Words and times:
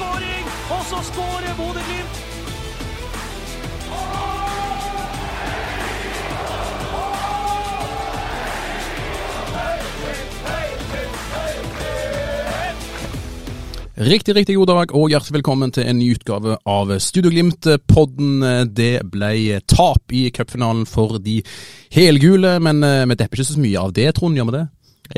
Skåring, 0.00 0.44
og 0.74 0.82
så 0.88 0.98
skårer 1.10 1.54
Bodø-Glimt. 1.58 2.26
Riktig, 14.00 14.32
riktig 14.36 14.54
god 14.56 14.66
dag 14.70 14.92
og 14.96 15.10
hjertelig 15.12 15.34
velkommen 15.34 15.72
til 15.76 15.84
en 15.84 15.98
ny 16.00 16.14
utgave 16.14 16.54
av 16.64 16.94
Studio 17.04 17.28
Glimt-podden. 17.34 18.46
Det 18.72 19.02
ble 19.12 19.58
tap 19.68 20.14
i 20.16 20.30
cupfinalen 20.32 20.86
for 20.88 21.18
de 21.20 21.42
helgule, 21.92 22.54
men 22.64 22.80
eh, 22.86 23.04
vi 23.10 23.18
depper 23.20 23.42
ikke 23.42 23.50
så 23.50 23.60
mye 23.60 23.82
av 23.82 23.92
det, 23.98 24.06
Trond, 24.16 24.40
gjør 24.40 24.48
vi 24.48 24.56
det? 24.56 24.64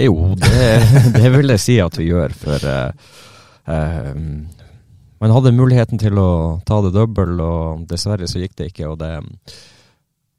Jo, 0.09 0.17
det, 0.41 0.73
det 1.21 1.31
vil 1.37 1.55
jeg 1.55 1.63
si 1.63 1.79
at 1.85 2.01
vi 2.01 2.09
gjør, 2.09 2.35
for 2.43 2.67
uh, 2.67 4.51
man 5.23 5.31
hadde 5.31 5.55
muligheten 5.55 6.01
til 6.03 6.19
å 6.19 6.31
ta 6.67 6.81
det 6.83 6.91
double, 6.97 7.37
og 7.39 7.85
dessverre 7.91 8.27
så 8.27 8.43
gikk 8.43 8.57
det 8.59 8.73
ikke. 8.73 8.89
og 8.91 8.99
det, 8.99 9.13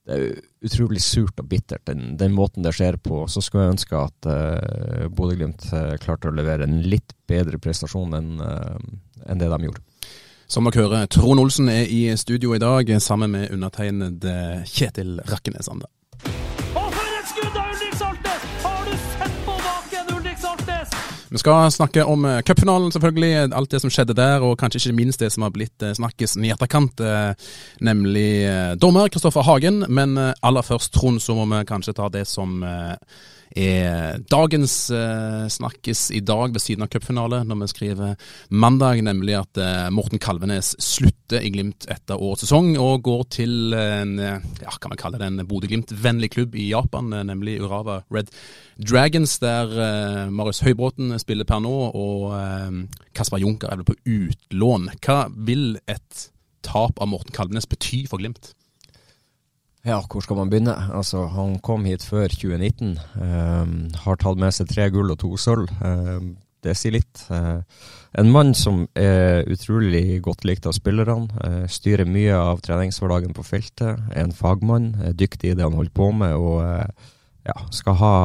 det 0.04 0.18
er 0.18 0.42
utrolig 0.68 1.00
surt 1.04 1.40
og 1.40 1.48
bittert, 1.48 1.86
den, 1.88 2.18
den 2.20 2.36
måten 2.36 2.66
det 2.66 2.74
skjer 2.76 2.98
på. 3.00 3.22
Så 3.32 3.40
skulle 3.46 3.70
jeg 3.70 3.78
ønske 3.78 4.02
at 4.02 4.28
uh, 4.28 5.08
Bodø-Glimt 5.08 5.70
eh, 5.72 5.96
klarte 6.04 6.28
å 6.28 6.36
levere 6.36 6.68
en 6.68 6.82
litt 6.84 7.16
bedre 7.30 7.62
prestasjon 7.64 8.18
enn 8.20 8.44
uh, 8.44 8.76
en 9.24 9.40
det 9.40 9.48
de 9.54 9.70
gjorde. 9.70 9.84
Som 10.52 10.68
dere 10.68 10.84
hører, 10.84 11.08
Trond 11.08 11.40
Olsen 11.40 11.72
er 11.72 11.88
i 11.88 12.04
studio 12.20 12.52
i 12.52 12.62
dag 12.62 12.92
sammen 13.02 13.32
med 13.32 13.56
undertegnede 13.56 14.36
Kjetil 14.68 15.22
Rakkenes 15.32 15.72
Ande. 15.72 15.88
Og 16.76 16.90
for 16.92 17.08
et 17.08 17.32
skudd 17.32 17.56
av 17.56 17.72
Ulrik 17.72 17.96
Saltnes! 18.02 18.50
Har 18.68 18.84
du 18.84 18.98
sett 19.00 19.23
Vi 21.34 21.40
skal 21.40 21.72
snakke 21.72 22.04
om 22.06 22.26
eh, 22.26 22.42
cupfinalen, 22.46 22.92
selvfølgelig. 22.92 23.54
Alt 23.58 23.72
det 23.72 23.80
som 23.82 23.90
skjedde 23.90 24.14
der, 24.14 24.44
og 24.46 24.60
kanskje 24.62 24.84
ikke 24.84 24.98
minst 25.00 25.22
det 25.24 25.32
som 25.34 25.42
har 25.42 25.54
blitt 25.56 25.82
eh, 25.82 25.96
snakkes 25.98 26.36
i 26.38 26.52
etterkant, 26.54 27.02
eh, 27.02 27.32
nemlig 27.82 28.28
dommer 28.78 29.10
Kristoffer 29.10 29.42
Hagen. 29.42 29.82
Men 29.90 30.14
aller 30.14 30.62
først, 30.62 30.92
Trond, 30.94 31.18
så 31.26 31.34
må 31.34 31.48
vi 31.50 31.64
kanskje 31.66 31.96
ta 31.98 32.12
det 32.14 32.28
som 32.30 32.62
er 33.56 34.22
dagens 34.32 34.76
eh, 34.94 35.46
snakkes 35.52 36.08
i 36.16 36.24
dag 36.26 36.54
ved 36.56 36.64
siden 36.64 36.86
av 36.86 36.92
cupfinale, 36.94 37.44
når 37.48 37.62
vi 37.64 37.70
skriver 37.72 38.16
mandag, 38.50 39.04
nemlig 39.06 39.38
at 39.40 39.62
eh, 39.62 39.90
Morten 39.94 40.22
Kalvenes 40.22 40.74
slutter 40.82 41.44
i 41.44 41.52
Glimt 41.54 41.88
etter 41.92 42.20
årets 42.20 42.48
sesong 42.48 42.74
og 42.82 43.04
går 43.06 43.24
til 43.34 43.76
en 43.78 44.18
ja, 44.64 44.74
kan 44.80 44.92
man 44.92 45.00
kalle 45.00 45.20
det 45.22 45.30
en 45.30 45.48
Bodø-Glimt-vennlig 45.48 46.32
klubb 46.34 46.56
i 46.56 46.70
Japan, 46.72 47.14
eh, 47.14 47.24
nemlig 47.24 47.60
Urava 47.62 48.02
Red 48.14 48.32
Dragons, 48.78 49.38
der 49.40 49.72
eh, 49.78 50.32
Marius 50.32 50.64
Høybråten 50.66 51.14
spiller 51.22 51.48
per 51.48 51.62
nå, 51.64 51.74
og 51.94 52.34
eh, 52.38 52.82
Kasper 53.16 53.42
Junker 53.44 53.72
er 53.72 53.82
vel 53.82 53.90
på 53.92 54.00
utlån. 54.06 54.90
Hva 55.04 55.28
vil 55.34 55.78
et 55.88 56.28
tap 56.64 57.00
av 57.02 57.10
Morten 57.12 57.36
Kalvenes 57.36 57.70
bety 57.70 58.06
for 58.10 58.22
Glimt? 58.22 58.54
Ja, 59.84 59.98
hvor 60.08 60.24
skal 60.24 60.38
man 60.40 60.48
begynne? 60.48 60.74
Altså, 60.96 61.26
han 61.28 61.58
kom 61.60 61.84
hit 61.84 62.06
før 62.08 62.32
2019. 62.32 62.94
Um, 63.20 63.74
har 64.06 64.20
tatt 64.22 64.40
med 64.40 64.56
seg 64.56 64.70
tre 64.72 64.86
gull 64.94 65.12
og 65.12 65.20
to 65.20 65.34
sølv. 65.36 65.68
Um, 65.84 66.38
det 66.64 66.78
sier 66.80 66.96
litt. 66.96 67.26
Uh, 67.28 67.60
en 68.16 68.32
mann 68.32 68.54
som 68.56 68.86
er 68.96 69.44
utrolig 69.52 70.22
godt 70.24 70.48
likt 70.48 70.70
av 70.72 70.78
spillerne. 70.78 71.28
Uh, 71.36 71.66
styrer 71.68 72.08
mye 72.08 72.38
av 72.38 72.64
treningshverdagen 72.64 73.36
på 73.36 73.44
feltet. 73.44 74.00
Er 74.16 74.24
en 74.24 74.32
fagmann. 74.32 74.94
Er 75.04 75.20
dyktig 75.20 75.52
i 75.52 75.60
det 75.60 75.68
han 75.68 75.76
holder 75.76 75.98
på 76.00 76.14
med. 76.16 76.38
og 76.40 76.64
uh, 76.64 77.12
ja, 77.44 77.60
skal 77.76 78.00
ha 78.00 78.16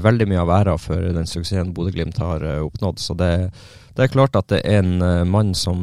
veldig 0.00 0.24
mye 0.30 0.40
av 0.40 0.50
æra 0.56 0.78
for 0.80 1.04
den 1.04 1.28
suksessen 1.28 1.74
Bodø-Glimt 1.76 2.16
har 2.16 2.46
oppnådd. 2.62 2.96
Så 2.96 3.12
det, 3.20 3.50
det 3.92 4.06
er 4.06 4.14
klart 4.14 4.40
at 4.40 4.48
det 4.48 4.62
er 4.64 4.80
en 4.80 5.28
mann 5.28 5.52
som 5.52 5.82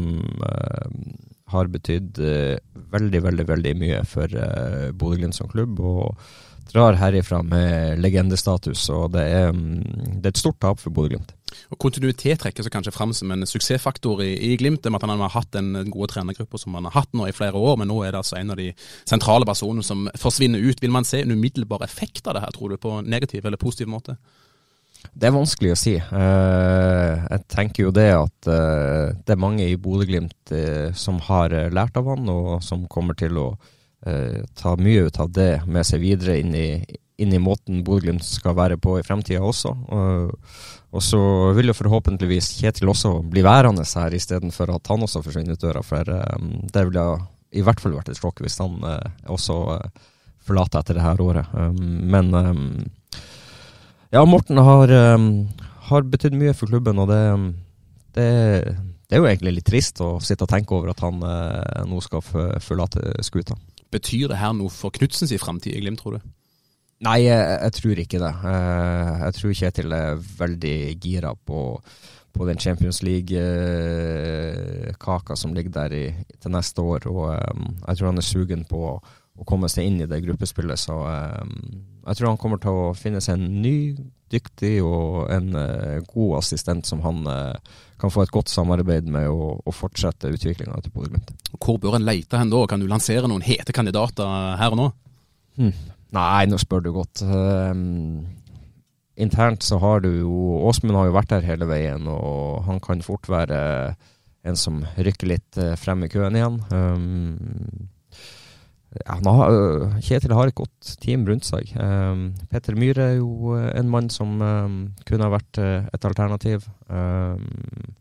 har 1.51 1.71
betydd 1.71 2.19
eh, 2.23 2.59
veldig, 2.93 3.23
veldig 3.25 3.47
veldig 3.49 3.73
mye 3.79 4.03
for 4.09 4.31
uh, 4.33 4.89
Bodø-Glimt 4.95 5.37
som 5.37 5.49
klubb. 5.51 5.79
Og 5.79 6.15
drar 6.69 6.97
herifra 6.99 7.41
med 7.45 7.99
legendestatus. 8.01 8.87
Og 8.93 9.11
det 9.15 9.25
er, 9.25 9.51
mm, 9.51 10.19
det 10.21 10.29
er 10.29 10.33
et 10.33 10.41
stort 10.41 10.59
tap 10.61 10.81
for 10.81 10.93
Bodø-Glimt. 10.93 11.33
Og 11.73 11.79
Kontinuitet 11.81 12.41
trekker 12.43 12.65
seg 12.65 12.73
kanskje 12.73 12.93
fram 12.93 13.13
som 13.15 13.31
en 13.33 13.47
suksessfaktor 13.49 14.21
i, 14.25 14.31
i 14.51 14.57
Glimt. 14.57 14.85
med 14.85 14.99
at 15.01 15.09
Han 15.09 15.23
har 15.25 15.33
hatt 15.33 15.51
den 15.51 15.89
gode 15.89 16.11
trenergruppa 16.13 16.57
som 16.57 16.75
han 16.77 16.85
har 16.85 16.97
hatt 17.01 17.13
nå 17.13 17.27
i 17.27 17.33
flere 17.35 17.57
år, 17.57 17.77
men 17.77 17.89
nå 17.89 18.03
er 18.03 18.11
det 18.11 18.21
altså 18.21 18.37
en 18.37 18.51
av 18.51 18.57
de 18.57 18.71
sentrale 19.05 19.45
personene 19.45 19.83
som 19.83 20.09
forsvinner 20.15 20.59
ut. 20.59 20.81
Vil 20.81 20.93
man 20.93 21.05
se 21.05 21.21
en 21.21 21.31
umiddelbar 21.31 21.83
effekt 21.83 22.27
av 22.27 22.37
det 22.37 22.45
her, 22.45 22.53
tror 22.53 22.69
du, 22.69 22.77
på 22.77 23.01
negativ 23.01 23.45
eller 23.45 23.57
positiv 23.57 23.89
måte? 23.89 24.17
Det 25.19 25.27
er 25.27 25.35
vanskelig 25.35 25.73
å 25.73 25.79
si. 25.79 25.95
Eh, 25.99 27.25
jeg 27.25 27.43
tenker 27.51 27.85
jo 27.85 27.91
det 27.95 28.07
at 28.15 28.49
eh, 28.51 29.11
det 29.25 29.35
er 29.35 29.41
mange 29.41 29.65
i 29.67 29.77
Bodø-Glimt 29.79 30.53
eh, 30.55 30.91
som 30.95 31.19
har 31.27 31.55
lært 31.73 31.99
av 31.99 32.07
han, 32.11 32.29
og 32.31 32.59
som 32.65 32.87
kommer 32.91 33.17
til 33.19 33.39
å 33.41 33.51
ta 34.55 34.77
mye 34.79 35.09
ut 35.09 35.17
av 35.19 35.27
det 35.35 35.65
med 35.67 35.83
seg 35.83 35.99
videre 35.99 36.37
inn 36.39 36.53
i, 36.55 36.69
inn 37.19 37.33
i 37.35 37.41
måten 37.43 37.81
Bodø-Glimt 37.83 38.23
skal 38.23 38.55
være 38.55 38.77
på 38.79 38.93
i 38.95 39.03
fremtida 39.03 39.41
også. 39.43 39.73
Og, 39.91 41.01
så 41.03 41.19
vil 41.57 41.67
jo 41.67 41.75
forhåpentligvis 41.75 42.53
Kjetil 42.61 42.93
også 42.93 43.11
bli 43.27 43.43
værende 43.43 43.83
her, 43.83 44.15
istedenfor 44.15 44.71
at 44.71 44.87
han 44.87 45.03
også 45.03 45.19
forsvinner 45.25 45.59
ut 45.59 45.65
døra. 45.65 45.83
For 45.83 46.07
det 46.07 46.85
ville 46.87 47.05
i 47.51 47.65
hvert 47.67 47.83
fall 47.83 47.97
vært 47.97 48.13
et 48.13 48.21
sjokk 48.21 48.39
hvis 48.45 48.55
han 48.63 48.79
også 49.27 49.59
forlater 50.47 50.79
etter 50.79 50.95
det 50.95 51.03
her 51.03 51.19
året. 51.19 51.59
Men 51.83 52.31
ja, 54.15 54.23
Morten 54.25 54.57
har, 54.57 54.93
um, 55.15 55.31
har 55.89 56.07
betydd 56.09 56.37
mye 56.37 56.55
for 56.57 56.71
klubben, 56.71 56.99
og 57.01 57.09
det, 57.11 57.21
det, 58.17 58.29
det 59.09 59.17
er 59.17 59.23
jo 59.23 59.29
egentlig 59.29 59.57
litt 59.59 59.69
trist 59.69 60.01
å 60.05 60.15
sitte 60.23 60.47
og 60.47 60.53
tenke 60.53 60.75
over 60.77 60.93
at 60.93 61.03
han 61.05 61.21
uh, 61.23 61.85
nå 61.89 62.01
skal 62.05 62.25
forlate 62.25 63.13
skuta. 63.25 63.57
Betyr 63.89 64.27
det 64.29 64.37
her 64.37 64.53
noe 64.53 64.69
for 64.73 64.93
Knutsens 64.93 65.33
framtid 65.41 65.73
i 65.73 65.81
Glimt, 65.81 66.01
tror 66.01 66.17
du? 66.17 66.21
Nei, 67.05 67.23
jeg, 67.23 67.39
jeg 67.39 67.71
tror 67.77 67.99
ikke 68.03 68.19
det. 68.19 68.33
Eh, 68.51 69.19
jeg 69.23 69.35
tror 69.37 69.53
Kjetil 69.55 69.93
er 69.95 70.19
veldig 70.19 70.79
gira 70.99 71.31
på, 71.47 71.59
på 72.35 72.47
den 72.49 72.59
Champions 72.59 72.99
League-kaka 73.07 73.39
som 75.39 75.53
ligger 75.55 75.71
der 75.77 75.91
i, 75.95 76.11
til 76.35 76.51
neste 76.51 76.79
år. 76.83 77.07
Og 77.07 77.31
eh, 77.37 77.55
jeg 77.85 77.95
tror 77.95 78.09
han 78.11 78.19
er 78.19 78.27
sugen 78.27 78.63
på 78.67 78.77
å 78.89 78.99
komme 79.47 79.69
seg 79.71 79.87
inn 79.87 79.99
i 80.03 80.07
det 80.09 80.21
gruppespillet. 80.25 80.79
Så 80.79 80.95
eh, 81.09 81.43
jeg 82.07 82.19
tror 82.19 82.31
han 82.31 82.39
kommer 82.41 82.61
til 82.61 82.75
å 82.75 82.95
finne 82.97 83.21
seg 83.23 83.37
en 83.37 83.61
ny, 83.63 83.77
dyktig 84.29 84.77
og 84.85 85.29
en 85.33 85.53
eh, 85.57 85.99
god 86.09 86.39
assistent 86.39 86.89
som 86.89 87.03
han 87.05 87.23
eh, 87.29 87.77
kan 87.99 88.13
få 88.13 88.23
et 88.23 88.33
godt 88.33 88.51
samarbeid 88.51 89.09
med 89.11 89.27
og, 89.31 89.61
og 89.65 89.75
fortsette 89.75 90.31
utviklinga 90.31 90.81
til 90.83 90.93
Bodø-Glimt. 90.95 91.33
Hvor 91.57 91.79
bør 91.81 91.97
en 91.99 92.07
lete 92.07 92.39
hen 92.39 92.51
da? 92.53 92.65
Kan 92.69 92.83
du 92.83 92.89
lansere 92.89 93.29
noen 93.29 93.45
hete 93.45 93.75
kandidater 93.75 94.57
her 94.59 94.75
og 94.75 94.81
nå? 94.81 94.91
Hmm. 95.59 95.73
Nei, 96.15 96.45
nå 96.49 96.57
spør 96.57 96.85
du 96.85 96.93
godt. 96.95 97.21
Um, 97.21 98.23
internt 99.19 99.65
så 99.65 99.77
har 99.81 100.01
du 100.01 100.09
jo 100.21 100.61
Åsmund 100.69 100.97
har 100.97 101.09
jo 101.09 101.17
vært 101.17 101.33
der 101.35 101.45
hele 101.45 101.67
veien, 101.69 102.07
og 102.09 102.63
han 102.65 102.79
kan 102.81 103.03
fort 103.05 103.29
være 103.29 103.59
en 104.47 104.57
som 104.57 104.81
rykker 104.97 105.29
litt 105.29 105.59
eh, 105.59 105.75
frem 105.77 106.05
i 106.05 106.09
køen 106.11 106.37
igjen. 106.39 106.59
Um, 106.71 107.89
ja, 108.97 109.15
har, 109.21 109.51
øh, 109.53 110.01
Kjetil 110.01 110.33
har 110.33 110.49
et 110.49 110.57
godt 110.57 110.95
team 111.01 111.27
rundt 111.27 111.45
seg. 111.45 111.69
Um, 111.77 112.33
Petter 112.49 112.77
Myhre 112.77 113.11
er 113.11 113.17
jo 113.19 113.55
øh, 113.57 113.69
en 113.77 113.89
mann 113.89 114.09
som 114.09 114.41
um, 114.41 114.77
kunne 115.05 115.27
ha 115.27 115.33
vært 115.35 115.61
øh, 115.61 115.85
et 115.93 116.05
alternativ. 116.05 116.65
Um, 116.89 117.93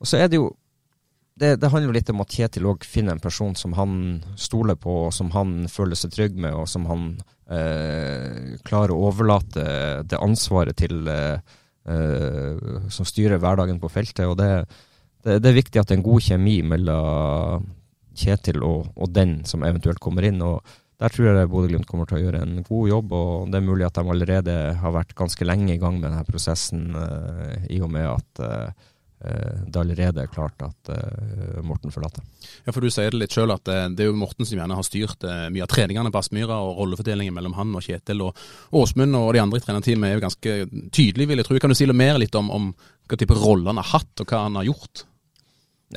og 0.00 0.06
så 0.06 0.22
er 0.22 0.30
det 0.30 0.38
jo 0.38 0.52
det, 1.40 1.54
det 1.60 1.70
handler 1.72 1.88
jo 1.88 1.96
litt 1.96 2.10
om 2.12 2.20
at 2.22 2.34
Kjetil 2.36 2.68
òg 2.68 2.84
finner 2.84 3.16
en 3.16 3.22
person 3.22 3.54
som 3.56 3.72
han 3.78 4.20
stoler 4.36 4.76
på, 4.76 5.06
og 5.06 5.14
som 5.16 5.30
han 5.32 5.64
føler 5.72 5.96
seg 5.96 6.12
trygg 6.12 6.36
med, 6.36 6.52
og 6.52 6.68
som 6.68 6.84
han 6.90 7.06
eh, 7.48 8.58
klarer 8.66 8.92
å 8.92 9.06
overlate 9.08 9.64
det 10.04 10.20
ansvaret 10.20 10.76
til 10.76 11.08
eh, 11.08 11.40
som 12.92 13.08
styrer 13.08 13.40
hverdagen 13.40 13.80
på 13.80 13.88
feltet. 13.88 14.26
og 14.28 14.36
det, 14.36 14.66
det, 15.24 15.38
det 15.40 15.48
er 15.48 15.56
viktig 15.56 15.80
at 15.80 15.88
det 15.88 15.96
er 15.96 16.02
en 16.02 16.08
god 16.10 16.26
kjemi 16.28 16.58
mellom 16.74 17.64
Kjetil 18.20 18.62
og, 18.66 18.92
og 18.96 19.10
den 19.14 19.40
som 19.48 19.64
eventuelt 19.66 20.02
kommer 20.02 20.26
inn. 20.28 20.42
og 20.44 20.60
der 21.00 21.08
tror 21.08 21.30
jeg 21.30 21.48
Bodø-Glimt 21.48 21.88
kommer 21.88 22.04
til 22.08 22.18
å 22.18 22.22
gjøre 22.26 22.42
en 22.44 22.60
god 22.60 22.88
jobb. 22.90 23.12
og 23.16 23.50
Det 23.50 23.56
er 23.56 23.64
mulig 23.64 23.86
at 23.86 23.96
de 23.96 24.12
allerede 24.12 24.56
har 24.82 24.92
vært 24.92 25.16
ganske 25.16 25.46
lenge 25.48 25.72
i 25.74 25.80
gang 25.80 25.96
med 25.96 26.10
denne 26.10 26.26
prosessen, 26.28 26.90
i 27.72 27.80
og 27.80 27.88
med 27.94 28.04
at 28.10 28.42
det 29.20 29.76
allerede 29.76 30.22
er 30.22 30.30
klart 30.32 30.60
at 30.64 30.90
Morten 31.64 31.92
forlater. 31.92 32.24
Ja, 32.64 32.72
for 32.72 32.84
Du 32.84 32.92
sier 32.92 33.12
det 33.12 33.20
litt 33.20 33.36
sjøl 33.36 33.52
at 33.52 33.64
det 33.64 34.04
er 34.04 34.08
jo 34.08 34.16
Morten 34.16 34.48
som 34.48 34.60
gjerne 34.60 34.76
har 34.76 34.84
styrt 34.84 35.24
mye 35.24 35.64
av 35.64 35.72
treningene 35.72 36.12
på 36.12 36.20
Aspmyra, 36.20 36.60
og 36.64 36.80
rollefordelingen 36.82 37.36
mellom 37.36 37.56
han 37.56 37.72
og 37.76 37.84
Kjetil 37.84 38.20
og 38.24 38.40
Åsmund 38.76 39.16
og 39.16 39.32
de 39.36 39.40
andre 39.40 39.60
i 39.60 39.64
trenerteamet 39.64 40.08
er 40.08 40.18
jo 40.18 40.24
ganske 40.24 40.56
tydelig, 40.92 41.28
vil 41.32 41.40
jeg 41.40 41.48
tro. 41.48 41.60
Kan 41.64 41.72
du 41.72 41.80
si 41.80 41.88
litt 41.88 42.00
mer 42.00 42.20
litt 42.20 42.36
om, 42.36 42.52
om 42.52 42.72
hva 43.08 43.20
type 43.20 43.40
rolle 43.40 43.72
han 43.72 43.80
har 43.80 43.92
hatt, 43.96 44.12
og 44.20 44.28
hva 44.28 44.44
han 44.46 44.60
har 44.60 44.68
gjort? 44.68 45.04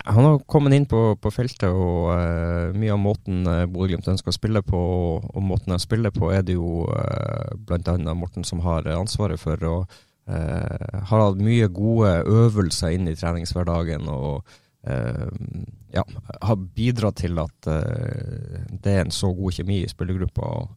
Han 0.01 0.25
har 0.25 0.40
kommet 0.40 0.74
inn 0.74 0.88
på, 0.90 1.00
på 1.22 1.31
feltet, 1.31 1.69
og 1.69 2.07
uh, 2.10 2.74
mye 2.74 2.95
av 2.95 3.01
måten 3.01 3.44
uh, 3.45 3.66
Bodø-Glimt 3.69 4.07
ønsker 4.10 4.34
å 4.34 4.36
spille 4.36 4.63
på, 4.66 4.80
og, 4.80 5.28
og 5.30 5.45
måten 5.45 5.69
de 5.69 5.78
spiller 5.81 6.13
på, 6.13 6.31
er 6.34 6.42
det 6.48 6.56
jo 6.57 6.88
uh, 6.90 7.54
bl.a. 7.54 8.16
Morten 8.18 8.48
som 8.48 8.63
har 8.66 8.90
ansvaret 8.95 9.42
for. 9.42 9.62
og 9.69 9.94
uh, 10.31 10.98
Har 11.12 11.25
hatt 11.28 11.44
mye 11.45 11.69
gode 11.69 12.16
øvelser 12.25 12.98
inn 12.98 13.12
i 13.12 13.18
treningshverdagen. 13.19 14.10
og 14.10 14.60
ja, 14.84 16.01
har 16.44 16.56
bidratt 16.75 17.22
til 17.22 17.38
at 17.39 17.56
det 17.63 18.92
er 18.92 19.06
en 19.06 19.13
så 19.16 19.30
god 19.31 19.56
kjemi 19.56 19.78
i 19.80 19.88
spillergruppa 19.88 20.50
og 20.57 20.74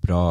bra 0.00 0.22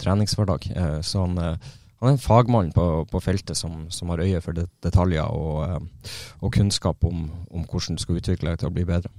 treningshverdag. 0.00 0.70
så 1.04 1.26
han 1.26 1.58
han 1.98 2.12
er 2.12 2.14
en 2.14 2.22
fagmann 2.22 2.68
på, 2.74 2.84
på 3.10 3.20
feltet 3.22 3.58
som, 3.58 3.88
som, 3.90 4.10
har 4.12 4.22
øye 4.22 4.40
for 4.42 4.54
detaljer 4.54 5.32
og, 5.34 5.56
eh, 5.66 6.12
og 6.40 6.52
kunnskap 6.54 7.02
om, 7.04 7.24
om, 7.50 7.64
hvordan 7.64 7.98
du 7.98 8.02
skal 8.02 8.20
utvikle 8.20 8.52
deg 8.52 8.60
til 8.60 8.70
å 8.70 8.74
bli 8.76 8.84
bedre. 8.86 9.10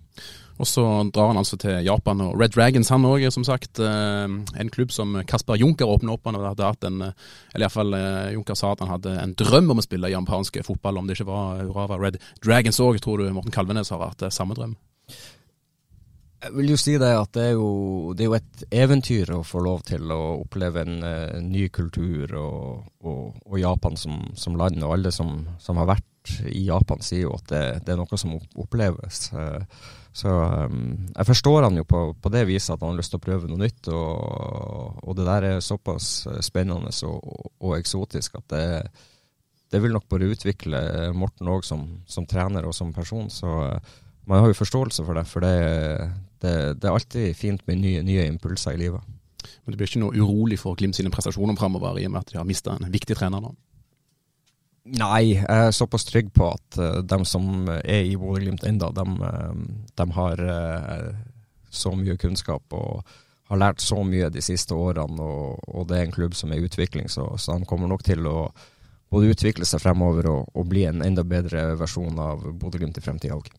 Og 0.59 0.67
så 0.67 0.83
drar 1.11 1.29
han 1.31 1.39
altså 1.39 1.55
til 1.59 1.83
Japan 1.83 2.23
og 2.23 2.39
Red 2.39 2.55
Dragons, 2.55 2.91
han 2.91 3.07
òg, 3.07 3.25
som 3.35 3.43
sagt. 3.47 3.81
Eh, 3.83 4.31
en 4.63 4.71
klubb 4.71 4.93
som 4.95 5.17
Kasper 5.27 5.59
Junker 5.59 5.91
åpner 5.91 6.15
opp. 6.15 6.27
Han 6.27 6.39
hadde 6.39 6.71
hatt 6.71 6.87
en, 6.87 7.01
eller 7.03 7.65
iallfall 7.65 7.99
eh, 7.99 8.31
Junker 8.37 8.59
sa 8.59 8.71
at 8.71 8.85
han 8.85 8.93
hadde 8.93 9.17
en 9.25 9.35
drøm 9.39 9.75
om 9.75 9.83
å 9.83 9.85
spille 9.85 10.11
japansk 10.13 10.61
fotball, 10.67 11.01
om 11.01 11.07
det 11.07 11.19
ikke 11.19 11.27
var 11.31 11.65
Urava 11.67 11.99
Red 11.99 12.21
Dragons 12.45 12.79
òg. 12.83 13.01
Tror 13.03 13.19
du 13.19 13.27
Morten 13.35 13.55
Kalvenes 13.55 13.91
har 13.91 14.03
vært 14.03 14.29
samme 14.35 14.55
drøm? 14.55 14.77
Jeg 16.39 16.53
vil 16.55 16.69
jo 16.71 16.77
si 16.79 16.93
det 16.95 17.09
at 17.19 17.33
det 17.35 17.45
er 17.49 17.57
jo, 17.57 18.13
det 18.15 18.23
er 18.23 18.29
jo 18.29 18.37
et 18.37 18.61
eventyr 18.71 19.31
å 19.35 19.41
få 19.43 19.59
lov 19.65 19.81
til 19.89 20.07
å 20.15 20.19
oppleve 20.39 20.85
en, 20.85 21.01
en 21.03 21.09
eh, 21.35 21.41
ny 21.43 21.65
kultur 21.75 22.31
og, 22.39 22.85
og, 23.03 23.41
og 23.43 23.57
Japan 23.59 23.99
som, 23.99 24.21
som, 24.39 24.55
land. 24.59 24.79
Og 24.79 24.95
alle 24.95 25.11
som, 25.11 25.41
som, 25.59 25.81
har 25.81 25.89
vært 25.91 26.31
i 26.47 26.63
Japan 26.69 27.03
sier 27.03 27.25
jo 27.25 27.35
at 27.35 27.51
det, 27.51 27.63
det 27.83 27.93
er 27.93 27.99
noe 27.99 28.21
som 28.21 28.37
oppleves. 28.39 29.25
Eh, 29.35 29.83
så 30.15 30.31
um, 30.31 30.95
jeg 31.11 31.27
forstår 31.27 31.67
han 31.67 31.77
jo 31.77 31.85
på, 31.87 32.01
på, 32.17 32.31
det 32.33 32.47
viset 32.47 32.73
at 32.73 32.81
han 32.81 32.93
har 32.93 33.01
lyst 33.01 33.13
til 33.13 33.19
å 33.19 33.27
prøve 33.27 33.51
noe 33.51 33.59
nytt. 33.59 33.91
Og, 33.91 35.03
og 35.03 35.19
det 35.19 35.27
der 35.27 35.51
er 35.51 35.63
såpass 35.63 36.23
spennende 36.45 36.91
og 37.03 37.75
eksotisk 37.77 38.39
at 38.39 38.55
det, 38.55 38.65
det, 39.69 39.83
vil 39.83 39.95
nok 39.95 40.07
bare 40.11 40.31
utvikle 40.31 40.81
Morten 41.15 41.51
òg 41.51 41.67
som, 41.67 41.83
som, 42.07 42.27
trener 42.29 42.67
og 42.67 42.75
som 42.75 42.95
person. 42.95 43.27
Så 43.27 43.51
man 44.29 44.43
har 44.43 44.51
jo 44.51 44.59
forståelse 44.59 45.05
for 45.05 45.17
det. 45.17 45.25
For 45.29 45.45
det, 45.45 45.55
det, 46.43 46.53
det 46.81 46.89
er 46.89 46.93
alltid 46.93 47.37
fint 47.37 47.65
med 47.67 47.81
nye, 47.81 48.03
nye, 48.05 48.27
impulser 48.29 48.77
i 48.77 48.83
livet. 48.83 49.15
Men 49.63 49.73
du 49.73 49.79
blir 49.79 49.89
ikke 49.89 50.03
noe 50.03 50.17
urolig 50.17 50.59
for 50.61 50.77
Glimt 50.77 50.97
sine 50.97 51.11
prestasjoner 51.13 51.57
framover, 51.57 51.97
i 51.97 52.05
og 52.05 52.13
med 52.13 52.21
at 52.21 52.33
de 52.33 52.37
har 52.37 52.47
mista 52.47 52.75
en 52.75 52.91
viktig 52.93 53.17
trener 53.17 53.41
nå? 53.43 53.55
Nei, 54.89 55.35
jeg 55.35 55.45
er 55.45 55.73
såpass 55.75 56.05
trygg 56.07 56.31
på 56.33 56.47
at 56.49 56.77
uh, 56.79 56.85
eh, 56.85 57.01
de 57.05 57.17
som 57.27 57.67
er 57.69 58.07
i 58.07 58.15
Bodø-Glimt 58.17 58.63
ennå, 58.65 58.89
de, 58.95 59.05
uh, 59.21 59.89
de, 59.99 60.05
har 60.15 60.41
uh, 60.41 61.09
så 61.69 61.93
mye 61.97 62.17
kunnskap 62.17 62.73
og 62.73 63.03
har 63.49 63.59
lært 63.59 63.83
så 63.83 63.99
mye 64.05 64.31
de 64.33 64.41
siste 64.45 64.73
årene. 64.77 65.21
Og, 65.21 65.61
og 65.67 65.89
det 65.89 65.97
er 65.97 66.07
en 66.07 66.15
klubb 66.15 66.37
som 66.37 66.53
er 66.53 66.61
i 66.61 66.69
utvikling, 66.69 67.09
så, 67.11 67.27
så 67.37 67.57
de 67.57 67.69
kommer 67.69 67.91
nok 67.91 68.05
til 68.07 68.25
å 68.29 68.49
både 69.09 69.33
utvikle 69.33 69.65
seg 69.65 69.81
fremover 69.83 70.29
og, 70.31 70.49
og 70.53 70.69
bli 70.69 70.85
en 70.89 71.03
enda 71.05 71.25
bedre 71.25 71.71
versjon 71.77 72.17
av 72.21 72.45
Bodø-Glimt 72.61 72.97
i 72.97 73.05
fremtida 73.05 73.37
òg. 73.37 73.49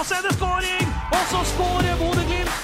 Og 0.00 0.06
så 0.08 0.16
er 0.16 0.22
det 0.24 0.30
skåring! 0.32 0.92
Og 1.12 1.24
så 1.28 1.40
skårer 1.50 1.98
Bodø-Glimt! 2.00 2.60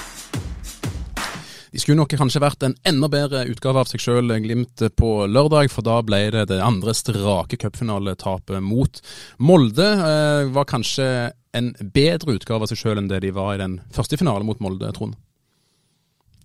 De 1.69 1.81
skulle 1.83 1.99
nok 1.99 2.15
kanskje 2.17 2.41
vært 2.41 2.63
en 2.65 2.73
enda 2.89 3.09
bedre 3.13 3.43
utgave 3.51 3.83
av 3.83 3.91
seg 3.91 4.01
sjøl, 4.01 4.33
Glimt, 4.41 4.81
på 4.97 5.11
lørdag. 5.29 5.69
For 5.69 5.85
da 5.85 5.99
ble 6.01 6.23
det 6.33 6.47
det 6.49 6.57
andre 6.65 6.95
strake 6.97 7.59
cupfinaletapet 7.61 8.57
mot 8.65 8.97
Molde. 9.37 9.85
Eh, 9.85 10.49
var 10.55 10.65
kanskje 10.65 11.05
en 11.53 11.69
bedre 11.77 12.39
utgave 12.39 12.65
av 12.65 12.73
seg 12.73 12.81
sjøl 12.81 13.03
enn 13.03 13.11
det 13.11 13.21
de 13.27 13.35
var 13.37 13.53
i 13.53 13.61
den 13.61 13.77
første 13.93 14.17
finalen 14.17 14.49
mot 14.49 14.63
Molde, 14.63 14.89
Trond? 14.97 15.13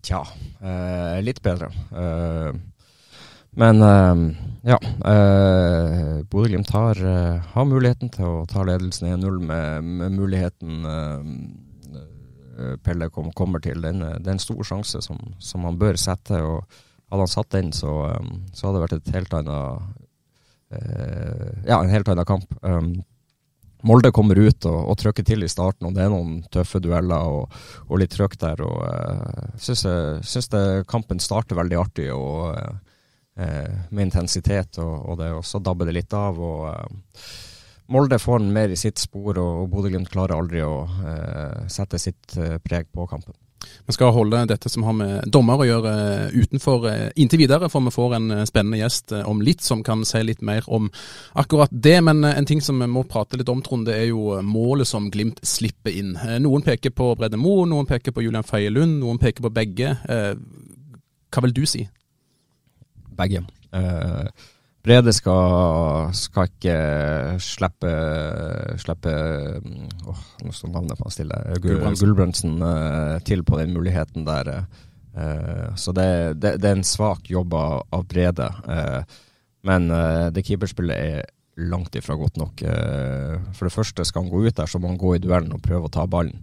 Tja, 0.05 0.27
eh, 0.61 1.23
litt 1.25 1.41
bedre. 1.41 1.73
Eh, 1.89 2.53
men 3.65 3.81
uh, 3.81 4.52
ja. 4.63 4.79
Eh, 5.13 6.23
Bodø-Glimt 6.31 6.71
har, 6.71 6.99
uh, 7.05 7.41
har, 7.55 7.65
muligheten 7.67 8.13
til 8.15 8.29
å 8.29 8.47
ta 8.51 8.65
ledelsen 8.67 9.11
1-0 9.17 9.41
med, 9.43 9.85
med, 9.85 10.15
muligheten 10.15 10.87
eh, 10.87 12.77
Pelle 12.85 13.09
kom, 13.11 13.33
kommer 13.35 13.63
til. 13.65 13.83
Den, 13.83 14.03
det 14.03 14.29
er 14.29 14.37
en 14.37 14.43
stor 14.43 14.63
sjanse 14.67 15.03
som, 15.03 15.19
som, 15.43 15.65
han 15.67 15.79
bør 15.81 15.99
sette. 15.99 16.39
og 16.39 16.63
Hadde 17.11 17.25
han 17.25 17.33
satt 17.33 17.51
den, 17.57 17.73
så, 17.75 17.95
så 18.55 18.69
hadde 18.69 18.79
det 18.79 18.85
vært 18.85 18.99
et 19.01 19.15
helt 19.17 19.35
annet 19.37 19.99
Ja, 21.67 21.81
en 21.81 21.91
helt 21.93 22.09
annen 22.09 22.29
kamp. 22.29 22.55
Um, 22.63 22.93
Molde 23.83 24.13
kommer 24.15 24.39
ut 24.39 24.65
og, 24.69 24.79
og, 24.79 24.95
trykker 25.01 25.27
til 25.27 25.43
i 25.43 25.51
starten, 25.51 25.89
og 25.89 25.97
det 25.97 26.05
er 26.05 26.13
noen 26.13 26.39
tøffe 26.55 26.79
dueller 26.81 27.27
og, 27.29 27.57
og 27.89 28.01
litt 28.01 28.15
trøkk 28.15 28.39
der. 28.41 28.63
og 28.63 28.79
uh, 28.87 29.59
Jeg 29.59 29.81
syns 30.23 30.53
kampen 30.89 31.21
starter 31.21 31.59
veldig 31.59 31.81
artig. 31.83 32.09
og 32.15 32.53
Eh, 32.53 32.73
med 33.35 34.03
intensitet, 34.03 34.79
og, 34.79 35.09
og, 35.09 35.19
det, 35.21 35.31
også 35.33 35.63
dabber 35.65 35.89
det 35.89 35.97
litt 35.97 36.13
av. 36.17 36.41
og 36.41 36.67
eh, 36.69 37.31
Molde 37.93 38.19
får 38.21 38.43
den 38.43 38.53
mer 38.55 38.73
i 38.73 38.79
sitt 38.79 39.01
spor, 39.01 39.37
og, 39.37 39.63
og 39.63 39.71
Bodø-Glimt 39.73 40.11
klarer 40.13 40.39
aldri 40.39 40.63
å 40.65 40.83
eh, 40.89 41.65
sette 41.73 42.01
sitt 42.01 42.37
eh, 42.41 42.59
preg 42.63 42.93
på 42.93 43.07
kampen. 43.11 43.37
Vi 43.87 43.95
skal 43.95 44.11
holde 44.11 44.41
dette 44.51 44.67
som 44.67 44.83
har 44.83 44.95
med 44.99 45.29
dommer 45.31 45.61
å 45.63 45.67
gjøre 45.69 45.93
utenfor 46.35 46.89
inntil 47.15 47.45
videre, 47.45 47.69
for 47.71 47.85
vi 47.87 47.93
får 47.95 48.17
en 48.17 48.27
spennende 48.49 48.81
gjest 48.81 49.15
om 49.23 49.39
litt 49.39 49.63
som 49.63 49.85
kan 49.87 50.03
si 50.07 50.19
litt 50.27 50.43
mer 50.43 50.67
om 50.67 50.89
akkurat 51.39 51.71
det. 51.71 51.95
Men 52.03 52.25
en 52.27 52.49
ting 52.49 52.59
som 52.61 52.83
vi 52.83 52.91
må 52.91 53.05
prate 53.07 53.39
litt 53.39 53.53
om, 53.53 53.63
Trond, 53.63 53.87
det 53.87 54.01
er 54.01 54.09
jo 54.09 54.41
målet 54.43 54.91
som 54.91 55.07
Glimt 55.15 55.39
slipper 55.47 55.95
inn. 55.95 56.17
Noen 56.43 56.67
peker 56.67 56.91
på 56.91 57.13
Brede 57.15 57.39
Moe, 57.39 57.63
noen 57.71 57.87
peker 57.87 58.11
på 58.11 58.27
Julian 58.27 58.47
Feie 58.47 58.75
Lund, 58.75 58.99
noen 58.99 59.23
peker 59.23 59.47
på 59.47 59.55
begge. 59.55 59.95
Hva 60.11 61.47
vil 61.47 61.55
du 61.55 61.63
si? 61.63 61.87
Begge. 63.17 63.43
Uh, 63.73 64.29
Brede 64.83 65.13
skal, 65.15 66.11
skal, 66.19 66.49
ikke 66.51 66.77
slippe, 67.39 67.91
slippe 68.83 69.13
oh, 70.11 70.23
Nå 70.43 70.55
står 70.57 70.73
navnet 70.75 70.99
på 70.99 71.07
han 71.07 71.15
stille. 71.15 71.43
Gulbrandsen 71.63 72.57
uh, 72.59 73.21
til 73.27 73.45
på 73.47 73.61
den 73.61 73.77
muligheten 73.77 74.27
der. 74.27 74.65
Uh, 75.15 75.71
så 75.79 75.95
det, 75.95 76.09
det, 76.43 76.57
det, 76.59 76.73
er 76.73 76.81
en 76.81 76.89
svak 76.89 77.31
jobb 77.31 77.55
av, 77.55 77.85
av 77.95 78.09
Brede. 78.11 78.49
men 79.63 79.87
det 80.35 80.43
keeperspillet 80.43 80.99
er 80.99 81.27
langt 81.71 81.95
ifra 81.95 82.17
godt 82.19 82.41
nok. 82.41 82.63
For 83.55 83.69
det 83.69 83.75
første 83.75 84.05
skal 84.09 84.25
han 84.25 84.33
gå 84.33 84.41
ut 84.49 84.57
der, 84.57 84.67
så 84.67 84.81
må 84.83 84.91
han 84.91 84.99
gå 84.99 85.15
i 85.15 85.21
duellen 85.23 85.53
og 85.55 85.63
prøve 85.63 85.87
å 85.87 85.93
ta 85.93 86.09
ballen. 86.11 86.41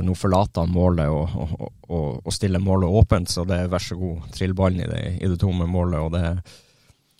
Nå 0.00 0.14
forlater 0.16 0.64
han 0.64 0.72
målet 0.72 1.12
og, 1.12 1.34
og, 1.36 1.70
og, 1.90 2.20
og 2.24 2.32
stiller 2.32 2.62
målet 2.64 2.88
åpent, 3.00 3.28
så 3.28 3.44
det 3.44 3.58
er 3.60 3.70
vær 3.72 3.82
så 3.84 3.98
god, 4.00 4.26
trill 4.32 4.54
ballen 4.56 4.80
i 4.86 4.88
det, 4.88 5.02
i 5.20 5.28
det 5.28 5.36
tomme 5.42 5.68
målet. 5.68 6.00
og 6.00 6.12
det 6.16 6.24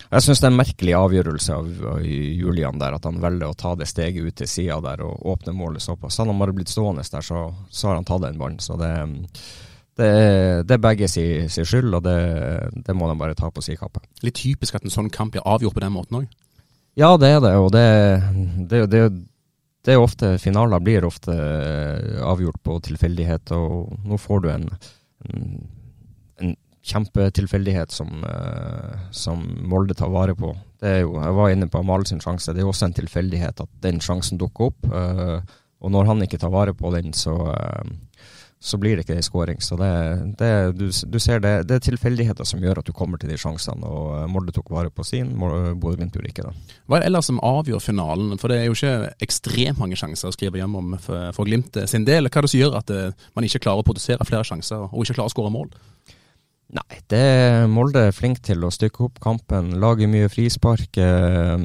jeg 0.08 0.24
syns 0.24 0.40
det 0.40 0.48
er 0.48 0.52
en 0.54 0.58
merkelig 0.58 0.94
avgjørelse 0.96 1.54
av, 1.54 1.66
av 1.92 2.04
Julian 2.04 2.80
der, 2.80 2.96
at 2.96 3.06
han 3.06 3.20
velger 3.22 3.50
å 3.50 3.58
ta 3.58 3.74
det 3.78 3.88
steget 3.90 4.24
ut 4.24 4.36
til 4.40 4.48
sida 4.48 4.80
der 4.82 5.02
og 5.06 5.26
åpne 5.34 5.54
målet 5.54 5.84
såpass. 5.84 6.18
Hadde 6.18 6.32
han 6.32 6.40
bare 6.40 6.54
blitt 6.56 6.72
stående 6.72 7.04
der, 7.04 7.26
så, 7.26 7.42
så 7.70 7.90
har 7.90 7.98
han 7.98 8.08
tatt 8.08 8.24
den 8.24 8.40
ballen. 8.40 8.58
Så 8.62 8.78
det, 8.80 8.90
det, 10.00 10.10
det 10.66 10.76
er 10.76 10.82
begge 10.82 11.08
sin 11.10 11.50
si 11.52 11.66
skyld, 11.68 11.94
og 11.94 12.04
det, 12.06 12.18
det, 12.80 12.96
må 12.96 13.10
de 13.10 13.18
bare 13.20 13.38
ta 13.38 13.52
på 13.54 13.62
si 13.64 13.76
kappe. 13.78 14.02
Litt 14.26 14.40
typisk 14.40 14.78
at 14.78 14.86
en 14.86 14.94
sånn 14.94 15.12
kamp 15.14 15.36
blir 15.36 15.46
avgjort 15.46 15.76
på 15.76 15.84
den 15.84 15.94
måten 15.94 16.22
òg? 16.22 16.30
Ja, 16.98 17.14
det 17.20 17.30
er 17.36 17.44
det. 17.44 17.54
Og 17.60 17.70
det, 17.74 17.86
det, 18.72 18.84
det, 18.90 19.04
det 19.86 19.94
er 19.94 20.02
ofte 20.02 20.34
Finaler 20.40 20.82
blir 20.84 21.06
ofte 21.08 21.34
eh, 21.34 22.18
avgjort 22.26 22.60
på 22.66 22.78
tilfeldighet, 22.84 23.52
og 23.56 23.94
nå 24.04 24.18
får 24.20 24.42
du 24.44 24.50
en, 24.52 24.66
en, 25.30 26.56
kjempetilfeldighet 26.90 27.92
som, 27.92 28.22
uh, 28.24 28.94
som, 29.12 29.42
Molde 29.68 29.92
tar 29.94 30.08
vare 30.08 30.32
på. 30.34 30.48
Jo, 30.80 31.10
Jeg 31.20 31.34
var 31.36 31.50
inne 31.52 31.68
på 31.68 31.82
Amal 31.82 32.06
sin 32.08 32.22
sjanse. 32.24 32.54
Det 32.56 32.62
er 32.62 32.70
også 32.70 32.88
en 32.88 32.96
tilfeldighet 32.96 33.60
at 33.60 33.70
den 33.84 34.00
sjansen 34.00 34.40
dukker 34.40 34.70
opp. 34.70 34.88
Uh, 34.88 35.44
og 35.84 35.92
når 35.92 36.08
han 36.08 36.24
ikke 36.24 36.40
tar 36.40 36.52
vare 36.54 36.72
på 36.74 36.88
den, 36.96 37.12
så, 37.12 37.36
så 38.62 38.76
blir 38.76 38.96
det 38.96 39.06
ikke 39.06 39.16
en 39.16 39.24
skåring. 39.24 39.60
Så 39.64 39.76
det, 39.80 39.90
det, 40.38 40.50
du, 40.76 40.90
du, 40.90 41.18
ser 41.22 41.40
det, 41.40 41.52
det 41.68 41.78
er 41.78 41.84
tilfeldigheter 41.86 42.44
som 42.44 42.60
gjør 42.60 42.82
at 42.82 42.88
du 42.88 42.92
kommer 42.96 43.20
til 43.20 43.32
de 43.32 43.38
sjansene. 43.40 43.88
og 43.88 44.18
eh, 44.18 44.26
Molde 44.28 44.52
tok 44.52 44.68
vare 44.74 44.92
på 44.92 45.04
sin, 45.06 45.32
Bodø-Glimt 45.40 46.16
gjorde 46.16 46.28
ikke 46.28 46.44
det. 46.44 46.52
Hva 46.84 46.98
er 46.98 47.04
det 47.04 47.08
ellers 47.08 47.30
som 47.30 47.40
avgjør 47.40 47.80
finalen? 47.80 48.36
For 48.40 48.52
det 48.52 48.60
er 48.60 48.68
jo 48.68 48.76
ikke 48.76 49.14
ekstremt 49.24 49.80
mange 49.80 49.96
sjanser 49.96 50.28
å 50.28 50.36
skrive 50.36 50.60
hjem 50.60 50.76
om 50.76 50.98
for, 51.00 51.30
for 51.36 51.48
Glimt 51.48 51.80
sin 51.88 52.04
del. 52.04 52.28
Hva 52.28 52.42
er 52.42 52.48
det 52.48 52.52
som 52.52 52.60
gjør 52.60 52.76
at 52.82 52.92
eh, 52.92 53.24
man 53.38 53.48
ikke 53.48 53.62
klarer 53.64 53.80
å 53.80 53.88
produsere 53.88 54.28
flere 54.28 54.44
sjanser, 54.44 54.90
og 54.90 55.06
ikke 55.06 55.16
klarer 55.16 55.32
å 55.32 55.36
skåre 55.38 55.54
mål? 55.56 55.72
Nei, 56.70 57.00
det 57.10 57.18
er 57.18 57.64
Molde 57.66 58.04
er 58.06 58.14
flink 58.14 58.38
til 58.46 58.62
å 58.62 58.70
stykke 58.70 59.02
opp 59.08 59.16
kampen, 59.22 59.72
lage 59.82 60.06
mye 60.10 60.28
frispark. 60.30 61.00
Eh, 61.02 61.64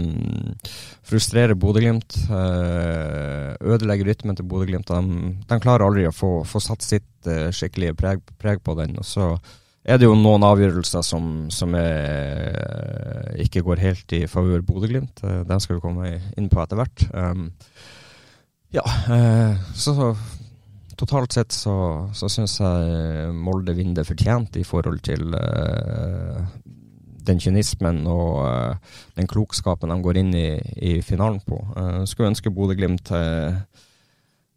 frustrere 1.06 1.58
Bodø-Glimt. 1.62 2.18
Eh, 2.26 3.52
ødelegge 3.62 4.08
rytmen 4.08 4.40
til 4.40 4.48
Bodø-Glimt. 4.50 4.90
De, 4.90 5.30
de, 5.46 5.60
klarer 5.62 5.86
aldri 5.86 6.08
å 6.10 6.16
få, 6.16 6.32
få 6.50 6.62
satt 6.64 6.86
sitt 6.86 7.30
eh, 7.30 7.52
skikkelige 7.54 7.94
preg, 8.00 8.26
preg, 8.42 8.64
på 8.66 8.74
den. 8.80 8.98
Og 8.98 9.06
så 9.06 9.30
er 9.86 10.02
det 10.02 10.10
jo 10.10 10.18
noen 10.18 10.48
avgjørelser 10.48 11.06
som, 11.06 11.52
som 11.54 11.78
er, 11.78 13.36
ikke 13.46 13.62
går 13.68 13.84
helt 13.86 14.18
i 14.18 14.24
favør 14.32 14.66
Bodø-Glimt. 14.66 15.22
Eh, 15.22 15.44
den 15.46 15.62
skal 15.62 15.78
vi 15.78 15.86
komme 15.86 16.16
inn 16.34 16.50
på 16.50 16.66
etter 16.66 16.82
hvert. 16.82 17.06
Um, 17.14 17.52
ja, 18.74 18.84
eh, 19.14 19.62
så 19.78 20.16
totalt 20.98 21.36
sett 21.36 21.56
så, 21.56 21.76
så 22.16 22.30
syns 22.32 22.60
jeg 22.60 23.32
Molde 23.36 23.76
vinner 23.78 24.00
det 24.00 24.08
fortjent 24.08 24.58
i 24.60 24.66
forhold 24.68 25.02
til 25.06 25.36
uh, 25.36 26.44
den 27.26 27.42
kynismen 27.42 28.04
og 28.12 28.44
uh, 28.46 29.00
den 29.18 29.30
klokskapen 29.30 29.94
de 29.94 30.00
går 30.06 30.22
inn 30.22 30.34
i, 30.38 30.50
i 30.78 31.00
finalen 31.06 31.42
på. 31.46 31.60
Uh, 31.76 32.04
skulle 32.10 32.32
ønske 32.34 32.54
Bodø-Glimt 32.54 33.14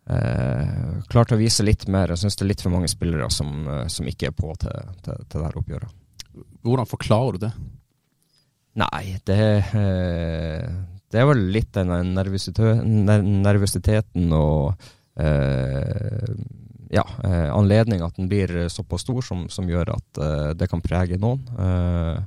klarte 0.09 1.37
å 1.37 1.39
vise 1.41 1.61
litt 1.67 1.83
mer. 1.93 2.15
Jeg 2.15 2.23
syns 2.23 2.39
det 2.41 2.47
er 2.47 2.49
litt 2.49 2.63
for 2.65 2.73
mange 2.73 2.89
spillere 2.89 3.27
som, 3.29 3.51
som 3.93 4.07
ikke 4.09 4.31
er 4.31 4.33
på 4.33 4.55
til, 4.57 4.95
til, 5.05 5.19
til 5.29 5.45
dette 5.45 5.61
oppgjøret. 5.61 5.99
Hvordan 6.65 6.89
forklarer 6.89 7.37
du 7.37 7.43
det? 7.43 7.51
Nei, 8.81 9.03
det 9.29 9.37
det 11.09 11.21
er 11.21 11.27
vel 11.29 11.39
litt 11.55 11.71
den 11.73 11.89
nervøsiteten 12.13 14.33
og 14.37 14.75
eh, 14.75 14.89
ja, 16.91 17.05
eh, 17.25 17.55
anledning 17.55 18.03
at 18.03 18.17
den 18.17 18.29
blir 18.29 18.69
såpass 18.69 19.05
stor 19.05 19.23
som, 19.23 19.47
som 19.49 19.69
gjør 19.69 19.93
at 19.97 20.21
eh, 20.23 20.51
det 20.57 20.69
kan 20.71 20.83
prege 20.85 21.19
noen. 21.21 21.45
Eh, 21.59 22.19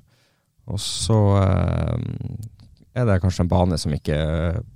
og 0.72 0.80
så 0.80 1.20
eh, 1.42 1.98
er 2.94 3.08
det 3.08 3.20
kanskje 3.24 3.46
en 3.46 3.52
bane 3.52 3.80
som 3.82 3.94
ikke 3.96 4.18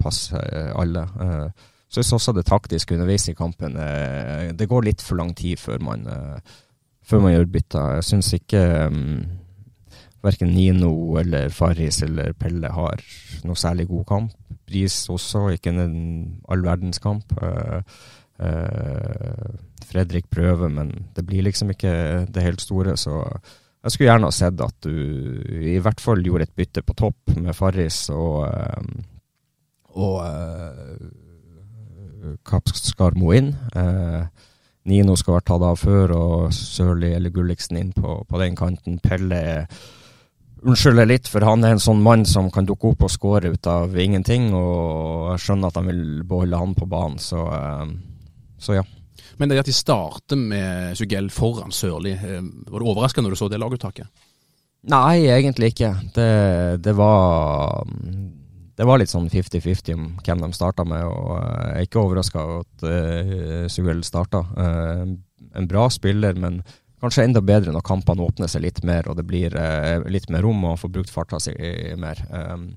passer 0.02 0.72
alle. 0.74 1.06
Eh, 1.22 1.72
så 1.86 2.02
syns 2.02 2.18
også 2.18 2.34
det 2.36 2.48
taktiske 2.50 2.96
underveis 2.96 3.30
i 3.30 3.36
kampen 3.38 3.76
Det 4.58 4.66
går 4.68 4.88
litt 4.88 5.04
for 5.06 5.16
lang 5.16 5.30
tid 5.38 5.62
før 5.62 5.84
man, 5.86 6.02
før 7.06 7.22
man 7.24 7.32
gjør 7.32 7.46
bytter. 7.54 7.94
Jeg 8.00 8.08
syns 8.10 8.32
ikke 8.36 8.64
um, 8.90 9.22
verken 10.26 10.52
Nino 10.54 11.18
eller 11.22 11.50
Farris 11.54 12.02
eller 12.06 12.34
Pelle 12.38 12.72
har 12.74 13.02
noe 13.46 13.58
særlig 13.60 13.88
god 13.90 14.06
kamp. 14.10 14.32
Bris 14.66 15.10
også, 15.14 15.48
ikke 15.56 15.74
en 15.74 15.98
all 16.50 16.64
verdens 16.66 17.02
kamp. 17.04 17.34
Uh, 17.42 17.82
uh, 18.42 19.54
Fredrik 19.86 20.30
prøver, 20.34 20.72
men 20.74 20.92
det 21.16 21.26
blir 21.28 21.46
liksom 21.46 21.70
ikke 21.76 21.94
det 22.34 22.44
helt 22.44 22.64
store, 22.64 22.98
så 22.98 23.22
jeg 23.86 23.94
skulle 23.94 24.10
gjerne 24.10 24.32
ha 24.32 24.34
sett 24.34 24.62
at 24.66 24.78
du 24.82 24.96
i 25.62 25.78
hvert 25.78 26.02
fall 26.02 26.24
gjorde 26.26 26.48
et 26.48 26.56
bytte 26.58 26.82
på 26.82 26.96
topp 26.98 27.36
med 27.38 27.54
Farris 27.54 28.08
og, 28.10 28.50
uh, 28.50 28.82
og 30.02 30.16
Kapskarmo 32.50 33.30
inn. 33.38 33.54
Nino 34.86 35.16
skal 35.18 35.38
være 35.38 35.46
tatt 35.50 35.64
av 35.66 35.78
før, 35.82 36.14
og 36.14 36.54
Sørli 36.54 37.12
eller 37.14 37.34
Gulliksen 37.34 37.78
inn 37.80 37.94
på, 37.94 38.20
på 38.30 38.42
den 38.42 38.58
kanten. 38.58 39.00
Pelle 39.02 39.38
er 39.38 39.68
unnskylder 40.66 41.08
litt, 41.08 41.30
for 41.30 41.46
han 41.46 41.64
er 41.66 41.76
en 41.76 41.82
sånn 41.84 42.02
mann 42.04 42.26
som 42.30 42.50
kan 42.54 42.68
dukke 42.68 42.94
opp 42.94 43.06
og 43.06 43.14
skåre 43.14 43.54
ut 43.54 43.70
av 43.70 43.96
ingenting. 44.02 44.52
Og 44.58 45.32
jeg 45.34 45.46
skjønner 45.46 45.72
at 45.72 45.80
han 45.80 45.90
vil 45.92 46.04
beholde 46.28 46.62
han 46.62 46.76
på 46.78 46.88
banen, 46.90 47.20
så, 47.22 47.46
eh, 47.54 47.90
så 48.58 48.80
ja. 48.80 48.86
Men 49.38 49.52
det 49.52 49.60
at 49.60 49.68
de 49.70 49.76
starter 49.76 50.40
med 50.40 50.96
Sugell 50.98 51.30
foran 51.34 51.74
Sørli, 51.76 52.16
eh, 52.16 52.42
var 52.72 52.80
du 52.80 52.88
overraskende 52.88 53.28
når 53.28 53.36
du 53.36 53.42
så 53.44 53.52
det 53.52 53.60
laguttaket? 53.62 54.08
Nei, 54.86 55.26
egentlig 55.34 55.74
ikke. 55.74 55.96
Det, 56.14 56.82
det 56.86 56.94
var 56.94 57.86
det 58.76 58.86
var 58.86 59.00
litt 59.00 59.12
sånn 59.12 59.30
50-50 59.32 59.96
om 59.96 60.08
hvem 60.20 60.42
de 60.44 60.50
starta 60.56 60.84
med, 60.88 61.06
og 61.08 61.38
jeg 61.40 61.70
er 61.72 61.86
ikke 61.88 62.02
overraska 62.02 62.42
over 62.44 62.66
at 62.66 62.84
uh, 62.84 63.68
Sugell 63.72 64.04
starta. 64.04 64.42
Uh, 64.52 65.16
en 65.56 65.70
bra 65.72 65.88
spiller, 65.94 66.36
men 66.36 66.60
kanskje 67.06 67.28
enda 67.30 67.44
bedre 67.46 67.74
når 67.76 67.86
kampene 67.86 68.26
åpner 68.26 68.50
seg 68.52 68.66
litt 68.66 68.82
mer 68.88 69.08
og 69.12 69.20
det 69.20 69.28
blir 69.30 69.54
eh, 69.60 70.02
litt 70.12 70.28
mer 70.34 70.46
rom 70.46 70.66
og 70.72 70.80
får 70.82 70.92
brukt 70.98 71.14
farta 71.14 71.40
si 71.42 71.54
mer. 72.02 72.22
Um, 72.34 72.74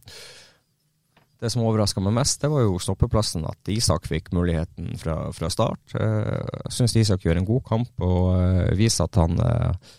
det 1.39 1.53
som 1.53 1.63
overraska 1.63 2.03
meg 2.03 2.17
mest, 2.17 2.41
det 2.43 2.51
var 2.51 2.65
jo 2.65 2.81
stoppeplassen. 2.83 3.45
At 3.47 3.71
Isak 3.71 4.09
fikk 4.11 4.33
muligheten 4.35 4.97
fra, 4.99 5.21
fra 5.35 5.51
start. 5.53 5.81
Uh, 5.95 6.43
jeg 6.67 6.75
syns 6.81 6.97
Isak 6.99 7.27
gjør 7.27 7.39
en 7.39 7.49
god 7.49 7.65
kamp 7.69 8.05
og 8.05 8.33
uh, 8.35 8.65
viser 8.79 9.07
at 9.07 9.19
han, 9.21 9.39
uh, 9.39 9.95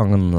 han 0.00 0.32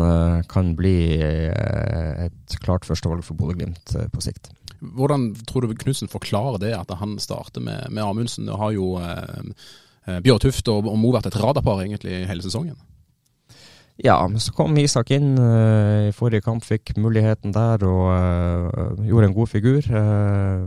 kan 0.50 0.74
bli 0.76 0.96
et 1.22 2.58
klart 2.64 2.88
førstevalg 2.88 3.24
for 3.24 3.38
Bodø-Glimt 3.40 3.94
på 4.12 4.24
sikt. 4.24 4.50
Hvordan 4.82 5.30
tror 5.46 5.68
du 5.68 5.76
Knutsen 5.78 6.10
forklarer 6.10 6.58
det, 6.64 6.72
at 6.74 6.92
han 6.98 7.20
starter 7.22 7.62
med, 7.62 7.92
med 7.92 8.02
Amundsen? 8.02 8.48
Det 8.50 8.58
har 8.58 8.72
jo 8.74 8.96
Bjørtuft 10.26 10.72
og, 10.74 10.88
og 10.90 10.98
Mo 10.98 11.12
vært 11.14 11.30
et 11.30 11.38
radarpar 11.38 11.84
egentlig 11.84 12.24
hele 12.32 12.42
sesongen? 12.42 12.80
Ja, 14.02 14.28
men 14.28 14.42
så 14.42 14.54
kom 14.58 14.78
Isak 14.82 15.12
inn 15.14 15.36
uh, 15.38 16.08
i 16.10 16.14
forrige 16.16 16.42
kamp, 16.46 16.66
fikk 16.66 16.96
muligheten 16.98 17.54
der 17.54 17.84
og 17.86 18.08
uh, 18.10 18.98
gjorde 19.06 19.30
en 19.30 19.36
god 19.38 19.52
figur. 19.52 19.86
Uh, 19.92 20.66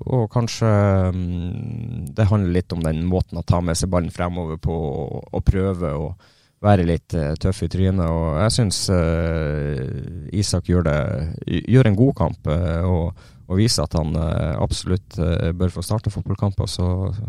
og 0.00 0.30
kanskje 0.32 0.70
um, 1.10 1.18
det 2.14 2.28
handler 2.30 2.54
litt 2.56 2.72
om 2.74 2.82
den 2.84 3.02
måten 3.10 3.38
å 3.38 3.46
ta 3.46 3.60
med 3.62 3.78
seg 3.78 3.90
ballen 3.92 4.14
fremover 4.14 4.58
på 4.62 4.74
og, 4.74 5.26
og 5.34 5.44
prøve 5.46 5.92
å 5.94 6.14
være 6.64 6.86
litt 6.88 7.16
tøff 7.40 7.62
i 7.64 7.70
trynet. 7.72 8.04
Og 8.04 8.38
jeg 8.42 8.54
syns 8.56 8.80
Isak 10.36 10.68
gjør, 10.68 10.86
det, 10.88 10.96
gjør, 11.64 11.90
en 11.90 12.00
god 12.04 12.16
kamp. 12.22 12.50
og 12.86 13.28
og 13.50 13.58
viser 13.58 13.82
at 13.82 13.96
han 13.98 14.14
absolutt 14.62 15.16
bør 15.58 15.72
få 15.74 15.82
starte 15.82 16.12
fotballkamper. 16.14 16.68
Så, 16.70 16.84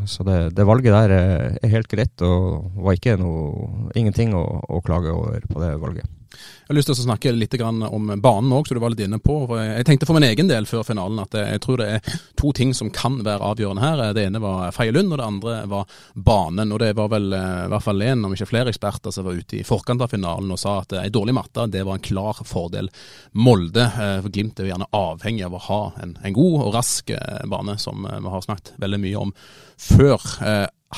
så 0.06 0.22
det, 0.22 0.36
det, 0.54 0.68
valget 0.70 0.94
der 0.94 1.14
er, 1.16 1.56
er, 1.58 1.72
helt 1.74 1.90
greit, 1.90 2.14
og 2.22 2.68
var 2.78 2.94
ikke 2.94 3.16
noe, 3.18 3.90
ingenting 3.98 4.36
å, 4.38 4.44
å 4.62 4.84
klage 4.86 5.10
over 5.10 5.42
på 5.50 5.64
det 5.64 5.72
valget. 5.82 6.21
Jeg 6.42 6.72
har 6.72 6.78
lyst 6.78 6.92
til 6.92 6.96
å 6.96 7.04
snakke 7.04 7.34
litt 7.36 7.56
om 7.62 8.12
banen 8.24 8.54
òg, 8.56 8.68
som 8.68 8.78
du 8.78 8.82
var 8.84 8.94
litt 8.94 9.04
inne 9.04 9.20
på. 9.20 9.36
Jeg 9.60 9.86
tenkte 9.88 10.08
for 10.08 10.16
min 10.16 10.28
egen 10.30 10.48
del 10.48 10.68
før 10.70 10.86
finalen 10.88 11.20
at 11.24 11.36
jeg 11.36 11.62
tror 11.64 11.82
det 11.82 11.88
er 11.98 12.20
to 12.40 12.54
ting 12.56 12.72
som 12.78 12.92
kan 12.94 13.20
være 13.26 13.44
avgjørende 13.52 13.84
her. 13.84 14.04
Det 14.16 14.24
ene 14.30 14.42
var 14.44 14.72
Feie 14.76 14.94
Lund, 14.96 15.12
og 15.12 15.20
det 15.20 15.28
andre 15.28 15.58
var 15.72 15.98
banen. 16.14 16.72
Og 16.72 16.82
det 16.82 16.94
var 16.98 17.12
vel 17.12 17.32
eh, 17.36 17.66
i 17.66 17.72
hvert 17.74 17.86
fall 17.86 18.06
en, 18.06 18.26
om 18.26 18.36
ikke 18.36 18.50
flere 18.50 18.74
eksperter, 18.74 19.14
som 19.14 19.28
var 19.28 19.40
ute 19.40 19.60
i 19.60 19.66
forkant 19.68 20.04
av 20.04 20.12
finalen 20.12 20.52
og 20.54 20.60
sa 20.62 20.80
at 20.82 20.96
ei 21.02 21.12
dårlig 21.14 21.36
matte 21.38 21.68
det 21.72 21.84
var 21.88 22.00
en 22.00 22.06
klar 22.06 22.42
fordel 22.48 22.92
Molde. 23.38 23.86
Eh, 23.86 24.18
for 24.24 24.34
Glimt 24.34 24.60
er 24.60 24.68
jo 24.68 24.74
gjerne 24.74 24.92
avhengig 24.98 25.48
av 25.48 25.58
å 25.58 25.66
ha 25.68 25.82
en, 26.04 26.16
en 26.22 26.38
god 26.38 26.60
og 26.66 26.76
rask 26.78 27.12
eh, 27.16 27.42
bane, 27.52 27.78
som 27.82 28.08
vi 28.08 28.36
har 28.36 28.46
snakket 28.48 28.76
veldig 28.82 29.02
mye 29.02 29.26
om 29.28 29.34
før. 29.82 30.22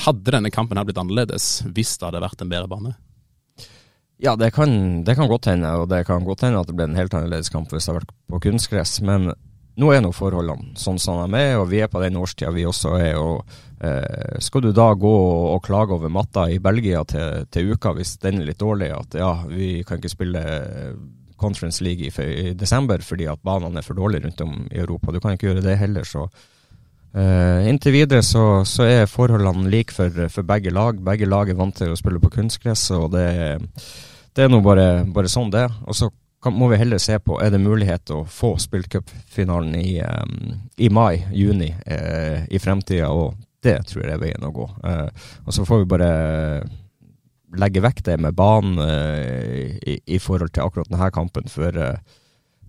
Hadde 0.04 0.32
denne 0.34 0.50
kampen 0.52 0.78
her 0.78 0.86
blitt 0.86 0.98
annerledes 1.00 1.62
hvis 1.72 1.96
det 1.98 2.08
hadde 2.08 2.22
vært 2.24 2.42
en 2.42 2.50
bedre 2.50 2.70
bane? 2.70 2.96
Ja, 4.22 4.36
det 4.36 4.52
kan, 4.54 5.04
det 5.04 5.16
kan, 5.18 5.28
godt 5.28 5.48
hende, 5.50 5.72
og 5.74 5.88
det 5.90 6.04
kan 6.06 6.24
godt 6.24 6.44
hende 6.46 6.60
at 6.60 6.68
det 6.70 6.76
ble 6.78 6.86
en 6.86 6.98
helt 6.98 7.14
annerledes 7.14 7.50
kamp 7.50 7.72
hvis 7.72 7.86
det 7.86 7.92
hadde 7.92 8.04
vært 8.04 8.14
på 8.30 8.40
kunstgress. 8.46 9.00
Men 9.04 9.32
nå 9.80 9.90
er 9.90 10.04
nå 10.04 10.12
forholdene 10.14 10.78
sånn 10.78 11.00
som 11.02 11.24
de 11.32 11.40
er, 11.40 11.56
og 11.58 11.66
vi 11.72 11.82
er 11.82 11.90
på 11.90 12.02
den 12.02 12.18
årstida 12.20 12.52
vi 12.54 12.66
også 12.68 12.94
er. 13.00 13.18
og 13.18 13.42
eh, 13.82 14.38
Skal 14.44 14.62
du 14.62 14.70
da 14.76 14.92
gå 14.94 15.14
og 15.50 15.64
klage 15.66 15.96
over 15.96 16.12
matta 16.12 16.46
i 16.50 16.60
Belgia 16.62 17.02
til, 17.10 17.48
til, 17.50 17.74
uka 17.74 17.94
hvis 17.98 18.16
den 18.22 18.40
er 18.40 18.52
litt 18.52 18.62
dårlig, 18.62 18.92
at 18.94 19.18
ja, 19.18 19.32
vi 19.50 19.76
kan 19.86 19.98
ikke 19.98 20.14
spille 20.14 20.44
Conference 21.40 21.82
League 21.82 22.06
i, 22.06 22.30
i 22.48 22.54
desember 22.54 23.02
fordi 23.02 23.26
at 23.28 23.42
banene 23.44 23.82
er 23.82 23.86
for 23.86 23.98
dårlige 23.98 24.28
rundt 24.28 24.44
om 24.46 24.60
i 24.70 24.78
Europa. 24.78 25.10
Du 25.12 25.18
kan 25.20 25.34
ikke 25.34 25.50
gjøre 25.50 25.66
det 25.66 25.78
heller, 25.80 26.06
så 26.06 26.28
Uh, 27.14 27.68
inntil 27.68 27.92
videre 27.94 28.24
så, 28.26 28.64
så, 28.66 28.82
er 28.90 29.06
forholdene 29.06 29.70
like 29.70 29.94
for, 29.94 30.10
for, 30.32 30.42
begge 30.46 30.72
lag. 30.74 30.98
Begge 30.98 31.28
lag 31.30 31.50
er 31.50 31.58
vant 31.58 31.76
til 31.78 31.92
å 31.94 31.98
spille 31.98 32.18
på 32.18 32.32
kunstgress, 32.34 32.88
og 32.96 33.12
det, 33.14 33.28
det 34.34 34.46
er 34.46 34.50
nå 34.50 34.58
bare, 34.64 35.04
bare, 35.14 35.30
sånn 35.30 35.52
det 35.54 35.62
er. 35.68 35.76
Og 35.86 35.94
så 35.94 36.10
kan, 36.42 36.56
må 36.58 36.72
vi 36.72 36.80
heller 36.80 36.98
se 36.98 37.20
på 37.22 37.38
er 37.38 37.54
det 37.54 37.62
mulighet 37.62 38.10
å 38.10 38.24
få 38.26 38.56
spilt 38.58 38.90
cupfinalen 38.90 39.78
i, 39.78 40.00
um, 40.02 40.58
i 40.74 40.90
mai-juni 40.90 41.70
uh, 41.70 41.94
eh, 41.94 42.50
i 42.50 42.58
fremtida, 42.58 43.12
og 43.14 43.38
det 43.62 43.78
tror 43.86 44.08
jeg 44.08 44.16
er 44.16 44.24
veien 44.26 44.50
å 44.50 44.54
gå. 44.56 44.68
Uh, 44.82 45.30
og 45.46 45.54
så 45.54 45.70
får 45.70 45.84
vi 45.84 45.90
bare 45.94 46.12
legge 47.54 47.84
vekk 47.84 48.06
det 48.10 48.18
med 48.18 48.34
banen 48.34 48.80
i, 48.82 50.00
i, 50.10 50.16
forhold 50.18 50.50
til 50.50 50.64
akkurat 50.64 50.88
denne 50.90 51.06
kampen, 51.14 51.46
for 51.46 51.70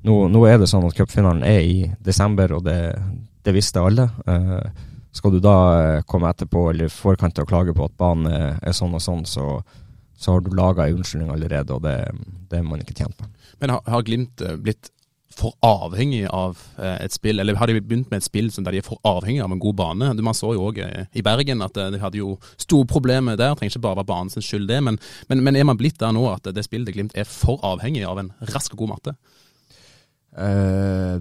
nå, 0.06 0.18
nå, 0.30 0.44
er 0.46 0.60
det 0.62 0.68
sånn 0.70 0.86
at 0.86 0.94
cupfinalen 0.94 1.42
er 1.42 1.64
i 1.66 1.88
desember, 2.06 2.54
og 2.54 2.68
det 2.68 2.78
det 3.46 3.54
visste 3.56 3.84
alle. 3.84 4.10
Eh, 4.28 4.70
skal 5.16 5.32
du 5.32 5.40
da 5.44 5.58
eh, 5.80 6.02
komme 6.10 6.32
etterpå 6.32 6.70
eller 6.74 6.92
forkant 6.92 7.40
og 7.40 7.50
klage 7.50 7.76
på 7.76 7.88
at 7.88 7.96
banen 8.00 8.28
er, 8.32 8.58
er 8.60 8.76
sånn 8.76 8.98
og 8.98 9.04
sånn, 9.04 9.24
så, 9.30 9.62
så 10.18 10.36
har 10.36 10.44
du 10.44 10.52
laga 10.58 10.88
ei 10.88 10.96
unnskyldning 10.96 11.32
allerede, 11.32 11.78
og 11.78 11.86
det, 11.86 11.96
det 12.52 12.60
er 12.60 12.68
man 12.68 12.84
ikke 12.84 12.98
tjent 12.98 13.16
på. 13.20 13.30
Men 13.62 13.78
har, 13.78 13.86
har 13.88 14.04
Glimt 14.08 14.44
eh, 14.44 14.58
blitt 14.60 14.92
for 15.36 15.52
avhengig 15.68 16.24
av 16.32 16.60
eh, 16.80 16.98
et 17.06 17.16
spill, 17.16 17.40
eller 17.44 17.58
har 17.60 17.72
de 17.72 17.80
begynt 17.80 18.12
med 18.12 18.22
et 18.22 18.28
spill 18.28 18.48
der 18.56 18.76
de 18.76 18.80
er 18.80 18.88
for 18.88 19.00
avhengig 19.08 19.44
av 19.44 19.52
en 19.52 19.62
god 19.64 19.80
bane? 19.80 20.12
Man 20.20 20.38
så 20.38 20.54
jo 20.56 20.68
òg 20.70 20.80
i 20.84 21.24
Bergen 21.26 21.64
at 21.64 21.76
de 21.76 22.00
hadde 22.00 22.22
jo 22.22 22.38
store 22.62 22.88
problemer 22.88 23.40
der, 23.40 23.56
trenger 23.56 23.76
ikke 23.76 23.86
bare 23.88 24.02
være 24.02 24.12
banen 24.12 24.32
sin 24.32 24.46
skyld 24.46 24.68
det. 24.72 24.82
Men, 24.84 25.00
men, 25.32 25.44
men, 25.44 25.60
er 25.60 25.68
man 25.68 25.80
blitt 25.80 26.00
der 26.00 26.16
nå 26.16 26.28
at 26.32 26.48
det 26.56 26.64
spillet 26.68 26.96
Glimt 26.96 27.16
er 27.16 27.28
for 27.28 27.60
avhengig 27.68 28.04
av 28.08 28.20
en 28.24 28.32
rask 28.52 28.76
og 28.76 28.84
god 28.84 28.96
matte? 28.96 29.16
Uh, 30.36 31.20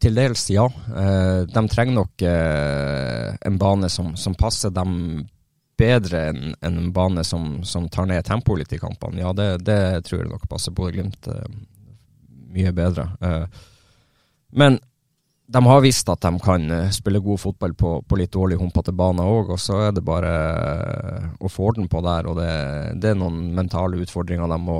til 0.00 0.16
dels, 0.16 0.46
ja. 0.52 0.66
Uh, 0.66 1.46
de 1.48 1.62
trenger 1.70 1.96
nok 1.98 2.24
uh, 2.24 3.36
en 3.46 3.58
bane 3.60 3.90
som, 3.92 4.14
som, 4.16 4.36
passer 4.38 4.72
dem 4.74 5.26
bedre 5.80 6.26
enn 6.30 6.54
en 6.66 6.90
bane 6.92 7.24
som, 7.24 7.62
som, 7.64 7.88
tar 7.88 8.08
ned 8.10 8.24
tempoet 8.26 8.64
litt 8.64 8.76
i 8.76 8.80
kampene. 8.80 9.22
Ja, 9.22 9.32
det, 9.36 9.62
det 9.64 9.80
tror 10.08 10.22
jeg 10.22 10.30
nok 10.32 10.48
passer 10.50 10.74
Bodø-Glimt 10.76 11.28
mye 12.50 12.72
bedre. 12.74 13.06
men 14.50 14.80
de 15.50 15.66
har 15.66 15.80
visst 15.82 16.08
at 16.12 16.22
de 16.22 16.30
kan 16.38 16.70
spille 16.94 17.18
god 17.18 17.40
fotball 17.42 17.72
på, 17.74 17.88
på 18.06 18.16
litt 18.20 18.30
dårlig 18.30 18.60
humpete 18.60 18.92
baner 18.94 19.26
òg, 19.26 19.48
og 19.56 19.58
så 19.58 19.80
er 19.88 19.94
det 19.96 20.04
bare 20.06 20.30
å 21.42 21.50
få 21.50 21.72
orden 21.72 21.88
på 21.90 22.02
der. 22.06 22.28
og 22.30 22.38
Det, 22.38 22.50
det 23.02 23.10
er 23.10 23.18
noen 23.18 23.48
mentale 23.56 23.98
utfordringer 24.04 24.46
de 24.46 24.58
må, 24.62 24.78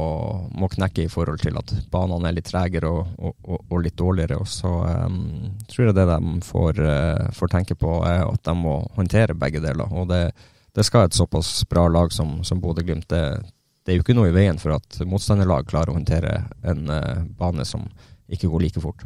må, 0.54 0.68
knekke 0.70 1.08
i 1.08 1.10
forhold 1.10 1.42
til 1.42 1.58
at 1.58 1.74
banene 1.90 2.30
er 2.30 2.36
litt 2.38 2.46
tregere 2.46 2.86
og, 2.86 3.10
og, 3.18 3.56
og, 3.64 3.76
litt 3.82 3.98
dårligere. 3.98 4.38
og 4.38 4.46
Så 4.46 4.70
um, 4.70 5.50
tror 5.66 5.88
jeg 5.88 5.96
det 5.98 6.06
de 6.12 6.34
får, 6.46 6.78
uh, 6.78 7.26
får, 7.34 7.54
tenke 7.56 7.74
på, 7.80 7.96
er 8.06 8.22
at 8.28 8.44
de 8.46 8.54
må 8.60 8.78
håndtere 8.94 9.38
begge 9.38 9.62
deler. 9.64 9.90
og 9.90 10.06
det, 10.12 10.28
det 10.76 10.86
skal 10.86 11.08
et 11.08 11.18
såpass 11.18 11.64
bra 11.70 11.88
lag 11.90 12.14
som, 12.14 12.44
som 12.46 12.62
Bodø-Glimt. 12.62 13.08
Det, 13.10 13.24
det, 13.82 13.90
er 13.90 13.98
jo 13.98 14.06
ikke 14.06 14.14
noe 14.14 14.30
i 14.30 14.36
veien 14.38 14.62
for 14.62 14.78
at 14.78 15.02
motstanderlag 15.02 15.66
klarer 15.66 15.90
å 15.90 15.98
håndtere 15.98 16.44
en 16.62 16.86
uh, 16.94 17.26
bane 17.42 17.66
som 17.66 17.90
ikke 18.30 18.46
går 18.52 18.68
like 18.68 18.84
fort. 18.86 19.02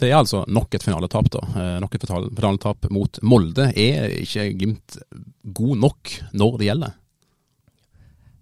Det 0.00 0.08
er 0.08 0.16
altså 0.16 0.46
nok 0.48 0.72
et 0.72 0.84
finaletap, 0.84 1.28
da. 1.32 1.42
Eh, 1.60 1.76
nok 1.82 1.96
et 1.96 2.06
finaletap 2.08 2.88
mot 2.94 3.20
Molde. 3.26 3.68
Er 3.76 4.14
ikke 4.22 4.48
Glimt 4.56 4.96
god 5.44 5.76
nok 5.82 6.14
når 6.32 6.56
det 6.56 6.70
gjelder? 6.70 6.96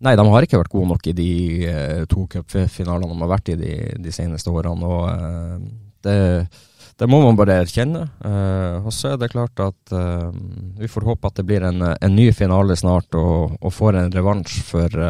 Nei, 0.06 0.14
de 0.14 0.26
har 0.30 0.46
ikke 0.46 0.60
vært 0.60 0.70
gode 0.70 0.92
nok 0.92 1.08
i 1.10 1.16
de 1.18 1.30
uh, 1.66 2.02
to 2.06 2.28
cupfinalene 2.30 3.10
de 3.10 3.18
har 3.24 3.30
vært 3.32 3.48
i 3.50 3.56
de, 3.58 3.72
de 3.98 4.12
seneste 4.14 4.52
årene. 4.54 4.86
og 4.86 5.08
uh, 5.10 5.58
det, 6.06 6.14
det, 6.94 7.08
må 7.10 7.18
man 7.24 7.34
bare 7.34 7.56
erkjenne. 7.64 8.04
Og 8.84 8.92
så 8.94 9.16
er 9.16 9.18
det 9.18 9.32
klart 9.32 9.58
at 9.58 9.92
vi 10.78 10.86
får 10.86 11.06
håpe 11.08 11.26
at 11.26 11.40
det 11.40 11.44
blir 11.48 11.66
en, 11.66 11.82
en 11.90 12.14
ny 12.14 12.28
finale 12.30 12.76
snart, 12.78 13.10
og, 13.18 13.58
og 13.58 13.74
får 13.74 13.98
en 13.98 14.14
revansj 14.14 14.60
for 14.68 15.02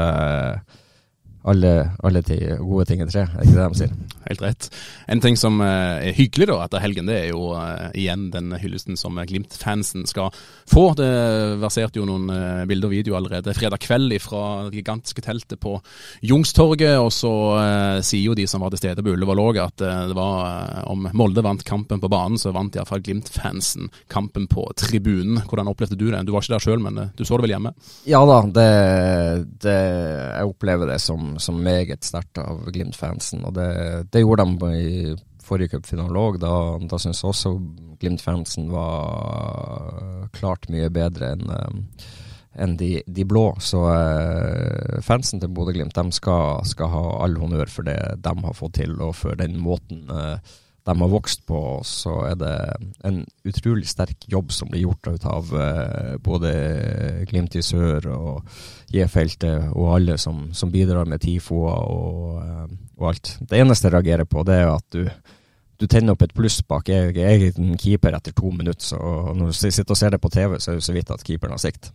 alle, 1.49 1.73
alle 2.05 2.23
gode 2.61 2.87
ting 2.89 3.03
er 3.03 3.11
tre, 3.11 3.25
er 3.27 3.47
ikke 3.47 3.57
det 3.57 3.67
de 3.73 3.81
sier? 3.81 3.93
Helt 4.29 4.43
rett. 4.45 4.69
En 5.09 5.23
ting 5.25 5.39
som 5.41 5.61
eh, 5.65 6.11
er 6.11 6.17
hyggelig 6.17 6.51
da 6.51 6.59
etter 6.65 6.83
helgen, 6.85 7.09
det 7.09 7.17
er 7.17 7.29
jo 7.31 7.55
uh, 7.57 7.89
igjen 7.97 8.29
den 8.35 8.53
hyllesten 8.61 8.99
som 9.01 9.17
Glimt-fansen 9.17 10.05
skal 10.09 10.35
få. 10.69 10.91
Det 10.99 11.09
verserte 11.63 12.01
jo 12.01 12.07
noen 12.09 12.29
uh, 12.29 12.67
bilder 12.69 12.91
og 12.91 12.95
videoer 12.97 13.21
allerede 13.23 13.55
fredag 13.57 13.81
kveld 13.85 14.17
fra 14.21 14.43
det 14.69 14.81
gigantiske 14.81 15.25
teltet 15.25 15.61
på 15.63 15.79
Jungstorget. 16.29 16.99
Og 17.01 17.11
så 17.15 17.33
eh, 17.61 18.01
sier 18.05 18.31
jo 18.31 18.37
de 18.37 18.47
som 18.51 18.63
var 18.63 18.73
til 18.73 18.81
stede 18.83 19.05
på 19.05 19.13
Ullevål 19.15 19.43
òg 19.43 19.61
at 19.63 19.81
det 19.81 20.17
var 20.17 20.85
om 20.91 21.07
Molde 21.17 21.43
vant 21.45 21.63
kampen 21.67 22.01
på 22.03 22.11
banen, 22.11 22.39
så 22.41 22.53
vant 22.55 22.77
iallfall 22.77 23.03
Glimt-fansen 23.05 23.89
kampen 24.13 24.49
på 24.51 24.67
tribunen. 24.79 25.41
Hvordan 25.49 25.71
opplevde 25.71 25.99
du 25.99 26.09
det? 26.11 26.23
Du 26.27 26.35
var 26.35 26.45
ikke 26.45 26.57
der 26.57 26.65
sjøl, 26.65 26.83
men 26.83 27.01
du 27.17 27.25
så 27.25 27.39
det 27.39 27.47
vel 27.47 27.55
hjemme? 27.57 27.75
Ja 28.09 28.23
da, 28.29 28.41
det, 28.59 28.69
det, 29.65 29.79
jeg 29.79 30.53
opplever 30.53 30.93
det 30.93 31.01
som 31.05 31.38
som 31.43 31.59
meget 31.65 32.07
sterkt 32.07 32.41
av 32.43 32.67
Glimt-fansen. 32.73 33.45
Og 33.49 33.57
det, 33.57 33.71
det, 34.13 34.23
gjorde 34.25 34.47
de 34.49 34.71
i 34.77 34.93
forrige 35.45 35.77
cupfinale 35.77 36.23
òg. 36.23 36.41
Da, 36.43 36.53
da 36.91 37.01
syns 37.01 37.25
også 37.27 37.57
Glimt-fansen 37.99 38.71
var 38.73 40.29
klart 40.37 40.69
mye 40.73 40.91
bedre 40.93 41.35
enn 41.35 41.53
eh, 41.53 42.09
enn 42.59 42.77
de, 42.77 43.03
de, 43.07 43.25
blå. 43.29 43.53
Så 43.63 43.85
eh, 43.93 44.99
fansen 45.05 45.39
til 45.43 45.53
Bodø-Glimt 45.55 45.99
skal, 46.17 46.65
skal, 46.67 46.91
ha 46.91 47.03
all 47.23 47.37
honnør 47.39 47.71
for 47.71 47.87
det 47.87 47.99
de 48.25 48.35
har 48.45 48.57
fått 48.57 48.79
til, 48.81 48.97
og 48.99 49.15
for 49.15 49.39
den 49.39 49.59
måten 49.63 50.09
uh, 50.11 50.39
de 50.89 51.01
har 51.01 51.11
vokst 51.13 51.45
på. 51.47 51.59
Så 51.85 52.15
er 52.31 52.37
det 52.41 52.55
en 53.05 53.21
utrolig 53.49 53.89
sterk 53.91 54.25
jobb 54.33 54.53
som 54.57 54.71
blir 54.73 54.87
gjort 54.87 55.11
ut 55.11 55.27
av 55.29 55.51
uh, 55.53 56.15
både 56.25 56.53
Glimt 57.29 57.57
i 57.59 57.65
sør 57.65 58.09
og 58.15 58.55
J-feltet 58.95 59.69
og 59.75 59.91
alle 59.99 60.17
som, 60.21 60.47
som, 60.57 60.73
bidrar 60.73 61.09
med 61.09 61.21
TIFO-er 61.25 61.91
og, 61.93 62.39
uh, 62.41 62.65
og, 62.97 63.11
alt. 63.11 63.35
Det 63.51 63.61
eneste 63.61 63.91
jeg 63.91 63.99
reagerer 63.99 64.29
på, 64.29 64.47
det 64.49 64.57
er 64.63 64.73
at 64.73 64.97
du, 64.97 65.05
du 65.79 65.87
tenner 65.87 66.17
opp 66.17 66.25
et 66.25 66.35
pluss 66.37 66.63
bak 66.65 66.89
Jeg 66.89 67.13
er 67.21 67.47
en 67.51 67.77
keeper 67.77 68.17
etter 68.17 68.33
to 68.33 68.55
minutter. 68.55 68.95
Så 68.95 68.99
når 69.37 69.53
du 69.53 69.61
sitter 69.61 69.93
og 69.93 70.01
ser 70.01 70.17
det 70.17 70.23
på 70.25 70.33
TV, 70.33 70.57
så 70.57 70.73
er 70.73 70.81
det 70.81 70.89
så 70.89 70.97
vidt 70.97 71.13
at 71.13 71.25
keeperen 71.27 71.57
har 71.59 71.65
sikt 71.69 71.93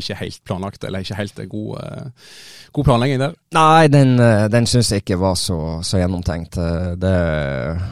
ikke 0.00 0.18
helt 0.20 0.42
planlagt, 0.46 0.84
eller 0.84 1.04
ikke 1.04 1.18
helt 1.18 1.40
god, 1.50 1.70
uh, 1.80 2.28
god 2.76 2.88
planlegging 2.88 3.22
der? 3.22 3.34
Nei, 3.56 3.88
den, 3.92 4.14
uh, 4.20 4.46
den 4.52 4.68
syns 4.70 4.92
jeg 4.92 5.04
ikke 5.04 5.18
var 5.20 5.36
så, 5.40 5.58
så 5.86 6.00
gjennomtenkt. 6.00 6.58
Det, 7.00 7.16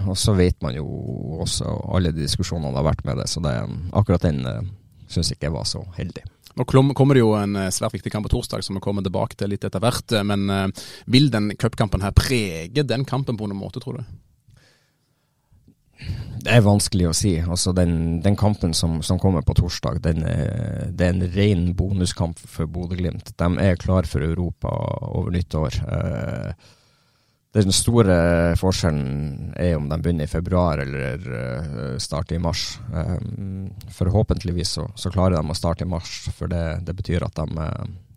og 0.08 0.18
så 0.18 0.36
vet 0.38 0.60
man 0.64 0.76
jo 0.76 0.86
også 1.44 1.68
alle 1.96 2.14
de 2.14 2.24
diskusjonene 2.24 2.76
har 2.76 2.86
vært 2.86 3.04
med 3.08 3.20
det, 3.22 3.28
så 3.30 3.42
det, 3.44 3.54
akkurat 3.96 4.24
den 4.24 4.44
syns 5.10 5.32
jeg 5.32 5.40
ikke 5.40 5.54
var 5.54 5.68
så 5.68 5.84
heldig. 5.98 6.24
Nå 6.54 6.64
kommer 6.68 7.16
det 7.16 7.24
jo 7.24 7.32
en 7.34 7.56
svært 7.74 7.96
viktig 7.96 8.12
kamp 8.14 8.28
på 8.28 8.36
torsdag, 8.36 8.62
som 8.62 8.78
vi 8.78 8.82
kommer 8.84 9.02
tilbake 9.02 9.34
til 9.34 9.50
litt 9.50 9.64
etter 9.66 9.82
hvert. 9.82 10.14
Men 10.22 10.70
vil 11.10 11.26
den 11.32 11.50
cupkampen 11.58 12.04
her 12.04 12.14
prege 12.14 12.84
den 12.86 13.02
kampen 13.08 13.34
på 13.34 13.48
noen 13.50 13.58
måte, 13.58 13.82
tror 13.82 13.98
du? 13.98 14.04
Det 16.44 16.52
er 16.52 16.64
vanskelig 16.64 17.06
å 17.08 17.16
si. 17.16 17.32
Altså 17.40 17.72
den, 17.72 18.20
den 18.24 18.36
kampen 18.36 18.74
som, 18.76 18.98
som, 19.06 19.18
kommer 19.20 19.44
på 19.46 19.54
torsdag, 19.56 20.02
er, 20.10 20.90
det 20.92 21.06
er 21.06 21.14
en 21.14 21.26
ren 21.32 21.66
bonuskamp 21.76 22.40
for 22.40 22.68
Bodø-Glimt. 22.68 23.32
De 23.40 23.48
er 23.64 23.80
klar 23.80 24.04
for 24.08 24.24
Europa 24.26 24.72
over 25.08 25.32
nyttår. 25.32 25.78
Eh, 25.88 26.72
den 27.54 27.72
store 27.72 28.18
forskjellen 28.60 29.54
er 29.56 29.78
om 29.78 29.88
de 29.88 30.00
begynner 30.02 30.28
i 30.28 30.32
februar 30.32 30.82
eller 30.84 31.24
eh, 31.40 31.96
starter 32.02 32.36
i 32.36 32.44
mars. 32.44 32.66
Eh, 32.92 33.16
forhåpentligvis 33.96 34.76
så, 34.76 34.88
så, 35.00 35.12
klarer 35.14 35.38
de 35.38 35.48
å 35.48 35.56
starte 35.56 35.88
i 35.88 35.92
mars, 35.96 36.26
for 36.36 36.52
det, 36.52 36.64
det 36.84 36.96
betyr 36.98 37.24
at 37.24 37.40
de, 37.40 37.68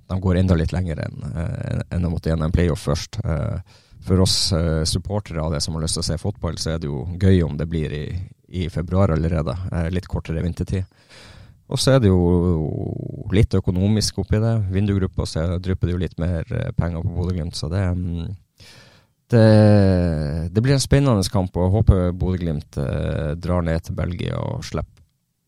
de, 0.09 0.19
går 0.19 0.41
enda 0.41 0.59
litt 0.59 0.75
lenger 0.75 1.05
enn, 1.05 1.29
enn 1.95 2.09
å 2.09 2.11
måtte 2.11 2.33
gjennom 2.33 2.49
en 2.49 2.59
playoff 2.59 2.89
først 2.89 3.21
for 4.05 4.23
oss 4.23 4.53
uh, 4.53 4.83
supportere 4.83 5.41
av 5.43 5.53
det 5.53 5.61
som 5.63 5.75
har 5.75 5.83
lyst 5.83 5.97
til 5.97 6.05
å 6.05 6.07
se 6.09 6.17
fotball, 6.21 6.57
så 6.61 6.73
er 6.73 6.81
det 6.81 6.89
jo 6.89 7.03
gøy 7.19 7.41
om 7.45 7.57
det 7.59 7.67
blir 7.69 7.93
i, 7.93 8.05
i 8.47 8.67
februar 8.73 9.13
allerede. 9.15 9.55
Uh, 9.71 9.87
litt 9.93 10.09
kortere 10.11 10.43
vintertid. 10.45 10.85
Og 11.67 11.79
så 11.83 11.97
er 11.97 12.03
det 12.03 12.11
jo 12.11 13.27
litt 13.35 13.55
økonomisk 13.57 14.21
oppi 14.23 14.39
det. 14.39 14.53
Vindugruppa 14.71 15.25
så 15.27 15.47
drypper 15.59 15.89
det 15.89 15.95
jo 15.95 16.03
litt 16.03 16.19
mer 16.21 16.47
uh, 16.53 16.69
penger 16.77 17.03
på 17.03 17.15
Bodø-Glimt, 17.15 17.57
så 17.59 17.71
det, 17.71 17.83
um, 17.91 18.27
det, 19.33 19.47
det 20.53 20.63
blir 20.63 20.77
en 20.77 20.83
spennende 20.83 21.27
kamp. 21.31 21.55
Og 21.57 21.67
jeg 21.67 21.75
håper 21.75 22.13
Bodø-Glimt 22.15 22.79
drar 23.43 23.65
ned 23.67 23.83
til 23.83 23.99
Belgia 23.99 24.39
og 24.39 24.63
slipper 24.67 24.97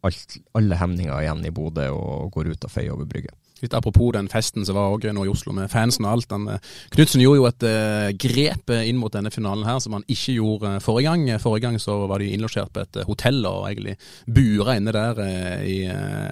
alt, 0.05 0.38
alle 0.55 0.77
hemninger 0.79 1.21
igjen 1.23 1.45
i 1.47 1.53
Bodø 1.53 1.89
og 1.95 2.31
går 2.35 2.53
ut 2.53 2.67
og 2.67 2.71
feier 2.71 2.95
over 2.95 3.07
brygget. 3.09 3.35
Litt 3.63 3.74
apropos 3.76 4.13
den 4.15 4.30
festen 4.32 4.65
som 4.65 4.78
var 4.78 4.95
nå 5.13 5.26
i 5.26 5.32
Oslo 5.32 5.54
med 5.56 5.69
fansen 5.72 6.08
og 6.08 6.13
alt. 6.13 6.36
Eh, 6.36 6.76
Knutsen 6.95 7.24
gjorde 7.24 7.39
jo 7.41 7.48
et 7.50 7.65
uh, 7.67 8.10
grep 8.19 8.72
eh, 8.74 8.86
inn 8.89 9.00
mot 9.02 9.13
denne 9.13 9.32
finalen 9.34 9.67
her 9.67 9.82
som 9.84 9.98
han 9.98 10.06
ikke 10.08 10.38
gjorde 10.38 10.76
forrige 10.86 11.10
gang. 11.10 11.41
Forrige 11.41 11.65
gang 11.67 11.80
så 11.82 11.98
var 12.10 12.22
de 12.22 12.30
innlosjert 12.34 12.72
på 12.76 12.86
et 12.86 13.02
hotell 13.10 13.41
og 13.50 13.67
egentlig 13.69 13.98
bura 14.28 14.78
inne 14.80 14.93
der 14.95 15.19
i 15.65 15.78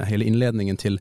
hele 0.08 0.28
innledningen 0.28 0.80
til 0.80 0.98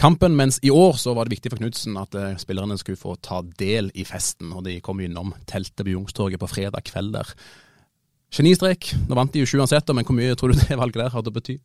kampen. 0.00 0.36
Mens 0.38 0.60
i 0.66 0.72
år 0.74 0.98
så 1.00 1.14
var 1.16 1.26
det 1.26 1.38
viktig 1.38 1.52
for 1.52 1.62
Knutsen 1.62 1.98
at 2.00 2.16
spillerne 2.42 2.78
skulle 2.80 3.00
få 3.00 3.16
ta 3.22 3.40
del 3.60 3.90
i 3.94 4.06
festen. 4.08 4.52
Og 4.56 4.64
de 4.66 4.78
kom 4.84 5.00
innom 5.02 5.34
teltet 5.50 5.84
på 5.84 5.94
Youngstorget 5.94 6.42
på 6.42 6.50
fredag 6.50 6.86
kveld 6.90 7.14
der. 7.16 7.34
Genistrek. 8.30 8.92
Nå 9.08 9.18
vant 9.18 9.32
de 9.34 9.42
jo 9.42 9.48
sju 9.48 9.58
uansett, 9.58 9.90
men 9.94 10.06
hvor 10.06 10.16
mye 10.16 10.36
tror 10.38 10.52
du 10.52 10.60
det 10.60 10.78
valget 10.78 11.02
der 11.02 11.14
hadde 11.14 11.32
å 11.32 11.34
bety? 11.34 11.56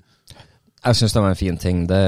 Jeg 0.86 1.00
syns 1.00 1.16
det 1.16 1.22
var 1.24 1.32
en 1.34 1.40
fin 1.40 1.58
ting. 1.58 1.80
Det, 1.90 2.02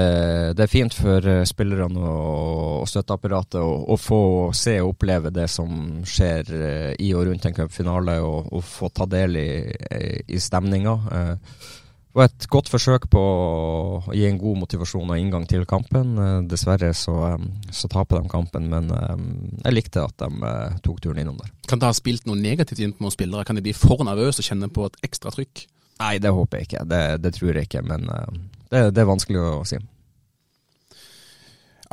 det 0.54 0.62
er 0.62 0.70
fint 0.70 0.94
for 0.94 1.24
eh, 1.26 1.42
spillerne 1.48 1.98
og, 1.98 2.82
og 2.84 2.86
støtteapparatet 2.86 3.58
å, 3.58 3.96
få 3.98 4.20
se 4.54 4.76
og 4.78 4.92
oppleve 4.92 5.32
det 5.34 5.48
som 5.50 6.04
skjer 6.06 6.52
eh, 6.54 6.92
i 7.02 7.10
og 7.16 7.26
rundt 7.26 7.48
en 7.48 7.56
cupfinale, 7.56 8.20
og, 8.22 8.52
og, 8.52 8.62
få 8.62 8.92
ta 8.94 9.08
del 9.10 9.34
i, 9.40 9.50
i 10.30 10.38
stemninga. 10.38 10.94
Eh, 10.94 11.32
det 12.08 12.20
var 12.20 12.30
et 12.30 12.46
godt 12.50 12.70
forsøk 12.70 13.08
på 13.10 13.20
å 13.22 14.14
gi 14.14 14.24
en 14.26 14.38
god 14.40 14.60
motivasjon 14.62 15.10
og 15.10 15.20
inngang 15.20 15.44
til 15.46 15.66
kampen. 15.68 16.16
Dessverre 16.50 16.88
så, 16.96 17.14
så 17.70 17.90
taper 17.92 18.22
de 18.22 18.30
kampen, 18.32 18.66
men 18.72 18.88
jeg 19.60 19.74
likte 19.76 20.02
at 20.02 20.24
de 20.24 20.52
tok 20.82 21.02
turen 21.04 21.20
innom 21.22 21.36
der. 21.38 21.52
Kan 21.70 21.82
det 21.82 21.90
ha 21.90 21.94
spilt 21.94 22.26
noe 22.26 22.40
negativt 22.40 22.82
inn 22.82 22.96
på 22.96 23.12
spillere? 23.14 23.46
Kan 23.46 23.60
de 23.60 23.62
bli 23.68 23.76
for 23.76 24.02
nervøse 24.08 24.42
og 24.42 24.48
kjenne 24.48 24.70
på 24.72 24.88
et 24.88 24.98
ekstra 25.06 25.30
trykk? 25.36 25.68
Nei, 26.00 26.16
det 26.22 26.34
håper 26.34 26.58
jeg 26.58 26.70
ikke. 26.70 26.84
Det, 26.90 27.02
det 27.22 27.34
tror 27.38 27.52
jeg 27.52 27.68
ikke, 27.68 27.84
men 27.86 28.10
det, 28.68 28.90
det, 28.94 29.02
er 29.02 29.08
vanskelig 29.08 29.40
å 29.40 29.64
si. 29.68 29.78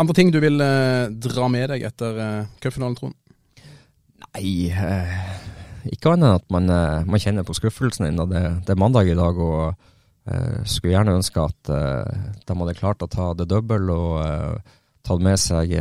Andre 0.02 0.16
ting 0.18 0.32
du 0.34 0.42
vil 0.44 0.60
eh, 0.64 1.08
dra 1.10 1.50
med 1.52 1.70
deg 1.72 1.86
etter 1.88 2.20
eh, 2.20 2.54
cupfinalen, 2.64 2.98
Trond? 3.00 3.16
Nei, 4.26 4.72
ikke 5.92 6.12
annet 6.12 6.28
enn 6.28 6.40
at 6.40 6.48
man, 6.52 6.72
man, 7.08 7.22
kjenner 7.22 7.46
på 7.48 7.56
skuffelsen 7.56 8.10
ennå. 8.10 8.26
Det, 8.28 8.42
det, 8.66 8.74
er 8.74 8.80
mandag 8.80 9.08
i 9.08 9.16
dag, 9.16 9.38
og 9.40 10.66
skulle 10.66 10.96
gjerne 10.96 11.14
ønske 11.20 11.44
at 11.44 11.70
de 11.70 12.56
hadde 12.58 12.74
klart 12.80 13.04
å 13.06 13.10
ta 13.12 13.28
det 13.38 13.46
double 13.52 13.94
og 13.94 14.58
tatt 15.06 15.22
med 15.22 15.38
seg 15.38 15.76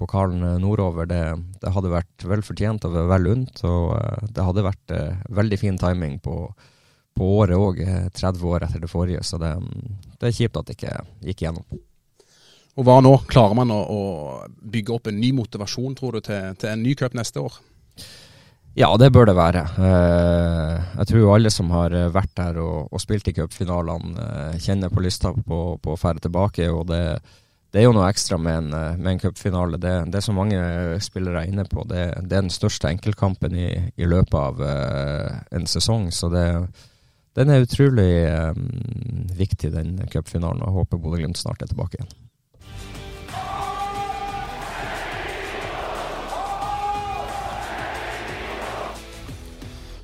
pokalen 0.00 0.42
nordover. 0.60 1.06
Det, 1.08 1.20
det, 1.62 1.72
hadde 1.72 1.92
vært 1.94 2.26
vel 2.26 2.42
fortjent 2.44 2.88
og 2.88 2.98
vel 3.12 3.30
unt, 3.32 3.62
og 3.68 3.94
det 4.34 4.48
hadde 4.48 4.66
vært 4.66 4.96
veldig 5.38 5.60
fin 5.62 5.78
timing 5.80 6.18
på 6.24 6.40
på 7.16 7.28
året 7.40 7.56
òg, 7.56 7.80
30 8.14 8.46
år 8.52 8.66
etter 8.66 8.82
det 8.84 8.92
forrige. 8.92 9.24
Så 9.24 9.40
det, 9.40 9.54
det, 10.18 10.28
er 10.28 10.36
kjipt 10.36 10.60
at 10.60 10.68
det 10.68 10.76
ikke 10.76 10.96
gikk 11.30 11.46
gjennom. 11.46 11.80
Og 12.76 12.84
Hva 12.84 12.98
nå? 13.00 13.14
Klarer 13.30 13.56
man 13.56 13.72
å, 13.72 13.80
å 13.88 14.00
bygge 14.60 14.92
opp 14.92 15.08
en 15.08 15.16
ny 15.20 15.32
motivasjon, 15.36 15.96
tror 15.96 16.18
du, 16.18 16.26
til, 16.26 16.52
til 16.60 16.74
en 16.74 16.84
ny 16.84 16.92
cup 16.98 17.16
neste 17.16 17.40
år? 17.40 17.56
Ja, 18.76 18.90
det 19.00 19.08
bør 19.16 19.30
det 19.30 19.38
være. 19.38 19.62
Eh, 19.80 20.82
jeg 20.98 21.08
tror 21.08 21.30
alle 21.32 21.48
som 21.52 21.70
har 21.72 21.94
vært 22.12 22.34
der 22.36 22.58
og, 22.60 22.90
og 22.92 23.00
spilt 23.00 23.30
i 23.30 23.32
cupfinalene, 23.38 24.12
eh, 24.20 24.58
kjenner 24.60 24.92
på 24.92 25.00
lysta 25.00 25.32
på, 25.32 25.60
på 25.80 25.94
å 25.94 25.96
fære 25.96 26.26
tilbake. 26.26 26.68
og 26.68 26.84
det, 26.90 27.00
det, 27.72 27.80
er 27.80 27.86
jo 27.86 27.94
noe 27.96 28.10
ekstra 28.12 28.36
med 28.36 28.58
en, 28.58 28.68
med 29.00 29.14
en 29.14 29.22
cupfinale. 29.22 29.80
Det, 29.80 29.94
det 30.12 30.20
er 30.20 30.26
så 30.26 30.36
mange 30.36 30.60
spillere 31.00 31.46
er 31.46 31.54
inne 31.54 31.64
på. 31.64 31.86
Det, 31.88 32.02
det 32.28 32.36
er 32.36 32.44
den 32.44 32.52
største 32.52 32.92
enkeltkampen 32.92 33.56
i, 33.56 33.70
i 33.96 34.10
løpet 34.10 34.36
av 34.36 34.60
en 35.56 35.66
sesong. 35.72 36.10
Så 36.12 36.28
det, 36.36 36.44
den 37.36 37.52
er 37.52 37.66
utrolig 37.66 38.12
um, 38.56 38.68
viktig, 39.36 39.72
den 39.74 39.98
cupfinalen. 40.12 40.62
Og 40.64 40.80
håper 40.80 41.00
Bodø-Glimt 41.02 41.36
snart 41.36 41.60
er 41.62 41.68
tilbake 41.68 42.00
igjen. 42.00 42.14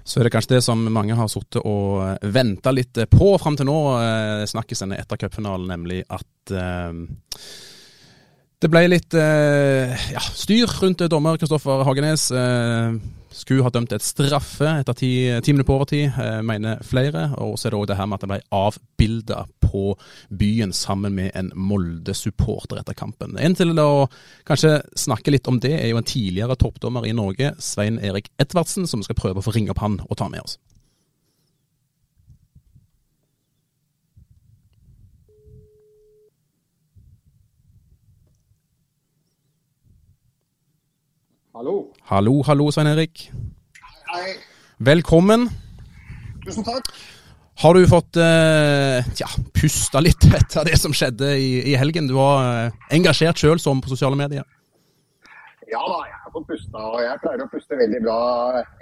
Så 0.04 0.20
er 0.20 0.28
det 0.28 0.32
kanskje 0.34 0.58
det 0.58 0.64
som 0.66 0.80
mange 0.92 1.16
har 1.16 1.28
sittet 1.32 1.62
og 1.64 2.26
venta 2.34 2.68
litt 2.74 2.98
på 3.08 3.30
fram 3.40 3.56
til 3.56 3.64
nå, 3.64 3.76
eh, 3.96 4.42
snakkes 4.50 4.84
denne 4.84 4.98
etter 5.00 5.16
cupfinalen, 5.22 5.70
nemlig 5.72 6.02
at 6.12 6.52
eh, 6.52 6.90
det 8.62 8.70
ble 8.70 8.84
litt 8.92 9.14
eh, 9.18 9.90
ja, 10.14 10.22
styr 10.22 10.70
rundt 10.78 11.02
dommer 11.10 11.38
Kristoffer 11.40 11.82
Hagenes. 11.86 12.28
Eh, 12.30 12.94
skulle 13.32 13.64
ha 13.64 13.72
dømt 13.72 13.94
et 13.96 14.04
straffe 14.04 14.68
etter 14.82 14.94
ti, 14.94 15.10
ti 15.42 15.54
minutter 15.54 15.66
på 15.66 15.78
overtid, 15.80 16.12
eh, 16.20 16.38
mener 16.46 16.82
flere. 16.86 17.30
Og 17.42 17.56
så 17.58 17.66
er 17.66 17.74
det 17.74 17.80
òg 17.80 17.88
det 17.90 17.98
her 17.98 18.06
med 18.06 18.20
at 18.20 18.26
han 18.26 18.32
ble 18.34 18.40
avbilda 18.54 19.40
på 19.64 19.96
byen 20.38 20.74
sammen 20.76 21.16
med 21.16 21.32
en 21.38 21.50
Molde-supporter 21.56 22.78
etter 22.82 22.94
kampen. 22.98 23.34
En 23.40 23.56
til 23.58 23.74
å 23.82 24.06
kanskje 24.48 24.76
snakke 25.00 25.34
litt 25.34 25.48
om 25.50 25.58
det, 25.62 25.74
er 25.80 25.90
jo 25.90 25.98
en 25.98 26.06
tidligere 26.06 26.58
toppdommer 26.60 27.08
i 27.08 27.16
Norge, 27.16 27.54
Svein 27.58 27.98
Erik 27.98 28.30
Edvardsen, 28.42 28.86
som 28.86 29.02
skal 29.02 29.18
prøve 29.18 29.42
å 29.42 29.46
få 29.48 29.56
ringe 29.56 29.74
opp 29.74 29.82
han 29.82 29.98
og 30.06 30.20
ta 30.20 30.30
med 30.30 30.44
oss. 30.44 30.60
Hallo. 41.52 41.92
Hallo, 42.08 42.42
hallo, 42.48 42.70
Svein 42.72 42.86
Erik. 42.86 43.26
Hei. 44.08 44.30
Velkommen. 44.80 45.50
Tusen 46.46 46.64
takk. 46.64 46.86
Har 47.60 47.76
du 47.76 47.84
fått 47.90 48.16
eh, 48.16 49.04
tja, 49.12 49.28
pusta 49.52 50.00
litt 50.00 50.24
etter 50.38 50.64
det 50.64 50.78
som 50.80 50.96
skjedde 50.96 51.34
i, 51.36 51.50
i 51.68 51.76
helgen? 51.76 52.08
Du 52.08 52.16
var 52.16 52.40
eh, 52.70 52.78
engasjert 52.96 53.36
sjøl 53.36 53.60
som 53.60 53.84
på 53.84 53.92
sosiale 53.92 54.16
medier? 54.16 54.48
Ja 55.68 55.84
da, 55.84 56.00
jeg 56.08 56.16
har 56.24 56.32
fått 56.38 56.48
pusta, 56.54 56.86
og 56.88 56.98
jeg 57.04 57.20
pleier 57.20 57.44
å 57.44 57.50
puste 57.52 57.82
veldig 57.84 58.00
bra 58.08 58.18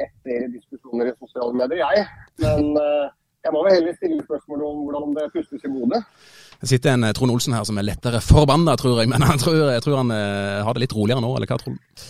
etter 0.06 0.46
diskusjoner 0.54 1.10
i 1.10 1.18
sosiale 1.18 1.58
medier, 1.64 1.82
jeg. 1.82 2.06
Men 2.46 2.70
eh, 2.78 3.12
jeg 3.50 3.56
må 3.56 3.66
vel 3.66 3.78
heller 3.80 3.98
stille 3.98 4.22
spørsmål 4.30 4.66
om 4.70 4.82
hvordan 4.86 5.18
det 5.18 5.28
pustes 5.34 5.66
i 5.66 5.74
hodet. 5.74 6.04
Det 6.62 6.70
sitter 6.70 6.94
en 6.94 7.10
eh, 7.10 7.18
Trond 7.18 7.34
Olsen 7.34 7.58
her 7.58 7.66
som 7.66 7.82
er 7.82 7.90
lettere 7.90 8.22
forbanna, 8.22 8.78
tror 8.78 9.02
jeg. 9.02 9.10
Men 9.10 9.26
jeg 9.26 9.42
tror, 9.42 9.62
jeg 9.74 9.88
tror 9.88 10.04
han 10.04 10.14
eh, 10.14 10.60
har 10.62 10.78
det 10.78 10.86
litt 10.86 11.00
roligere 11.02 11.26
nå, 11.26 11.34
eller 11.34 11.50
hva 11.50 11.58
tror 11.58 11.74
du? 11.74 12.04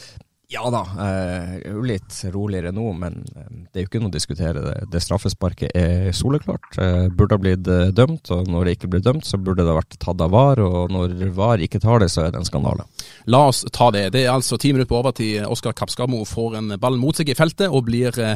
Ja 0.51 0.65
da, 0.67 0.81
det 0.99 1.67
er 1.71 1.77
jo 1.77 1.83
litt 1.87 2.17
roligere 2.35 2.73
nå, 2.75 2.89
men 2.99 3.21
eh, 3.39 3.51
det 3.71 3.79
er 3.79 3.85
jo 3.85 3.89
ikke 3.91 4.01
noe 4.03 4.11
å 4.11 4.15
diskutere. 4.17 4.65
Det, 4.65 4.89
det 4.91 5.03
straffesparket 5.05 5.77
er 5.79 6.09
soleklart. 6.17 6.75
Eh, 6.75 7.07
burde 7.15 7.37
ha 7.37 7.43
blitt 7.43 7.71
eh, 7.71 7.93
dømt, 7.95 8.33
og 8.35 8.51
når 8.51 8.67
det 8.67 8.73
ikke 8.75 8.91
blir 8.91 9.05
dømt, 9.07 9.29
så 9.29 9.39
burde 9.39 9.63
det 9.63 9.71
ha 9.71 9.79
vært 9.79 9.95
tatt 10.03 10.25
av 10.27 10.35
VAR. 10.35 10.65
Og 10.67 10.91
når 10.91 11.15
VAR 11.37 11.63
ikke 11.63 11.79
tar 11.83 12.03
det, 12.03 12.11
så 12.11 12.25
er 12.25 12.35
det 12.35 12.43
en 12.43 12.49
skandale. 12.49 12.89
La 13.31 13.45
oss 13.53 13.63
ta 13.71 13.93
det. 13.95 14.09
Det 14.17 14.25
er 14.25 14.33
altså 14.35 14.59
ti 14.59 14.73
minutter 14.75 14.91
på 14.91 14.99
overtid. 14.99 15.45
Oskar 15.47 15.77
Kapskamo 15.79 16.25
får 16.27 16.59
en 16.59 16.75
ball 16.83 16.99
mot 16.99 17.15
seg 17.15 17.31
i 17.31 17.39
feltet 17.39 17.71
og 17.71 17.87
blir 17.87 18.19
eh, 18.19 18.35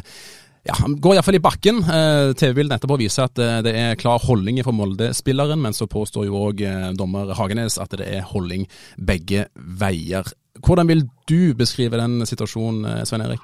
ja, 0.70 0.78
Han 0.84 0.94
går 1.02 1.18
iallfall 1.18 1.40
i 1.40 1.42
bakken. 1.42 1.82
Eh, 1.82 2.28
TV-bildet 2.38 2.78
etterpå 2.78 3.00
viser 3.02 3.26
at 3.26 3.42
det 3.66 3.74
er 3.74 3.98
klar 3.98 4.22
holdning 4.22 4.62
fra 4.62 4.76
Molde-spilleren, 4.76 5.66
men 5.66 5.74
så 5.74 5.90
påstår 5.90 6.30
jo 6.30 6.46
òg 6.46 6.62
dommer 6.94 7.34
Hagenes 7.34 7.82
at 7.82 7.98
det 7.98 8.06
er 8.06 8.30
holdning 8.30 8.70
begge 9.02 9.48
veier. 9.82 10.30
Hvordan 10.66 10.88
vil 10.88 11.02
du 11.30 11.40
beskrive 11.62 11.96
den 12.02 12.12
situasjonen, 12.30 12.84
eh, 12.88 13.04
Svein 13.08 13.24
Erik? 13.24 13.42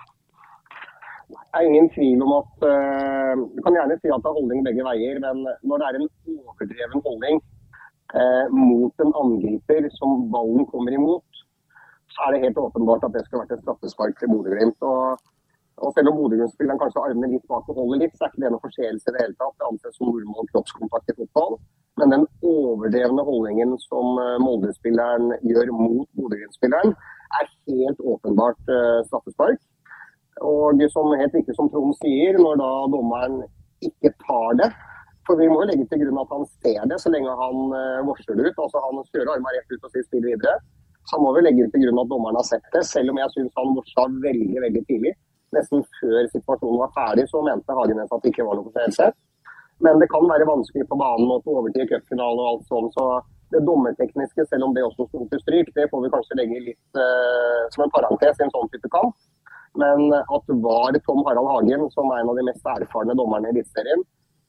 Det 1.29 1.59
er 1.59 1.67
ingen 1.69 1.89
tvil 1.97 2.23
om 2.27 2.33
at 2.41 2.53
uh, 2.73 3.35
Du 3.55 3.61
kan 3.65 3.75
gjerne 3.77 3.97
si 4.01 4.09
at 4.15 4.23
det 4.23 4.31
er 4.31 4.39
holdning 4.39 4.61
begge 4.69 4.85
veier, 4.87 5.17
men 5.25 5.37
når 5.69 5.77
det 5.81 5.87
er 5.89 5.99
en 5.99 6.09
overdreven 6.35 7.03
holdning 7.07 7.37
uh, 8.17 8.47
mot 8.69 9.05
en 9.05 9.13
angriper 9.23 9.89
som 9.99 10.31
ballen 10.33 10.65
kommer 10.73 10.97
imot, 10.97 11.43
så 12.15 12.19
er 12.25 12.31
det 12.33 12.45
helt 12.45 12.63
åpenbart 12.65 13.05
at 13.05 13.13
det 13.17 13.25
skulle 13.27 13.43
vært 13.43 13.57
et 13.57 13.65
straffespark 13.65 14.17
til 14.21 14.33
Bodø-Glimt. 14.33 14.81
Og, 14.93 15.21
og, 15.83 15.89
selv 15.97 16.13
om 16.13 16.23
Bodø-Glimt-spilleren 16.23 16.81
kanskje 16.81 17.05
armene 17.05 17.35
litt 17.35 17.47
bak 17.53 17.69
og 17.69 17.83
holder 17.83 18.07
litt, 18.07 18.17
så 18.17 18.25
er 18.25 18.33
ikke 18.33 18.45
det 18.47 18.55
noen 18.55 18.67
forseelse 18.69 19.11
i 19.11 19.17
det 19.17 19.27
hele 19.27 19.37
tatt. 19.43 19.59
Det 19.61 19.69
anses 19.69 19.99
som 19.99 20.09
normal 20.09 20.49
kroppskontakt 20.55 21.13
i 21.13 21.19
fotball. 21.21 21.61
Men 21.99 22.13
den 22.15 22.27
overdrevne 22.47 23.25
holdningen 23.27 23.75
som 23.83 24.19
eh, 24.23 24.37
Molde-spilleren 24.43 25.35
gjør 25.47 25.73
mot 25.75 26.07
Bodø-Glimt-spilleren, 26.19 26.95
er 27.39 27.51
helt 27.71 28.01
åpenbart 28.13 28.71
uh, 28.75 29.01
straffespark. 29.07 29.61
Og 30.43 30.81
som 30.91 31.13
helt 31.15 31.35
riktig 31.37 31.55
som 31.55 31.69
Trond 31.71 31.95
sier, 32.01 32.39
når 32.43 32.57
da 32.59 32.71
dommeren 32.91 33.37
ikke 33.87 34.11
tar 34.25 34.57
det 34.59 34.67
For 35.29 35.39
vi 35.39 35.47
må 35.51 35.61
jo 35.61 35.69
legge 35.69 35.87
til 35.89 36.01
grunn 36.03 36.19
at 36.23 36.33
han 36.35 36.47
ser 36.65 36.89
det 36.91 36.99
så 36.99 37.13
lenge 37.13 37.37
han 37.43 37.59
uh, 37.71 38.03
varsler 38.09 38.41
det 38.41 38.51
ut. 38.51 38.63
altså 38.65 38.83
Han 38.87 39.03
kjører 39.13 39.35
armene 39.37 39.55
rett 39.57 39.75
ut 39.77 39.87
og 39.87 39.95
sier 39.95 40.07
spill 40.09 40.27
videre. 40.27 40.57
Så 41.07 41.21
må 41.23 41.31
vi 41.37 41.45
legge 41.47 41.69
til 41.71 41.87
grunn 41.87 42.03
at 42.03 42.11
dommeren 42.11 42.39
har 42.41 42.47
sett 42.49 42.67
det, 42.75 42.83
selv 42.89 43.13
om 43.13 43.21
jeg 43.23 43.35
syns 43.37 43.59
han 43.61 43.77
varsla 43.79 44.07
veldig 44.27 44.65
veldig 44.67 44.83
tidlig. 44.91 45.15
Nesten 45.55 45.87
før 45.99 46.27
situasjonen 46.35 46.83
var 46.83 46.93
ferdig, 46.99 47.27
så 47.31 47.43
mente 47.47 47.77
Hagenes 47.79 48.11
at 48.15 48.25
det 48.25 48.33
ikke 48.35 48.47
var 48.47 48.59
noe 48.59 48.69
forseelse. 48.69 49.11
Men 49.85 50.01
det 50.03 50.11
kan 50.13 50.27
være 50.29 50.49
vanskelig 50.49 50.87
på 50.89 50.99
banen 51.01 51.31
å 51.33 51.41
få 51.45 51.57
overtid 51.61 51.87
i 51.87 51.91
cupfinalen 51.91 52.41
og 52.43 52.49
alt 52.51 52.67
sånt. 52.69 52.97
Så 52.97 53.05
det 53.55 53.65
dommertekniske, 53.67 54.45
selv 54.51 54.69
om 54.69 54.75
det 54.77 54.85
også 54.87 55.09
sto 55.09 55.25
til 55.31 55.43
stryk, 55.43 55.73
det 55.77 55.89
får 55.91 56.05
vi 56.05 56.13
kanskje 56.13 56.39
legge 56.39 56.63
litt 56.69 57.01
uh, 57.01 57.67
som 57.75 57.87
en 57.87 57.93
parentes 57.95 58.39
i 58.39 58.47
en 58.47 58.53
sånn 58.55 58.71
type 58.75 58.91
kamp. 58.93 59.17
Men 59.81 60.11
at 60.19 60.55
var 60.65 60.97
Tom 61.07 61.23
Harald 61.27 61.49
Hagen, 61.51 61.87
som 61.95 62.11
er 62.11 62.23
en 62.23 62.33
av 62.33 62.39
de 62.39 62.47
mest 62.49 62.73
erfarne 62.75 63.15
dommerne 63.19 63.49
i 63.49 63.55
Eliteserien, 63.55 64.03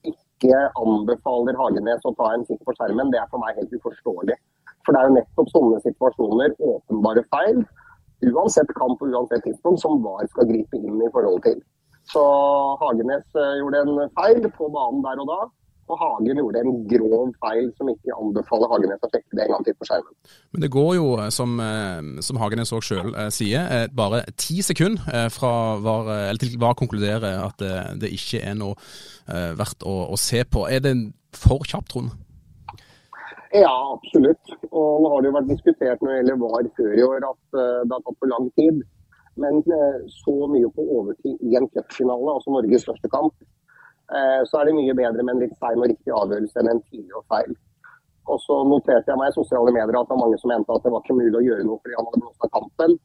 ikke 0.09 0.61
anbefaler 0.81 1.57
Hagenes 1.59 2.07
å 2.09 2.13
ta 2.17 2.31
en 2.33 2.45
kikk 2.47 2.63
på 2.65 2.73
skjermen, 2.77 3.11
det 3.13 3.21
er 3.21 3.29
for 3.29 3.43
meg 3.43 3.59
helt 3.59 3.75
uforståelig. 3.77 4.37
For 4.85 4.95
det 4.95 5.01
er 5.01 5.09
jo 5.09 5.17
nettopp 5.19 5.51
sånne 5.53 5.81
situasjoner, 5.83 6.55
åpenbare 6.73 7.23
feil, 7.33 7.61
uansett 8.31 8.73
kamp 8.77 9.01
og 9.01 9.13
uansett 9.13 9.45
tidspunkt, 9.45 9.81
som 9.83 10.01
VAR 10.01 10.25
skal 10.33 10.49
gripe 10.49 10.81
inn 10.81 10.97
i 11.01 11.11
forhold 11.13 11.45
til. 11.45 11.61
Så 12.11 12.21
Hagenes 12.81 13.25
eh, 13.39 13.57
gjorde 13.61 13.81
en 13.85 14.13
feil 14.19 14.45
på 14.57 14.69
banen 14.73 15.03
der 15.05 15.19
og 15.23 15.27
da. 15.29 15.41
Og 15.91 15.97
Hagen 15.99 16.39
gjorde 16.39 16.61
en 16.63 16.75
grov 16.87 17.31
feil 17.43 17.69
som 17.75 17.89
ikke 17.91 18.15
anbefaler 18.15 18.71
Hagenes 18.71 19.03
å 19.03 19.09
sjekke 19.11 19.35
det 19.35 19.43
en 19.45 19.53
gang 19.55 19.65
til 19.67 19.75
på 19.75 19.87
skjermen. 19.89 20.13
Men 20.55 20.63
det 20.63 20.71
går 20.71 20.91
jo, 20.97 21.07
eh, 21.19 21.29
som, 21.35 21.55
eh, 21.59 22.21
som 22.27 22.39
Hagenes 22.41 22.73
òg 22.75 22.83
sjøl 22.87 23.13
sier, 23.35 23.87
bare 23.95 24.23
ti 24.39 24.61
sekunder 24.63 25.29
fra 25.35 25.53
var, 25.83 26.11
til 26.39 26.57
VAR 26.59 26.77
konkluderer 26.79 27.39
at 27.45 27.59
det, 27.59 27.75
det, 28.03 28.13
ikke 28.15 28.43
er 28.43 28.59
noe 28.59 28.75
verdt 29.27 29.87
å, 29.87 29.95
å, 30.11 30.19
se 30.19 30.43
på. 30.43 30.67
Er 30.67 30.83
det 30.83 30.95
for 31.35 31.63
kjapt, 31.63 31.91
Trond? 31.93 32.11
Ja, 33.51 33.71
absolutt. 33.91 34.55
Og 34.71 35.03
nå 35.03 35.11
har 35.11 35.23
det 35.23 35.29
jo 35.29 35.35
vært 35.35 35.51
diskutert 35.51 36.03
når 36.03 36.11
det 36.11 36.17
gjelder 36.21 36.41
VAR 36.43 36.71
før 36.79 36.95
i 36.95 37.05
år 37.07 37.29
at 37.31 37.45
det 37.55 37.95
har 37.95 38.03
tatt 38.07 38.19
for 38.19 38.31
lang 38.31 38.51
tid. 38.59 38.83
Men 39.39 39.63
eh, 39.63 39.97
så 40.11 40.35
mye 40.51 40.69
på 40.75 40.85
overtid 40.99 41.41
i 41.47 41.55
en 41.59 41.67
cupfinale, 41.71 42.35
altså 42.35 42.53
Norges 42.53 42.83
største 42.85 43.11
kamp, 43.11 43.35
eh, 44.11 44.41
så 44.47 44.59
er 44.59 44.69
det 44.69 44.77
mye 44.77 44.95
bedre 44.97 45.23
med 45.23 45.35
en 45.35 45.43
litt 45.45 45.55
sein 45.59 45.79
og 45.79 45.87
riktig 45.91 46.15
avgjørelse 46.15 46.61
enn 46.61 46.73
en 46.73 46.83
tidlig 46.89 47.15
og 47.19 47.27
feil. 47.31 47.55
Og 48.31 48.41
så 48.43 48.59
noterte 48.67 49.09
jeg 49.09 49.19
meg 49.19 49.31
i 49.31 49.37
sosiale 49.37 49.71
medier 49.73 49.97
at 49.97 50.09
det 50.09 50.13
var 50.13 50.21
mange 50.25 50.37
som 50.41 50.51
mente 50.53 50.75
at 50.75 50.83
det 50.85 50.91
var 50.93 51.01
ikke 51.03 51.17
mulig 51.17 51.39
å 51.39 51.45
gjøre 51.45 51.65
noe 51.67 51.81
fordi 51.81 51.97
han 51.97 52.07
hadde 52.09 52.21
blåst 52.25 52.45
av 52.45 52.53
kampen. 52.57 52.99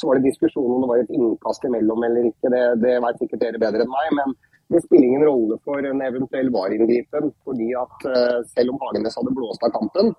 Så 0.00 0.08
var 0.08 0.16
det 0.16 0.30
diskusjon 0.30 0.70
om 0.72 0.84
det 0.84 0.88
var 0.88 1.02
et 1.02 1.12
innkast 1.12 1.66
imellom 1.68 2.06
eller 2.06 2.30
ikke. 2.30 2.48
Det, 2.54 2.62
det 2.80 2.94
vet 3.04 3.20
sikkert 3.20 3.42
dere 3.44 3.60
bedre 3.60 3.84
enn 3.84 3.92
meg. 3.92 4.14
Men 4.16 4.32
det 4.72 4.80
spiller 4.86 5.10
ingen 5.10 5.26
rolle 5.28 5.58
for 5.66 5.84
en 5.84 6.00
eventuell 6.00 6.48
VAR-inngripen. 6.54 7.28
fordi 7.44 7.68
at 7.76 8.06
uh, 8.08 8.38
selv 8.54 8.72
om 8.72 8.80
Hagenes 8.80 9.18
hadde 9.20 9.34
blåst 9.36 9.66
av 9.68 9.74
kampen, 9.76 10.14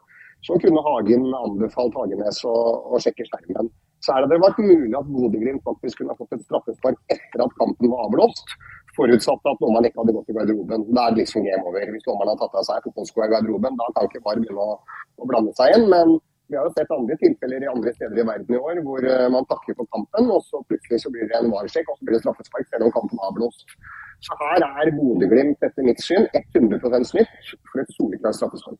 så 0.46 0.60
kunne 0.62 0.84
Hagen 0.86 1.26
anbefalt 1.40 1.98
Hagenes 1.98 2.44
å, 2.46 2.54
å 2.94 3.02
sjekke 3.02 3.26
skjermen. 3.30 3.72
Så 4.04 4.12
er 4.14 4.28
det 4.28 4.40
vært 4.44 4.60
mulig 4.60 4.96
at 5.00 5.08
Bodø-Glimt 5.08 5.64
faktisk 5.64 6.02
kunne 6.02 6.12
ha 6.12 6.20
fått 6.20 6.36
et 6.36 6.44
straffespark 6.44 7.00
etter 7.14 7.44
at 7.46 7.54
kampen 7.60 7.92
var 7.92 8.10
avblåst. 8.10 8.56
Forutsatt 8.98 9.48
at 9.50 9.62
dommeren 9.64 9.88
ikke 9.88 10.02
hadde 10.02 10.16
gått 10.18 10.30
i 10.30 10.36
garderoben. 10.36 10.84
Da 10.92 11.08
er 11.08 11.16
det 11.16 11.24
liksom 11.24 11.48
game 11.48 11.64
over. 11.70 11.88
Hvis 11.94 12.06
dommeren 12.06 12.34
har 12.34 12.42
tatt 12.42 12.60
av 12.60 12.68
seg 12.68 12.84
fotballskoa 12.90 13.30
i 13.30 13.34
garderoben, 13.34 13.80
da 13.80 13.88
kan 13.96 14.10
ikke 14.10 14.22
bare 14.28 14.44
begynne 14.44 14.68
å, 14.68 14.76
å 15.24 15.30
blande 15.30 15.56
seg 15.58 15.78
inn. 15.78 15.88
Men 15.94 16.18
vi 16.52 16.60
har 16.60 16.68
jo 16.68 16.76
sett 16.76 16.92
andre 16.94 17.18
tilfeller 17.22 17.64
i 17.64 17.72
andre 17.72 17.96
steder 17.96 18.20
i 18.20 18.28
verden 18.28 18.54
i 18.54 18.60
år 18.60 18.82
hvor 18.86 19.08
uh, 19.08 19.28
man 19.34 19.48
takker 19.50 19.78
for 19.80 19.90
kampen, 19.96 20.28
og 20.36 20.44
så 20.46 20.60
plutselig 20.68 21.00
så 21.02 21.12
blir 21.14 21.30
det 21.32 21.40
en 21.40 21.54
varsjekk, 21.54 21.88
og 21.90 21.98
så 21.98 22.06
blir 22.06 22.18
det 22.18 22.24
straffespark 22.26 22.68
selv 22.70 22.90
om 22.90 22.94
kampen 23.00 23.22
er 23.22 23.30
avblåst. 23.32 23.78
Så 24.24 24.36
her 24.40 24.64
er 24.64 24.92
Bodø-Glimt 24.96 25.66
etter 25.66 25.84
mitt 25.84 26.00
syn 26.00 26.30
100% 26.32 27.10
snytt 27.10 27.50
for 27.68 27.82
et 27.82 27.90
soleklart 27.92 28.38
straffespark. 28.38 28.78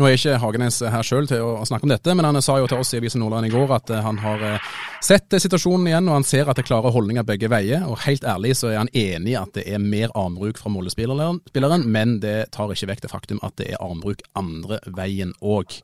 Nå 0.00 0.06
er 0.08 0.16
ikke 0.16 0.38
Hagenes 0.40 0.78
her 0.80 1.04
sjøl 1.04 1.28
til 1.28 1.44
å 1.44 1.66
snakke 1.68 1.84
om 1.84 1.92
dette, 1.92 2.14
men 2.16 2.24
han 2.24 2.40
sa 2.44 2.56
jo 2.56 2.68
til 2.70 2.80
oss 2.80 2.94
i 2.94 3.00
Avisen 3.02 3.20
Nordland 3.20 3.50
i 3.50 3.52
går 3.52 3.74
at 3.76 3.92
eh, 3.92 4.00
han 4.04 4.20
har 4.22 4.44
eh, 4.48 4.70
sett 5.04 5.36
situasjonen 5.44 5.90
igjen, 5.90 6.08
og 6.08 6.16
han 6.16 6.26
ser 6.28 6.48
at 6.48 6.56
det 6.56 6.64
klarer 6.68 6.94
holdninger 6.94 7.26
begge 7.28 7.50
veier. 7.52 7.84
Og 7.84 8.00
helt 8.06 8.24
ærlig 8.24 8.54
så 8.56 8.72
er 8.72 8.80
han 8.80 8.92
enig 8.96 9.34
i 9.34 9.38
at 9.40 9.52
det 9.58 9.66
er 9.68 9.82
mer 9.82 10.14
armbruk 10.16 10.60
fra 10.62 10.72
Molde-spilleren, 10.72 11.84
men 11.84 12.16
det 12.24 12.38
tar 12.56 12.72
ikke 12.72 12.88
vekk 12.94 13.04
det 13.04 13.12
faktum 13.12 13.44
at 13.44 13.58
det 13.60 13.74
er 13.74 13.84
armbruk 13.84 14.24
andre 14.40 14.80
veien 14.96 15.36
òg. 15.44 15.76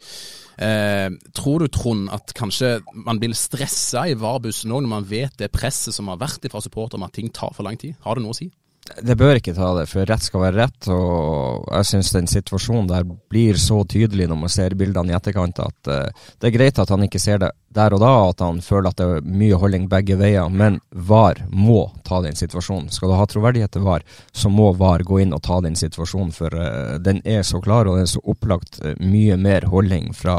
Eh, 0.64 1.12
tror 1.36 1.60
du, 1.60 1.68
Trond, 1.68 2.08
at 2.14 2.32
kanskje 2.38 2.78
man 2.94 3.20
blir 3.20 3.36
stressa 3.36 4.08
i 4.08 4.16
VAR-bussen 4.16 4.72
òg, 4.72 4.84
når 4.84 4.96
man 4.96 5.08
vet 5.12 5.36
det 5.40 5.52
presset 5.52 5.92
som 5.92 6.08
har 6.08 6.22
vært 6.24 6.48
fra 6.48 6.64
supporter 6.64 6.96
om 6.96 7.04
at 7.04 7.12
ting 7.16 7.28
tar 7.34 7.52
for 7.52 7.68
lang 7.68 7.76
tid? 7.76 7.98
Har 8.06 8.16
det 8.16 8.24
noe 8.24 8.32
å 8.32 8.40
si? 8.40 8.48
Det 8.84 9.14
bør 9.16 9.38
ikke 9.38 9.54
ta 9.56 9.70
det, 9.78 9.86
for 9.88 10.04
rett 10.04 10.24
skal 10.26 10.42
være 10.42 10.58
rett. 10.58 10.88
Og 10.92 11.64
jeg 11.70 11.88
syns 11.88 12.10
den 12.12 12.28
situasjonen 12.28 12.90
der 12.90 13.06
blir 13.32 13.56
så 13.60 13.80
tydelig 13.88 14.26
når 14.28 14.38
man 14.42 14.52
ser 14.52 14.76
bildene 14.76 15.14
i 15.14 15.16
etterkant, 15.16 15.62
at 15.64 15.88
uh, 15.88 16.26
det 16.40 16.50
er 16.50 16.56
greit 16.58 16.80
at 16.82 16.92
han 16.92 17.06
ikke 17.06 17.22
ser 17.22 17.40
det 17.40 17.54
der 17.74 17.96
og 17.96 18.02
da, 18.04 18.12
at 18.28 18.44
han 18.44 18.60
føler 18.62 18.92
at 18.92 19.00
det 19.00 19.06
er 19.08 19.24
mye 19.40 19.56
holding 19.58 19.88
begge 19.90 20.18
veier. 20.20 20.52
Men 20.52 20.78
VAR 20.92 21.40
må 21.48 21.86
ta 22.04 22.20
den 22.22 22.36
situasjonen. 22.36 22.92
Skal 22.92 23.10
du 23.10 23.16
ha 23.16 23.24
troverdighet 23.30 23.72
til 23.74 23.88
VAR, 23.88 24.04
så 24.36 24.52
må 24.52 24.70
VAR 24.76 25.02
gå 25.08 25.22
inn 25.24 25.32
og 25.34 25.42
ta 25.48 25.62
den 25.64 25.80
situasjonen, 25.80 26.34
for 26.36 26.52
uh, 26.52 27.00
den 27.00 27.24
er 27.24 27.42
så 27.42 27.64
klar, 27.64 27.88
og 27.88 27.96
det 27.96 28.04
er 28.04 28.14
så 28.18 28.24
opplagt 28.36 28.82
uh, 28.84 28.92
mye 29.00 29.40
mer 29.40 29.70
holding 29.72 30.12
fra 30.12 30.38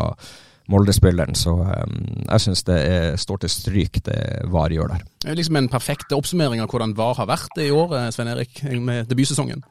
Molde-spilleren. 0.71 1.37
Så 1.37 1.53
um, 1.53 1.95
jeg 2.25 2.43
syns 2.45 2.65
det 2.67 2.79
er, 2.81 3.07
står 3.21 3.43
til 3.43 3.53
stryk 3.53 4.01
det 4.07 4.19
VAR 4.51 4.73
gjør 4.73 4.95
der. 4.95 5.05
Det 5.21 5.31
er 5.31 5.39
liksom 5.39 5.59
en 5.59 5.71
perfekt 5.71 6.15
oppsummering 6.15 6.63
av 6.63 6.71
hvordan 6.71 6.95
VAR 6.97 7.19
har 7.21 7.29
vært 7.29 7.61
i 7.61 7.71
år, 7.73 7.95
eh, 7.99 8.11
Svein 8.15 8.31
Erik, 8.33 8.63
med 8.81 9.09
debutsesongen? 9.11 9.63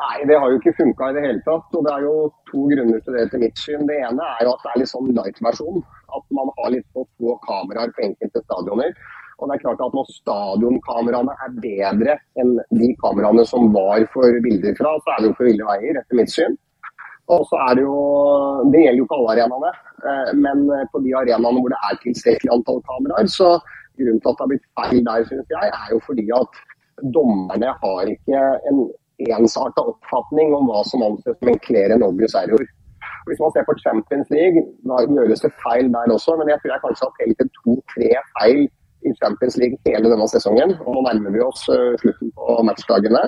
Nei, 0.00 0.16
det 0.24 0.38
har 0.40 0.48
jo 0.48 0.56
ikke 0.56 0.72
funka 0.78 1.10
i 1.10 1.16
det 1.16 1.22
hele 1.26 1.42
tatt. 1.44 1.68
og 1.76 1.84
Det 1.84 1.92
er 1.92 2.04
jo 2.06 2.14
to 2.48 2.66
grunner 2.72 3.00
til 3.04 3.16
det 3.18 3.26
til 3.30 3.42
mitt 3.44 3.58
syn. 3.60 3.86
Det 3.88 3.98
ene 4.00 4.28
er 4.36 4.46
jo 4.46 4.54
at 4.54 4.62
det 4.64 4.70
er 4.72 4.80
litt 4.80 4.92
sånn 4.94 5.10
light-versjon. 5.18 5.82
At 6.16 6.24
man 6.38 6.52
har 6.56 6.72
litt 6.72 6.86
for 6.96 7.08
få 7.20 7.36
kameraer 7.44 7.92
på 7.96 8.06
enkelte 8.08 8.40
stadioner. 8.46 8.94
Og 9.40 9.48
det 9.48 9.56
er 9.56 9.62
klart 9.64 9.84
at 9.84 9.96
Når 9.96 10.08
stadionkameraene 10.14 11.36
er 11.44 11.52
bedre 11.64 12.16
enn 12.40 12.56
de 12.80 12.90
kameraene 13.04 13.44
som 13.48 13.68
var 13.76 14.04
for 14.14 14.40
bilder 14.44 14.76
fra, 14.80 14.96
så 15.04 15.14
er 15.14 15.22
det 15.22 15.30
jo 15.30 15.36
for 15.36 15.48
ville 15.48 15.68
veier, 15.68 16.00
etter 16.00 16.20
mitt 16.20 16.32
syn. 16.32 16.56
Og 17.30 17.44
så 17.50 17.60
er 17.66 17.76
Det 17.78 17.84
jo, 17.86 17.98
det 18.72 18.80
gjelder 18.82 19.00
jo 19.00 19.06
ikke 19.06 19.18
alle 19.18 19.34
arenaene, 19.34 19.70
eh, 20.08 20.30
men 20.44 20.64
på 20.92 21.02
de 21.04 21.12
arenaene 21.20 21.60
hvor 21.62 21.72
det 21.74 21.82
er 21.88 22.00
tilstrekkelig 22.04 22.54
antall 22.56 22.80
kameraer, 22.88 23.28
så 23.30 23.50
grunnen 24.00 24.20
til 24.20 24.30
at 24.30 24.38
det 24.38 24.44
har 24.44 24.52
blitt 24.52 24.68
feil 24.78 25.04
der, 25.08 25.28
synes 25.30 25.54
jeg, 25.56 25.66
er 25.82 25.88
jo 25.94 26.00
fordi 26.08 26.26
at 26.40 26.60
dommerne 27.16 27.70
har 27.82 28.02
ikke 28.14 28.40
en 28.70 28.82
ensarta 29.38 29.84
oppfatning 29.92 30.54
om 30.56 30.68
hva 30.70 30.82
som 30.88 31.04
anses 31.06 31.36
som 31.38 31.52
en 31.52 31.62
clear 31.66 31.94
and 31.94 32.04
obvious 32.06 32.34
error. 32.42 32.64
Hvis 33.28 33.40
man 33.42 33.52
ser 33.52 33.64
på 33.68 33.76
Champions 33.84 34.28
League, 34.32 34.64
da 34.88 35.00
gjøres 35.04 35.44
det 35.44 35.52
feil 35.64 35.90
der 35.92 36.14
også, 36.16 36.36
men 36.40 36.48
jeg 36.48 36.60
tror 36.60 36.72
jeg 36.72 36.84
kanskje 36.84 37.08
har 37.08 37.16
telt 37.18 37.56
to-tre 37.60 38.10
feil 38.38 38.62
i 39.06 39.12
Champions 39.20 39.56
League 39.60 39.78
hele 39.86 40.12
denne 40.12 40.28
sesongen. 40.28 40.74
og 40.84 40.96
Nå 40.96 41.04
nærmer 41.08 41.34
vi 41.36 41.44
oss 41.44 41.68
eh, 41.72 41.96
slutten 42.02 42.32
på 42.36 42.58
matchdagene. 42.68 43.22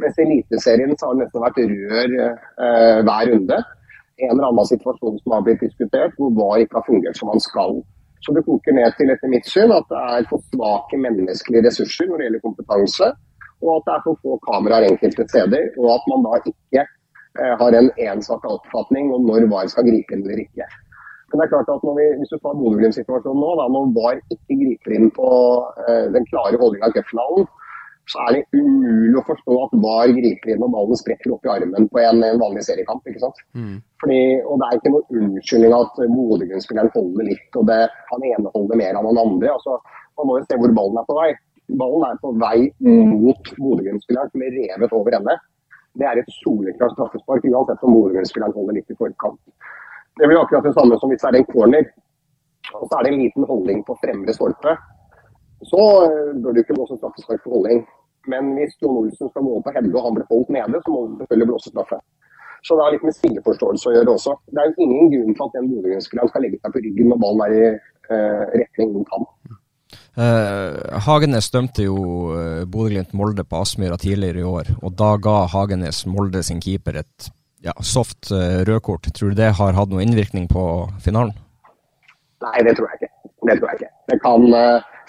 Mens 0.00 0.18
i 0.18 0.24
Eliteserien 0.24 0.94
så 0.96 1.08
har 1.08 1.16
det 1.16 1.26
nesten 1.26 1.44
vært 1.44 1.60
rør 1.72 2.14
eh, 2.22 3.00
hver 3.06 3.32
runde. 3.32 3.58
En 4.22 4.34
eller 4.34 4.48
annen 4.48 4.68
situasjon 4.68 5.18
som 5.20 5.34
har 5.34 5.44
blitt 5.46 5.64
diskutert, 5.64 6.14
hvor 6.18 6.32
VAR 6.36 6.62
ikke 6.62 6.78
har 6.78 6.86
fungert 6.86 7.18
som 7.18 7.30
man 7.32 7.42
skal. 7.42 7.80
Så 8.22 8.34
det 8.36 8.44
koker 8.46 8.76
ned 8.76 8.94
til 8.98 9.10
etter 9.10 9.30
mitt 9.32 9.48
syn 9.50 9.74
at 9.74 9.88
det 9.90 10.00
er 10.16 10.28
for 10.30 10.42
svake 10.52 11.00
menneskelige 11.04 11.64
ressurser 11.66 12.08
når 12.08 12.20
det 12.20 12.28
gjelder 12.28 12.44
kompetanse, 12.44 13.08
og 13.62 13.70
at 13.76 13.88
det 13.88 13.94
er 13.96 14.04
for 14.06 14.20
få 14.22 14.38
kameraer 14.46 14.88
enkelte 14.90 15.26
steder, 15.30 15.64
og 15.80 15.88
at 15.96 16.06
man 16.12 16.24
da 16.28 16.38
ikke 16.52 16.84
eh, 16.84 17.54
har 17.62 17.78
en 17.78 17.90
ensartet 18.06 18.54
oppfatning 18.56 19.10
om 19.16 19.26
når 19.26 19.48
VAR 19.50 19.72
skal 19.74 19.88
gripe 19.90 20.14
inn 20.14 20.24
eller 20.26 20.44
ikke. 20.46 20.68
Men 21.32 21.40
det 21.40 21.44
er 21.46 21.52
klart 21.54 21.70
at 21.72 21.84
vi, 21.96 22.06
Hvis 22.20 22.30
du 22.30 22.36
tar 22.38 22.58
Bodø-Glimt-situasjonen 22.60 23.40
nå, 23.40 23.50
da, 23.58 23.66
når 23.72 23.92
VAR 23.96 24.18
ikke 24.34 24.58
griper 24.62 24.96
inn 24.98 25.10
på 25.16 25.28
eh, 25.88 26.06
den 26.14 26.28
klare 26.30 26.60
holdninga 26.60 26.92
i 26.92 26.96
cupfinalen, 26.98 27.48
så 28.10 28.18
er 28.26 28.34
det 28.34 28.58
umulig 28.58 29.14
å 29.20 29.24
forstå 29.28 29.56
at 29.64 29.74
VAR 29.84 30.10
griper 30.16 30.52
inn 30.52 30.64
og 30.66 30.72
ballen 30.74 30.98
sprekker 30.98 31.34
opp 31.36 31.46
i 31.46 31.52
armen 31.52 31.86
på 31.92 32.00
en, 32.02 32.24
en 32.26 32.40
vanlig 32.40 32.64
seriekamp. 32.66 33.06
ikke 33.06 33.22
sant? 33.22 33.38
Mm. 33.54 33.76
Fordi, 34.02 34.18
og 34.42 34.58
Det 34.58 34.68
er 34.68 34.80
ikke 34.80 34.92
noe 34.94 35.20
unnskyldning 35.20 35.76
at 35.76 36.00
Bodø-Glimt-spilleren 36.00 36.92
holder 36.96 37.28
litt, 37.30 37.48
og 37.60 37.68
det, 37.70 37.78
han 38.10 38.26
ene 38.32 38.52
holder 38.56 38.80
mer 38.80 38.98
enn 38.98 39.08
han 39.08 39.22
andre. 39.22 39.54
altså 39.54 39.78
Man 40.18 40.28
må 40.28 40.38
jo 40.38 40.46
se 40.48 40.58
hvor 40.58 40.76
ballen 40.80 40.98
er 40.98 41.08
på 41.08 41.18
vei. 41.20 41.30
Ballen 41.82 42.06
er 42.08 42.20
på 42.24 42.32
vei 42.42 42.56
mot 42.82 43.52
Bodø-Glimt-spilleren, 43.54 44.32
som 44.34 44.46
er 44.48 44.56
revet 44.58 44.96
over 44.98 45.18
ende. 45.20 45.38
Det 46.00 46.08
er 46.08 46.18
et 46.18 46.36
soleklart 46.40 46.96
straffespark, 46.96 47.46
uansett 47.52 47.86
om 47.86 47.94
Bodø-Glimt-spilleren 47.94 48.56
holder 48.56 48.80
litt 48.80 48.90
i 48.90 48.98
forkant. 48.98 49.38
Det 50.18 50.26
blir 50.26 50.42
akkurat 50.42 50.66
det 50.66 50.74
samme 50.76 50.98
som 50.98 51.12
hvis 51.12 51.22
det 51.22 51.30
er 51.30 51.38
en 51.38 51.52
corner, 51.54 51.86
og 52.74 52.82
så 52.88 52.98
er 52.98 53.06
det 53.06 53.12
en 53.12 53.22
liten 53.22 53.46
holdning 53.46 53.80
på 53.86 53.96
fremre 54.02 54.34
stolpe 54.34 54.74
så 55.68 55.82
eh, 56.06 56.32
bør 56.42 56.54
det 56.54 56.64
ikke 56.64 56.78
blåse 56.78 56.98
straffespark 56.98 57.42
for 57.44 57.58
holdning. 57.58 57.84
Men 58.30 58.52
hvis 58.56 58.74
Jon 58.82 58.98
Olsen 59.02 59.30
skal 59.30 59.46
gå 59.46 59.54
opp 59.58 59.68
og 59.68 59.76
helle 59.76 59.94
og 59.98 60.04
han 60.06 60.18
blir 60.18 60.28
holdt 60.30 60.52
nede, 60.54 60.82
så 60.84 60.94
må 60.94 61.00
det 61.06 61.22
selvfølgelig 61.22 61.50
blåse 61.50 61.72
straffe. 61.72 61.98
Så 62.62 62.76
det 62.78 62.84
har 62.84 62.94
litt 62.94 63.06
med 63.06 63.16
spilleforståelse 63.16 63.90
å 63.90 63.94
gjøre 63.96 64.12
også. 64.14 64.36
Det 64.54 64.62
er 64.62 64.70
jo 64.70 64.84
ingen 64.86 65.10
grunn 65.10 65.34
til 65.34 65.44
at 65.48 65.56
den 65.56 65.70
Bodø-Glimt-spilleren 65.72 66.30
skal 66.30 66.44
legge 66.46 66.60
seg 66.60 66.74
på 66.74 66.82
ryggen 66.84 67.10
når 67.10 67.18
ballen 67.24 67.42
er 67.48 67.54
i 67.56 67.64
uh, 67.74 68.44
retning 68.60 68.92
mot 68.94 69.10
ham. 69.16 69.26
Uh, 70.14 71.00
Hagenes 71.08 71.50
dømte 71.50 71.88
jo 71.88 71.96
uh, 72.30 72.62
Bodø-Glimt-Molde 72.70 73.42
på 73.48 73.64
Aspmyra 73.64 73.98
tidligere 73.98 74.44
i 74.44 74.46
år, 74.46 74.70
og 74.78 74.94
da 75.00 75.10
ga 75.26 75.34
Hagenes 75.50 76.04
Molde 76.06 76.44
sin 76.46 76.62
keeper 76.62 77.00
et 77.02 77.32
ja, 77.66 77.74
soft 77.82 78.30
uh, 78.30 78.62
rødkort. 78.68 79.10
Tror 79.10 79.34
du 79.34 79.42
det 79.42 79.50
har 79.58 79.74
hatt 79.74 79.90
noen 79.90 80.06
innvirkning 80.06 80.46
på 80.52 80.64
finalen? 81.02 81.34
Nei, 82.46 82.60
det 82.62 82.76
tror 82.78 82.92
jeg 82.92 83.02
ikke. 83.02 83.12
Det 83.50 83.58
tror 83.58 83.72
jeg 83.72 83.80
ikke. 83.80 83.92
Det 84.12 84.22
kan, 84.22 84.46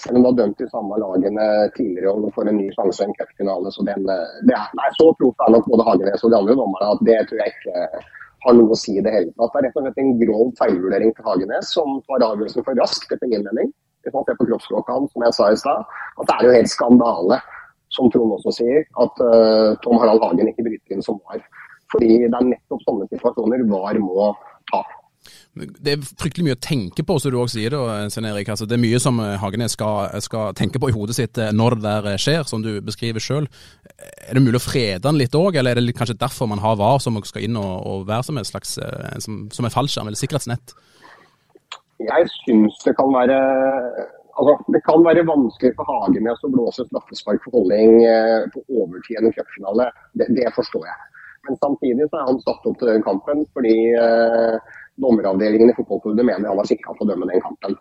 selv 0.02 0.18
om 0.18 0.24
du 0.24 0.30
har 0.30 0.40
dømt 0.40 0.60
de 0.60 0.68
samme 0.72 0.98
lagene 1.02 1.46
tidligere 1.78 2.14
og 2.14 2.34
får 2.36 2.50
en 2.50 2.60
ny 2.60 2.68
sjanse 2.74 3.04
i 3.04 3.08
en 3.08 3.16
cupfinale. 3.20 3.72
Så 3.76 3.86
den, 3.88 4.04
det 4.08 4.58
er, 4.58 4.68
nei, 4.80 4.90
så 4.98 5.12
proft 5.20 5.46
er 5.46 5.56
nok 5.56 5.70
både 5.72 5.88
Hagenes 5.90 6.26
og 6.26 6.34
de 6.34 6.40
andre 6.40 6.58
dommerne 6.60 6.92
at 6.96 7.06
det 7.08 7.20
tror 7.30 7.42
jeg 7.44 7.56
ikke 7.56 8.04
har 8.44 8.58
noe 8.58 8.76
å 8.76 8.80
si 8.80 8.98
i 8.98 9.04
det 9.04 9.14
hele 9.14 9.32
tatt. 9.38 9.54
Det 9.54 9.62
er 9.62 9.68
rett 9.68 9.80
og 9.80 9.88
slett 9.88 10.04
en 10.04 10.14
grov 10.20 10.54
feilvurdering 10.60 11.14
til 11.16 11.28
Hagenes 11.30 11.72
som 11.78 11.98
tar 12.10 12.26
avgjørelsen 12.28 12.68
for 12.68 12.80
raskt, 12.82 13.12
etter 13.16 13.32
min 13.32 13.46
mening. 13.48 13.72
Hvis 14.04 14.16
man 14.16 14.26
ser 14.28 14.36
på 14.40 14.48
kroppsspråket 14.50 14.96
hans, 14.98 15.14
som 15.14 15.24
jeg 15.24 15.36
sa 15.38 15.52
i 15.52 15.60
stad, 15.62 15.94
at 16.20 16.28
det 16.28 16.36
er 16.36 16.48
jo 16.48 16.56
helt 16.58 16.72
skandale, 16.72 17.40
som 17.94 18.10
Trond 18.12 18.34
også 18.36 18.52
sier, 18.58 18.84
at 19.00 19.22
uh, 19.22 19.78
Tom 19.84 20.00
Harald 20.02 20.24
Hagen 20.26 20.50
ikke 20.50 20.66
bryter 20.66 20.96
inn 20.96 21.06
som 21.06 21.22
var. 21.30 21.40
Fordi 21.94 22.10
det 22.26 22.34
er 22.34 22.50
nettopp 22.50 22.84
sånne 22.84 23.08
situasjoner 23.12 23.64
VAR 23.70 24.00
må 24.02 24.32
ta. 24.72 24.82
Det 25.54 25.92
er 25.92 26.06
fryktelig 26.18 26.48
mye 26.48 26.56
å 26.58 26.62
tenke 26.64 27.04
på, 27.06 27.16
som 27.22 27.30
du 27.30 27.38
også 27.38 27.60
sier. 27.60 27.74
da, 27.76 28.08
Svein 28.10 28.26
Erik. 28.26 28.50
Altså, 28.50 28.66
det 28.70 28.78
er 28.78 28.82
mye 28.82 29.02
som 29.02 29.20
eh, 29.22 29.36
Hagenes 29.42 29.76
skal, 29.78 30.10
skal, 30.26 30.56
tenke 30.58 30.82
på 30.82 30.90
i 30.90 30.96
hodet 30.96 31.18
sitt 31.18 31.38
eh, 31.38 31.54
når 31.54 31.78
det 31.78 31.86
der 31.86 32.10
eh, 32.14 32.22
skjer, 32.22 32.42
som 32.50 32.64
du 32.66 32.72
beskriver 32.86 33.22
sjøl. 33.24 33.46
Er 34.26 34.34
det 34.34 34.44
mulig 34.44 34.58
å 34.58 34.64
frede 34.64 35.04
den 35.06 35.22
litt 35.22 35.38
òg, 35.38 35.60
eller 35.60 35.78
er 35.78 35.86
det 35.86 35.96
kanskje 35.98 36.18
derfor 36.20 36.50
man 36.50 36.64
har 36.64 36.80
VAR, 36.80 36.98
som 37.04 37.22
skal 37.28 37.46
inn 37.46 37.60
og, 37.60 37.86
og 37.86 38.10
være 38.10 38.28
som 38.28 38.42
en 38.42 38.50
slags 38.50 38.76
som, 39.22 39.46
som 39.54 39.68
en 39.68 39.74
fallskjerm 39.74 40.10
eller 40.10 40.20
sikkerhetsnett? 40.20 40.74
Jeg 42.04 42.28
syns 42.42 42.82
det 42.84 42.96
kan 42.98 43.14
være 43.14 43.38
altså, 44.40 44.58
det 44.74 44.82
kan 44.88 45.06
være 45.06 45.26
vanskelig 45.30 45.76
for 45.78 45.88
Hagenes 45.88 46.44
å 46.44 46.52
blåse 46.52 46.88
straffespark 46.90 47.46
for 47.46 47.62
holdning 47.62 48.02
på 48.56 48.66
overtid 48.82 49.20
i 49.20 49.22
en 49.22 49.36
cupfinale. 49.38 49.92
Det, 50.18 50.28
det, 50.34 50.50
forstår 50.58 50.88
jeg. 50.90 51.10
Men 51.48 51.60
samtidig 51.62 52.10
så 52.10 52.20
er 52.20 52.30
han 52.32 52.42
satt 52.42 52.68
opp 52.72 52.80
til 52.80 52.90
den 52.90 53.06
kampen 53.06 53.46
fordi 53.56 53.78
dommeravdelingen 55.02 55.72
i 55.72 55.76
fotballklubben 55.78 56.26
mener 56.26 56.52
han 56.52 56.60
var 56.60 56.70
skikka 56.70 56.94
til 56.94 57.06
å 57.06 57.10
dømme 57.12 57.30
den 57.32 57.44
kampen. 57.44 57.78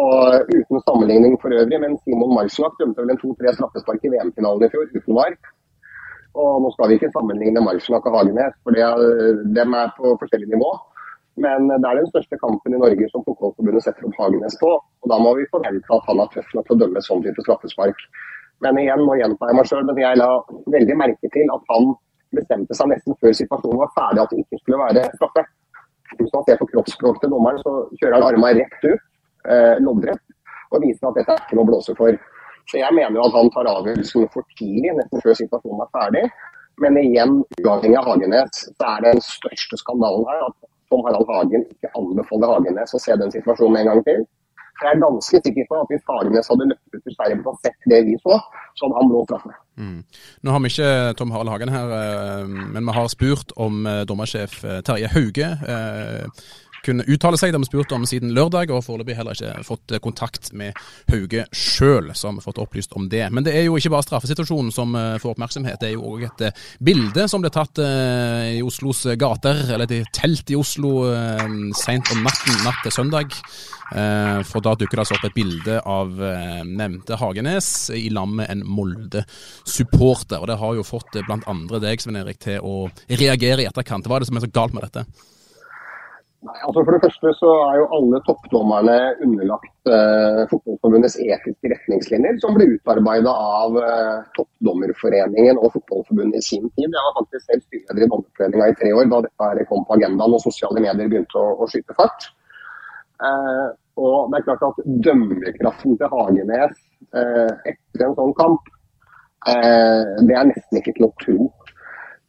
Og 0.00 0.50
Uten 0.50 0.82
sammenligning 0.86 1.38
for 1.42 1.54
øvrig, 1.54 1.80
men 1.82 1.96
Simon 2.04 2.34
Marslak 2.36 2.76
dømte 2.78 3.02
vel 3.02 3.14
en 3.14 3.22
to-tre 3.22 3.54
straffespark 3.56 4.04
i 4.06 4.12
VM-finalen 4.12 4.66
i 4.66 4.70
fjor 4.72 4.86
uten 4.92 5.16
VAR. 5.16 5.34
Og 6.38 6.60
Nå 6.62 6.70
skal 6.74 6.90
vi 6.90 6.98
ikke 7.00 7.10
sammenligne 7.16 7.64
Marslak 7.64 8.06
og 8.06 8.16
Hagenes, 8.18 8.54
for 8.62 8.76
de 8.76 8.84
er 8.84 9.94
på 9.96 10.14
forskjellig 10.22 10.52
nivå. 10.52 10.70
Men 11.40 11.70
det 11.70 11.86
er 11.88 11.98
den 11.98 12.10
største 12.10 12.36
kampen 12.42 12.74
i 12.74 12.80
Norge 12.80 13.08
som 13.10 13.24
Fotballforbundet 13.26 13.84
setter 13.86 14.06
opp 14.06 14.18
Hagenes 14.20 14.56
på. 14.60 14.70
og 14.76 15.10
Da 15.10 15.18
må 15.18 15.34
vi 15.38 15.48
forvente 15.54 15.96
at 15.96 16.06
han 16.10 16.20
er 16.22 16.30
tøff 16.34 16.54
nok 16.54 16.68
til 16.68 16.76
å 16.76 16.80
dømme 16.84 17.02
sånn 17.06 17.24
type 17.24 17.44
straffespark. 17.46 18.04
Men 18.60 18.78
igjen, 18.78 19.02
nå 19.08 19.16
gjentar 19.16 19.50
jeg 19.50 19.56
meg 19.56 19.68
sjøl, 19.70 19.86
men 19.88 20.00
jeg 20.02 20.20
la 20.20 20.28
veldig 20.74 20.96
merke 21.00 21.30
til 21.32 21.54
at 21.54 21.72
han 21.72 21.94
bestemte 22.36 22.76
seg 22.76 22.90
nesten 22.92 23.16
før 23.22 23.34
situasjonen 23.34 23.80
var 23.80 23.94
ferdig 23.96 24.22
at 24.22 24.34
det 24.34 24.42
ikke 24.44 24.60
skulle 24.60 24.82
være 24.84 25.06
straffe. 25.16 25.46
Hvis 26.20 26.34
man 26.34 26.44
ser 26.46 26.60
på 26.60 26.68
kroppsspråket 26.68 27.24
til 27.24 27.32
dommeren, 27.32 27.60
så 27.64 27.72
kjører 28.00 28.18
han 28.18 28.26
armene 28.28 28.60
rett 28.60 28.84
ut, 28.84 29.06
eh, 29.48 29.76
loddrett, 29.80 30.22
og 30.70 30.84
viser 30.84 31.08
at 31.08 31.18
dette 31.18 31.34
er 31.34 31.44
ikke 31.44 31.58
noe 31.58 31.66
å 31.66 31.70
blåse 31.72 31.96
for. 31.96 32.18
Så 32.70 32.78
jeg 32.78 32.94
mener 32.94 33.16
jo 33.16 33.26
at 33.26 33.36
han 33.38 33.50
tar 33.54 33.70
avgjørelsen 33.70 34.28
for 34.34 34.46
tidlig, 34.58 34.92
nesten 34.98 35.24
før 35.24 35.38
situasjonen 35.38 35.86
er 35.86 35.94
ferdig. 35.96 36.24
Men 36.80 36.98
igjen, 37.00 37.40
uavhengig 37.64 37.98
av 37.98 38.10
Hagenes, 38.12 38.60
så 38.68 38.92
er 38.94 39.06
den 39.08 39.24
største 39.24 39.78
skandalen 39.80 40.28
her 40.28 40.44
at 40.46 40.56
Tom 40.90 41.02
Harald 41.06 41.28
Hagen 41.30 41.64
ikke 41.70 41.90
anbefaler 41.98 42.52
Hagenes 42.54 42.94
å 42.96 43.00
se 43.02 43.16
den 43.20 43.32
situasjonen 43.34 43.80
en 43.80 43.90
gang 43.90 44.04
til. 44.06 44.22
Så 44.80 44.88
jeg 44.88 44.96
er 44.96 45.02
ganske 45.04 45.40
sikker 45.44 45.66
på 45.68 45.76
at 45.76 45.90
hvis 45.92 46.04
Fagernes 46.08 46.48
hadde 46.48 46.66
løpt 46.70 46.94
ut 46.96 47.02
til 47.04 47.14
Sverige 47.16 47.42
og 47.52 47.58
sett 47.60 47.88
det 47.92 47.98
vi 48.06 48.14
så, 48.22 48.38
så 48.78 48.86
hadde 48.86 48.96
han 48.96 49.10
blå 49.12 49.20
straffe. 49.26 49.52
Mm. 49.76 49.98
Nå 50.42 50.54
har 50.54 50.62
vi 50.64 50.70
ikke 50.72 50.90
Tom 51.18 51.34
Harald 51.34 51.52
Hagen 51.52 51.72
her, 51.74 51.92
eh, 51.98 52.48
men 52.48 52.88
vi 52.88 52.96
har 52.96 53.12
spurt 53.12 53.52
om 53.60 53.84
eh, 53.86 54.02
dommersjef 54.08 54.56
eh, 54.64 54.80
Terje 54.86 55.12
Hauge 55.12 55.50
kunne 56.84 57.06
uttale 57.06 57.38
seg. 57.40 57.52
Det 57.52 57.58
har 57.58 57.64
vi 57.64 57.70
spurt 57.70 57.94
om 57.96 58.06
siden 58.08 58.34
lørdag, 58.36 58.72
og 58.72 58.84
foreløpig 58.84 59.16
heller 59.18 59.36
ikke 59.36 59.64
fått 59.66 59.96
kontakt 60.04 60.52
med 60.56 60.76
Hauge 61.10 61.46
sjøl, 61.52 62.12
så 62.14 62.28
har 62.30 62.38
vi 62.38 62.44
fått 62.44 62.60
opplyst 62.62 62.94
om 62.98 63.08
det. 63.12 63.26
Men 63.32 63.46
det 63.46 63.56
er 63.56 63.66
jo 63.66 63.76
ikke 63.78 63.92
bare 63.94 64.06
straffesituasjonen 64.06 64.72
som 64.74 64.94
eh, 64.98 65.16
får 65.22 65.34
oppmerksomhet, 65.34 65.80
det 65.80 65.90
er 65.90 65.96
jo 65.96 66.14
òg 66.14 66.26
et 66.28 66.46
eh, 66.48 66.62
bilde 66.90 67.26
som 67.30 67.44
ble 67.44 67.52
tatt 67.54 67.82
eh, 67.82 68.56
i 68.58 68.62
Oslos 68.64 69.04
gater, 69.20 69.64
eller 69.68 69.90
et 69.90 70.14
telt 70.16 70.50
i 70.50 70.58
Oslo 70.58 70.90
seint 71.76 72.08
om 72.12 72.24
natten 72.24 72.64
natt 72.64 72.80
til 72.84 72.94
søndag. 72.94 73.34
For 73.90 74.62
da 74.62 74.76
dukker 74.78 75.00
det 75.00 75.02
altså 75.02 75.16
opp 75.16 75.24
et 75.26 75.34
bilde 75.34 75.80
av 75.82 76.12
nevnte 76.68 77.16
Hagenes 77.18 77.88
i 77.96 78.04
lag 78.14 78.30
med 78.30 78.46
en 78.52 78.62
Molde-supporter. 78.62 80.38
Og 80.38 80.46
det 80.46 80.60
har 80.60 80.76
jo 80.78 80.86
fått 80.86 81.18
blant 81.26 81.48
andre 81.50 81.80
deg, 81.82 82.02
Sven 82.02 82.20
Erik, 82.20 82.38
til 82.44 82.62
å 82.62 82.86
reagere 83.10 83.64
i 83.64 83.68
etterkant. 83.70 84.06
Hva 84.06 84.20
er 84.20 84.22
det 84.22 84.30
som 84.30 84.38
er 84.38 84.46
så 84.46 84.52
galt 84.54 84.76
med 84.76 84.86
dette? 84.86 85.08
Nei, 86.40 86.56
altså 86.64 86.80
For 86.86 86.96
det 86.96 87.02
første 87.04 87.30
så 87.36 87.48
er 87.66 87.74
jo 87.82 87.88
alle 87.98 88.18
toppdommerne 88.24 88.94
underlagt 89.26 89.90
eh, 89.92 90.38
Fotballforbundets 90.48 91.18
etiske 91.20 91.72
retningslinjer, 91.74 92.38
som 92.40 92.56
ble 92.56 92.70
utarbeida 92.78 93.34
av 93.34 93.76
eh, 93.76 94.22
Toppdommerforeningen 94.38 95.60
og 95.60 95.74
Fotballforbundet 95.74 96.40
i 96.40 96.46
sin 96.46 96.64
tid. 96.72 96.86
Jeg 96.86 97.04
var 97.10 97.18
faktisk 97.18 97.44
selv 97.44 97.66
styreleder 97.66 98.06
i 98.06 98.10
Dommerforeninga 98.14 98.70
i 98.72 98.78
tre 98.80 98.94
år 98.96 99.12
da 99.12 99.20
dette 99.26 99.68
kom 99.68 99.84
på 99.84 99.98
agendaen 99.98 100.38
og 100.38 100.40
sosiale 100.46 100.80
medier 100.80 101.12
begynte 101.12 101.42
å, 101.42 101.58
å 101.60 101.68
skyte 101.68 101.98
fart. 102.00 102.30
Eh, 103.20 103.68
og 104.00 104.32
det 104.32 104.40
er 104.40 104.48
klart 104.48 104.64
at 104.70 104.82
dømmekraften 105.04 106.00
til 106.00 106.12
Hagenes 106.14 106.76
eh, 107.20 107.52
etter 107.68 108.06
en 108.06 108.16
sånn 108.16 108.32
kamp, 108.38 108.72
eh, 109.44 110.16
det 110.24 110.40
er 110.40 110.48
nesten 110.54 110.80
ikke 110.80 110.96
til 110.96 111.10
å 111.10 111.14
tro. 111.20 111.50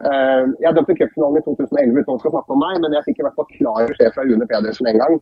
Eh, 0.01 0.43
jeg 0.63 0.73
dømte 0.73 0.95
cupfinalen 0.97 1.37
i 1.37 1.45
2011 1.45 2.01
uten 2.01 2.15
å 2.15 2.21
snakke 2.23 2.55
om 2.55 2.61
meg, 2.63 2.79
men 2.81 2.95
jeg 2.97 3.05
fikk 3.09 3.21
i 3.21 3.25
hvert 3.27 3.37
fall 3.37 3.49
klar 3.53 3.89
beskjed 3.91 4.15
fra 4.15 4.25
Rune 4.25 4.47
Pedersen 4.49 4.89
en 4.89 5.01
gang 5.01 5.17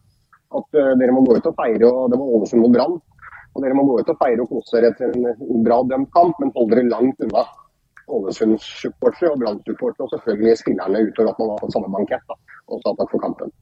at 0.49 0.77
uh, 0.79 0.91
dere 0.97 1.13
må 1.13 1.23
gå 1.27 1.37
ut 1.37 1.47
og 1.49 1.57
feire, 1.57 1.85
og 1.85 2.09
det 2.09 2.17
var 2.17 2.35
Ålesund 2.37 2.63
mot 2.63 2.73
Brann. 2.73 2.95
Og 3.53 3.63
dere 3.63 3.75
må 3.77 3.83
gå 3.85 3.97
ut 3.99 4.11
og 4.13 4.21
feire 4.21 4.41
og 4.43 4.53
kose 4.53 4.77
dere 4.77 4.93
etter 4.93 5.11
en 5.13 5.65
bra 5.65 5.81
dømt 5.89 6.09
kamp, 6.15 6.39
men 6.41 6.53
hold 6.55 6.71
dere 6.73 6.87
langt 6.89 7.25
unna 7.25 7.43
Ålesunds 8.09 8.65
supportere 8.81 9.33
og 9.35 9.43
Brann-supportere, 9.43 10.07
og 10.07 10.13
selvfølgelig 10.15 10.55
spillerne 10.61 11.03
utover 11.05 11.29
at 11.29 11.41
man 11.41 11.51
har 11.53 11.61
fått 11.61 11.75
samme 11.75 11.91
bankett. 11.93 12.23
da, 12.31 12.37
og 12.69 12.81
sa 12.81 12.95
takk 12.97 13.13
for 13.13 13.25
kampen. 13.25 13.53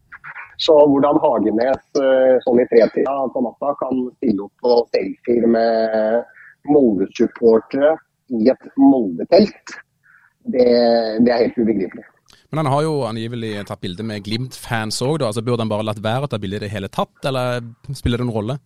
Så 0.64 0.76
hvordan 0.90 1.20
Hagenes 1.24 1.84
uh, 2.00 2.38
sånn 2.46 2.62
i 2.64 2.68
tretida 2.72 3.18
på 3.34 3.44
natta 3.46 3.74
kan 3.82 4.00
stille 4.16 4.48
opp 4.48 4.64
på 4.64 4.80
selfier 4.96 5.50
med 5.58 6.72
Molde-supportere 6.72 7.98
i 8.38 8.48
et 8.54 8.72
Molde-telt 8.80 9.76
det, 10.54 10.70
det 11.26 11.34
er 11.34 11.44
helt 11.46 11.60
ubegripelig. 11.60 12.06
Men 12.50 12.64
han 12.64 12.72
har 12.72 12.86
jo 12.86 12.96
angivelig 13.04 13.52
tatt 13.68 13.82
bilde 13.84 14.06
med 14.08 14.24
Glimt-fans 14.24 15.02
òg, 15.04 15.20
altså 15.26 15.44
burde 15.44 15.66
han 15.66 15.72
bare 15.72 15.86
latt 15.88 16.00
være 16.04 16.28
å 16.28 16.32
ta 16.32 16.40
bilde 16.40 16.62
i 16.62 16.64
det 16.64 16.72
hele 16.72 16.88
tatt, 16.92 17.18
eller 17.28 17.60
spiller 17.92 18.22
det 18.22 18.28
noen 18.28 18.38
rolle? 18.38 18.58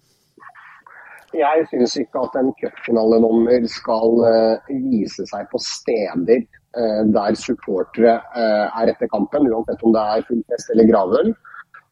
Jeg 1.34 1.66
syns 1.72 1.96
ikke 1.98 2.26
at 2.28 2.36
en 2.38 2.52
cupfinalenummer 2.60 3.66
skal 3.72 4.18
uh, 4.20 4.72
vise 4.92 5.26
seg 5.30 5.48
på 5.52 5.62
steder 5.64 6.44
uh, 6.76 7.04
der 7.08 7.38
supportere 7.40 8.18
uh, 8.36 8.68
er 8.82 8.92
etter 8.92 9.10
kampen, 9.14 9.48
uansett 9.48 9.82
om 9.88 9.96
det 9.96 10.04
er 10.04 10.28
full 10.28 10.44
fest 10.52 10.74
eller 10.76 10.90
gravøl. 10.92 11.32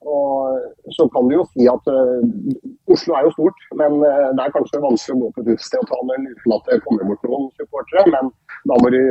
Og 0.07 0.93
så 0.95 1.05
kan 1.11 1.27
du 1.27 1.33
jo 1.35 1.45
si 1.51 1.65
at 1.67 1.87
uh, 1.91 2.91
Oslo 2.93 3.15
er 3.17 3.25
jo 3.27 3.33
stort, 3.35 3.63
men 3.75 3.97
uh, 3.99 4.29
det 4.31 4.45
er 4.45 4.53
kanskje 4.55 4.79
vanskelig 4.83 5.15
å 5.17 5.23
gå 5.25 5.31
på 5.35 5.41
et 5.43 5.49
utested 5.55 5.81
og 5.81 5.89
ta 5.89 5.97
en 5.99 6.27
uten 6.29 6.53
at 6.55 6.69
det 6.69 6.77
kommer 6.85 7.09
bort 7.09 7.25
noen 7.27 7.49
supportere. 7.59 8.05
Men 8.13 8.29
da 8.71 8.77
må 8.79 8.91
du 8.95 9.01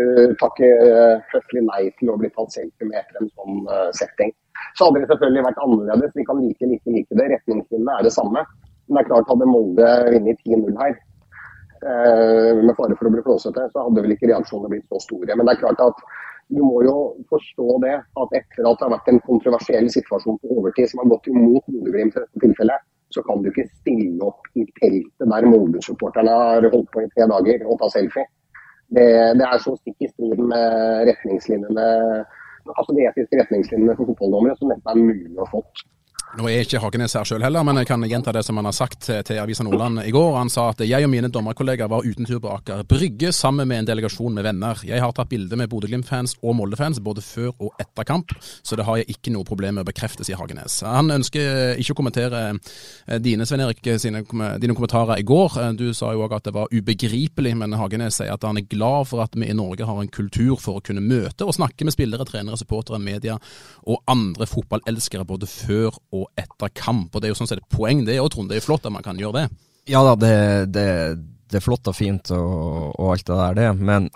takke 0.41 0.71
uh, 0.81 1.27
høflig 1.35 1.65
nei 1.67 1.83
til 2.01 2.13
å 2.13 2.17
bli 2.21 2.31
tatt 2.33 2.57
selfie 2.57 2.89
med 2.89 3.03
etter 3.03 3.21
en 3.21 3.29
sånn 3.35 3.61
setting. 3.99 4.33
Så 4.79 4.89
hadde 4.89 5.03
det 5.03 5.11
selvfølgelig 5.13 5.45
vært 5.51 5.61
annerledes. 5.67 6.15
Vi 6.17 6.25
kan 6.31 6.41
like 6.41 6.71
like 6.73 6.95
like 6.95 7.21
det. 7.21 7.29
Retningslinjene 7.35 7.99
er 7.99 8.09
det 8.09 8.15
samme. 8.17 8.47
Men 8.89 8.97
det 8.97 9.05
er 9.05 9.11
klart 9.11 9.29
hadde 9.29 9.51
Molde 9.51 9.91
vunnet 10.15 10.41
10-0 10.49 10.79
her, 10.81 10.95
med 12.65 12.73
fare 12.79 12.97
for 12.97 13.07
å 13.07 13.11
bli 13.13 13.21
flåsete, 13.27 13.67
så 13.71 13.83
hadde 13.85 14.01
vel 14.03 14.15
ikke 14.15 14.31
reaksjonene 14.31 14.71
blitt 14.73 14.89
så 14.89 15.03
store. 15.05 15.37
Men 15.37 15.45
det 15.45 15.53
er 15.53 15.61
klart 15.61 15.83
at 15.85 16.01
du 16.49 16.61
må 16.65 16.83
jo 16.87 16.95
forstå 17.31 17.79
det 17.85 17.97
at 17.99 18.37
etter 18.39 18.69
at 18.69 18.79
det 18.81 18.87
har 18.87 18.95
vært 18.95 19.11
en 19.13 19.21
kontroversiell 19.27 19.91
situasjon 19.93 20.39
på 20.41 20.55
overtid 20.61 20.91
som 20.91 21.03
har 21.03 21.11
gått 21.13 21.29
imot 21.33 21.67
Bodø-Glimt 21.69 22.17
i 22.17 22.23
dette 22.23 22.43
tilfellet, 22.45 22.87
så 23.13 23.25
kan 23.25 23.43
du 23.43 23.51
ikke 23.51 23.67
stille 23.69 24.25
opp 24.25 24.49
i 24.57 24.65
teltet 24.81 25.31
der 25.33 25.49
Molde-supporterne 25.49 26.35
har 26.41 26.69
holdt 26.73 26.91
på 26.95 27.05
i 27.05 27.11
tre 27.15 27.29
dager 27.31 27.65
og 27.67 27.79
ta 27.83 27.89
selfie. 27.93 28.27
Det, 28.89 29.07
det 29.37 29.45
er 29.45 29.61
så 29.61 29.75
stikk 29.77 30.07
i 30.07 30.11
strid 30.15 30.41
med 30.41 31.09
retningslinjene 31.11 31.89
altså 32.77 32.95
de 32.97 33.07
etiske 33.09 33.39
retningslinjene 33.41 33.97
for 33.97 34.11
fotballdommere 34.11 34.57
som 34.59 34.73
dette 34.73 34.93
er 34.93 35.01
mulig 35.01 35.41
å 35.41 35.47
få. 35.49 35.63
Nå 36.37 36.45
er 36.45 36.61
ikke 36.61 36.77
Hagenes 36.83 37.15
her 37.17 37.25
sjøl 37.25 37.41
heller, 37.41 37.65
men 37.65 37.79
jeg 37.81 37.89
kan 37.89 38.03
gjenta 38.05 38.35
det 38.37 38.43
som 38.45 38.59
han 38.61 38.67
har 38.69 38.75
sagt 38.77 39.07
til, 39.09 39.39
Avisa 39.41 39.65
Nordland 39.65 40.03
i 40.05 40.11
går. 40.13 40.35
Han 40.37 40.51
sa 40.53 40.67
at 40.75 40.83
jeg 40.85 41.07
og 41.07 41.09
mine 41.09 41.31
dommerkollegaer 41.33 41.89
var 41.89 42.05
uten 42.05 42.29
tur 42.29 42.43
på 42.45 42.51
Aker 42.53 42.83
Brygge 42.89 43.31
sammen 43.33 43.65
med 43.71 43.81
en 43.81 43.89
delegasjon 43.89 44.37
med 44.37 44.45
venner. 44.45 44.83
Jeg 44.85 45.01
har 45.01 45.15
tatt 45.17 45.31
bilde 45.31 45.57
med 45.57 45.71
Bodø-Glimt-fans 45.73 46.37
og 46.43 46.59
Molde-fans 46.59 47.01
både 47.01 47.25
før 47.25 47.55
og 47.57 47.81
etter 47.81 48.05
kamp, 48.07 48.35
så 48.61 48.77
det 48.77 48.85
har 48.85 49.01
jeg 49.01 49.17
ikke 49.17 49.33
noe 49.33 49.49
problem 49.49 49.79
med 49.79 49.87
å 49.87 49.89
bekrefte, 49.89 50.27
sier 50.27 50.37
Hagenes. 50.37 50.83
Han 50.85 51.09
ønsker 51.17 51.81
ikke 51.81 51.97
å 51.97 51.99
kommentere 52.03 52.45
eh, 52.53 53.17
dine, 53.25 53.49
Svein 53.49 53.65
Erik, 53.65 53.81
sine, 53.97 54.23
dine 54.61 54.77
kommentarer 54.77 55.23
i 55.23 55.27
går. 55.27 55.59
Eh, 55.65 55.73
du 55.81 55.87
sa 55.97 56.13
jo 56.13 56.27
òg 56.29 56.37
at 56.37 56.51
det 56.51 56.55
var 56.59 56.69
ubegripelig, 56.75 57.55
men 57.57 57.79
Hagenes 57.81 58.21
sier 58.21 58.37
at 58.37 58.45
han 58.45 58.61
er 58.61 58.69
glad 58.69 59.09
for 59.09 59.25
at 59.25 59.33
vi 59.39 59.49
i 59.49 59.57
Norge 59.57 59.89
har 59.89 60.05
en 60.05 60.13
kultur 60.13 60.61
for 60.61 60.77
å 60.77 60.85
kunne 60.85 61.03
møte 61.03 61.49
og 61.49 61.57
snakke 61.57 61.89
med 61.89 61.97
spillere, 61.97 62.29
trenere, 62.29 62.61
supportere, 62.61 63.01
media 63.01 63.41
og 63.89 64.05
andre 64.11 64.45
fotballelskere 64.51 65.25
både 65.25 65.49
før 65.49 65.97
og 66.13 66.18
og 66.19 66.29
etter 66.39 66.73
kamp. 66.75 67.15
og 67.15 67.21
Det 67.21 67.29
er 67.29 67.35
jo 67.35 67.41
sånn 67.41 67.51
sett 67.51 67.63
et 67.63 67.75
poeng, 67.75 68.05
det 68.07 68.21
òg, 68.23 68.31
Trond. 68.35 68.51
Det 68.51 68.61
er 68.61 68.65
flott 68.65 68.87
at 68.87 68.95
man 68.95 69.05
kan 69.07 69.19
gjøre 69.21 69.43
det. 69.43 69.49
Ja 69.89 70.05
da, 70.05 70.15
det, 70.21 70.33
det, 70.75 70.89
det 71.49 71.61
er 71.61 71.65
flott 71.65 71.89
og 71.89 71.97
fint 71.97 72.33
og, 72.37 72.95
og, 72.95 73.13
alt 73.15 73.29
det 73.29 73.39
der, 73.39 73.59
det. 73.59 73.69
Men 73.81 74.11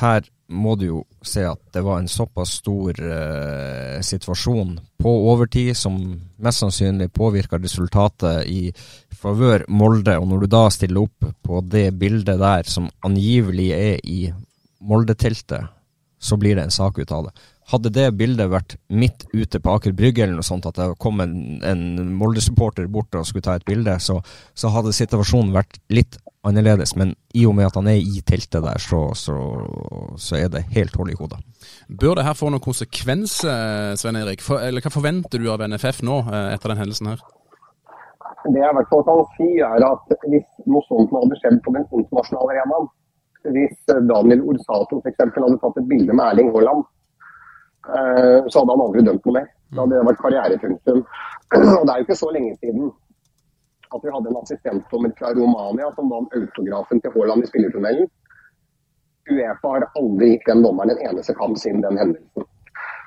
her 0.00 0.24
må 0.50 0.74
du 0.74 0.86
jo 0.88 1.00
se 1.22 1.44
at 1.46 1.60
det 1.74 1.82
var 1.86 2.00
en 2.00 2.10
såpass 2.10 2.56
stor 2.58 2.96
eh, 2.98 4.00
situasjon 4.02 4.72
på 4.98 5.12
overtid 5.30 5.76
som 5.78 5.98
mest 6.42 6.64
sannsynlig 6.64 7.10
påvirka 7.14 7.60
resultatet 7.60 8.48
i 8.50 8.72
favør 9.20 9.66
Molde. 9.68 10.16
Og 10.18 10.26
når 10.30 10.44
du 10.44 10.50
da 10.50 10.64
stiller 10.74 11.04
opp 11.04 11.28
på 11.46 11.62
det 11.70 11.90
bildet 12.00 12.40
der 12.40 12.66
som 12.68 12.90
angivelig 13.06 13.70
er 13.76 14.00
i 14.02 14.22
Molde-teltet, 14.80 15.70
så 16.20 16.36
blir 16.40 16.56
det 16.56 16.66
en 16.66 16.74
sak 16.74 16.98
ut 16.98 17.12
av 17.12 17.28
det. 17.28 17.34
Hadde 17.70 17.92
det 17.94 18.08
bildet 18.18 18.50
vært 18.50 18.74
midt 18.90 19.28
ute 19.30 19.60
på 19.62 19.74
Aker 19.76 19.94
Brygge 19.94 20.24
eller 20.24 20.40
noe 20.40 20.46
sånt, 20.46 20.66
at 20.66 20.78
det 20.78 20.88
kom 21.02 21.20
en, 21.22 21.60
en 21.62 22.10
Molde-supporter 22.18 22.88
bort 22.90 23.14
og 23.14 23.28
skulle 23.28 23.46
ta 23.46 23.54
et 23.58 23.66
bilde, 23.68 23.94
så, 24.02 24.18
så, 24.58 24.72
hadde 24.74 24.94
situasjonen 24.96 25.54
vært 25.54 25.78
litt 25.92 26.18
annerledes. 26.46 26.96
Men 26.98 27.14
i 27.36 27.44
og 27.46 27.54
med 27.58 27.68
at 27.68 27.78
han 27.78 27.90
er 27.92 28.00
i 28.00 28.24
teltet 28.26 28.64
der, 28.66 28.82
så, 28.82 29.04
så, 29.14 29.36
så 30.18 30.40
er 30.40 30.50
det 30.50 30.66
helt 30.74 30.98
hold 30.98 31.14
i 31.14 31.18
hodet. 31.20 31.38
Bør 31.86 32.18
det 32.18 32.26
her 32.26 32.38
få 32.38 32.50
noen 32.50 32.64
konsekvenser, 32.64 33.94
Svein 34.00 34.18
Erik? 34.18 34.42
For, 34.42 34.62
eller 34.66 34.82
hva 34.82 34.94
forventer 34.94 35.38
du 35.38 35.50
av 35.54 35.62
NFF 35.62 36.02
nå, 36.06 36.22
eh, 36.26 36.52
etter 36.56 36.74
den 36.74 36.82
hendelsen 36.82 37.14
her? 37.14 37.26
Det 38.50 38.56
jeg 38.56 38.72
i 38.72 38.76
hvert 38.80 38.90
fall 38.90 39.04
kan 39.06 39.26
si, 39.36 39.50
er 39.62 39.84
at 39.84 40.14
hvis 40.32 40.48
noe 40.66 40.82
sånt 40.88 41.12
hadde 41.14 41.38
skjedd 41.38 41.60
på 41.62 41.76
den 41.76 41.84
internasjonale 41.86 42.56
arenaen, 42.56 42.94
hvis 43.54 43.76
Daniel 43.86 44.48
Orsato 44.50 44.98
f.eks. 45.04 45.20
hadde 45.22 45.58
tatt 45.60 45.78
et 45.78 45.86
bilde 45.92 46.16
med 46.16 46.32
Erling 46.32 46.50
Haaland 46.56 46.82
Eh, 46.82 46.99
så 47.86 48.60
hadde 48.60 48.74
han 48.74 48.82
aldri 48.84 49.04
dømt 49.06 49.24
noe 49.26 49.36
mer. 49.38 49.46
Da 49.70 49.84
hadde 49.84 49.96
det 49.96 50.08
vært 50.08 50.20
karrierepunktum. 50.24 51.04
Og 51.78 51.84
det 51.86 51.92
er 51.92 52.00
jo 52.00 52.06
ikke 52.06 52.18
så 52.20 52.30
lenge 52.34 52.56
siden 52.58 52.90
at 53.90 54.04
vi 54.04 54.12
hadde 54.14 54.30
en 54.30 54.38
assistentdommer 54.38 55.12
fra 55.18 55.32
Romania 55.34 55.90
som 55.96 56.10
vant 56.12 56.36
autografen 56.38 57.02
til 57.02 57.14
Haaland 57.16 57.42
i 57.44 57.50
spillertunnelen. 57.50 58.06
Uefa 59.30 59.74
har 59.74 59.86
aldri 59.98 60.32
gitt 60.34 60.46
den 60.50 60.62
dommeren 60.64 60.94
en 60.94 61.02
eneste 61.10 61.34
kamp 61.38 61.58
siden 61.58 61.82
den 61.84 61.98
hendelsen. 61.98 62.46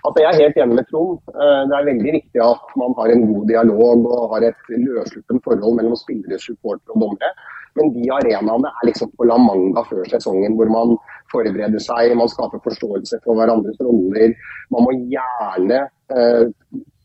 Altså, 0.03 0.19
jeg 0.19 0.29
er 0.29 0.41
helt 0.41 0.57
enig 0.59 0.77
med 0.79 0.87
Trond. 0.89 1.19
Eh, 1.31 1.61
det 1.69 1.75
er 1.77 1.89
veldig 1.89 2.13
viktig 2.17 2.41
at 2.43 2.73
man 2.79 2.95
har 2.97 3.13
en 3.13 3.25
god 3.29 3.45
dialog 3.51 4.07
og 4.11 4.33
har 4.33 4.45
et 4.49 4.71
løssluppent 4.75 5.43
forhold 5.47 5.77
mellom 5.79 5.95
spillere, 5.99 6.39
supportere 6.43 6.95
og 6.95 7.05
dommere. 7.05 7.31
Men 7.79 7.91
de 7.95 8.07
arenaene 8.13 8.69
er 8.69 8.87
liksom 8.89 9.11
på 9.17 9.27
La 9.27 9.37
Manga 9.41 9.83
før 9.89 10.05
sesongen, 10.11 10.57
hvor 10.59 10.69
man 10.71 10.95
forbereder 11.33 11.81
seg, 11.81 12.13
man 12.17 12.31
skaper 12.31 12.61
forståelse 12.65 13.21
for 13.25 13.39
hverandres 13.39 13.79
roller. 13.81 14.35
Man 14.73 14.87
må 14.87 14.95
gjerne 15.11 15.79
eh, 16.13 16.43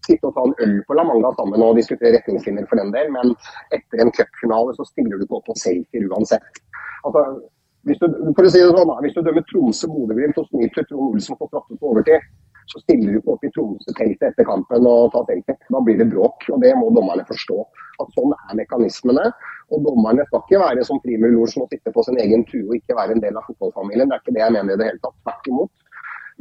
sitte 0.08 0.28
og 0.28 0.34
ta 0.36 0.46
en 0.46 0.56
øl 0.64 0.74
på 0.88 0.96
La 0.96 1.04
Manga 1.08 1.32
sammen 1.38 1.64
og 1.64 1.78
diskutere 1.78 2.16
retningslinjer 2.16 2.68
for 2.70 2.80
den 2.80 2.92
del, 2.94 3.12
men 3.14 3.32
etter 3.76 4.04
en 4.04 4.12
cupfinale 4.16 4.74
så 4.76 4.86
stiller 4.88 5.16
du 5.16 5.26
ikke 5.26 5.40
opp 5.40 5.48
på 5.48 5.56
selfier 5.60 6.08
uansett. 6.10 6.60
Altså, 7.08 7.24
hvis 7.88 8.00
du, 8.02 8.06
for 8.36 8.44
å 8.44 8.52
si 8.52 8.60
det 8.60 8.74
sånn, 8.74 8.92
hvis 9.04 9.16
du 9.16 9.22
dømmer 9.24 9.44
Tromsø-Bodø-Glimt 9.48 10.40
og 10.40 10.48
snyter 10.50 10.86
Trond 10.88 11.14
Olsen 11.14 11.38
på 11.38 11.48
straffe 11.48 11.78
på 11.78 11.92
overtid, 11.92 12.24
så 12.68 12.82
stiller 12.82 13.14
du 13.14 13.20
ikke 13.20 13.34
opp 13.34 13.44
i 13.46 13.50
Tromsø-teltet 13.54 14.26
etter 14.28 14.48
kampen 14.48 14.88
og 14.88 15.12
tar 15.14 15.24
teltet. 15.30 15.60
Da 15.72 15.80
blir 15.84 16.00
det 16.00 16.10
bråk, 16.10 16.44
og 16.52 16.60
det 16.64 16.74
må 16.76 16.90
dommerne 16.92 17.24
forstå. 17.28 17.62
At 18.02 18.12
sånn 18.16 18.34
er 18.36 18.58
mekanismene. 18.58 19.24
Og 19.68 19.82
dommerne 19.84 20.24
skal 20.28 20.44
ikke 20.44 20.62
være 20.62 20.84
som 20.88 21.00
Primul 21.02 21.34
Lorsen 21.36 21.64
og 21.64 21.72
sitte 21.72 21.92
på 21.92 22.04
sin 22.06 22.16
egen 22.22 22.44
tue 22.48 22.64
og 22.64 22.78
ikke 22.78 22.96
være 22.96 23.16
en 23.16 23.22
del 23.24 23.36
av 23.36 23.44
fotballfamilien. 23.50 24.08
Det 24.08 24.16
er 24.16 24.22
ikke 24.24 24.36
det 24.36 24.44
jeg 24.44 24.54
mener 24.56 24.72
i 24.72 24.80
det 24.80 24.88
hele 24.88 25.02
tatt. 25.04 25.18
Tvert 25.26 25.50
imot. 25.52 25.72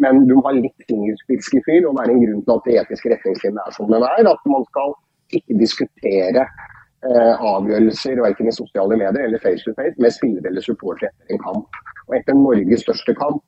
Men 0.04 0.24
du 0.30 0.38
må 0.38 0.46
ha 0.46 0.54
litt 0.56 0.88
fingerspitzgefühl 0.88 1.90
og 1.90 1.98
det 1.98 2.06
er 2.06 2.14
en 2.14 2.24
grunn 2.24 2.42
til 2.46 2.56
at 2.56 2.68
de 2.70 2.80
etiske 2.84 3.12
retningslinjene 3.14 3.66
er 3.66 3.76
som 3.76 3.92
de 3.92 4.00
er. 4.00 4.32
At 4.32 4.50
man 4.54 4.66
skal 4.70 4.96
ikke 5.38 5.60
diskutere 5.60 6.46
eh, 6.46 7.34
avgjørelser 7.52 8.22
verken 8.24 8.52
i 8.52 8.56
sosiale 8.56 9.00
medier 9.00 9.26
eller 9.26 9.44
face 9.44 9.66
to 9.66 9.74
face 9.80 9.98
med 10.00 10.16
spillere 10.16 10.52
eller 10.52 10.64
supportere 10.64 11.12
etter 11.12 11.36
en 11.36 11.44
kamp. 11.44 11.82
Og 12.08 12.20
etter 12.20 12.38
Norges 12.38 12.86
største 12.86 13.18
kamp 13.18 13.44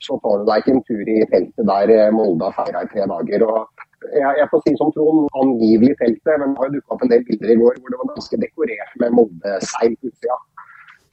så 0.00 0.16
tar 0.24 0.40
du 0.40 0.48
deg 0.48 0.62
ikke 0.62 0.74
en 0.74 0.84
tur 0.88 1.12
i 1.12 1.20
teltet 1.30 1.70
der 1.70 1.94
eh, 1.94 2.10
Molde 2.16 2.48
har 2.48 2.56
feira 2.58 2.82
i 2.82 2.90
tre 2.90 3.06
dager. 3.12 3.46
og 3.46 3.86
jeg, 4.08 4.32
jeg 4.40 4.48
får 4.52 4.62
si 4.64 4.74
som 4.78 4.92
Trond, 4.94 5.26
angivelig 5.42 5.96
teltet, 6.00 6.32
men 6.40 6.54
det 6.54 6.62
har 6.62 6.70
jo 6.70 6.78
dukka 6.78 6.96
opp 6.96 7.04
en 7.04 7.12
del 7.12 7.26
bilder 7.28 7.52
i 7.52 7.58
går 7.60 7.76
hvor 7.80 7.92
det 7.92 8.00
var 8.00 8.14
ganske 8.14 8.40
dekorert 8.44 8.96
med 9.02 9.18
Molde-seil 9.18 9.98
på 9.98 10.10
utsida. 10.12 10.38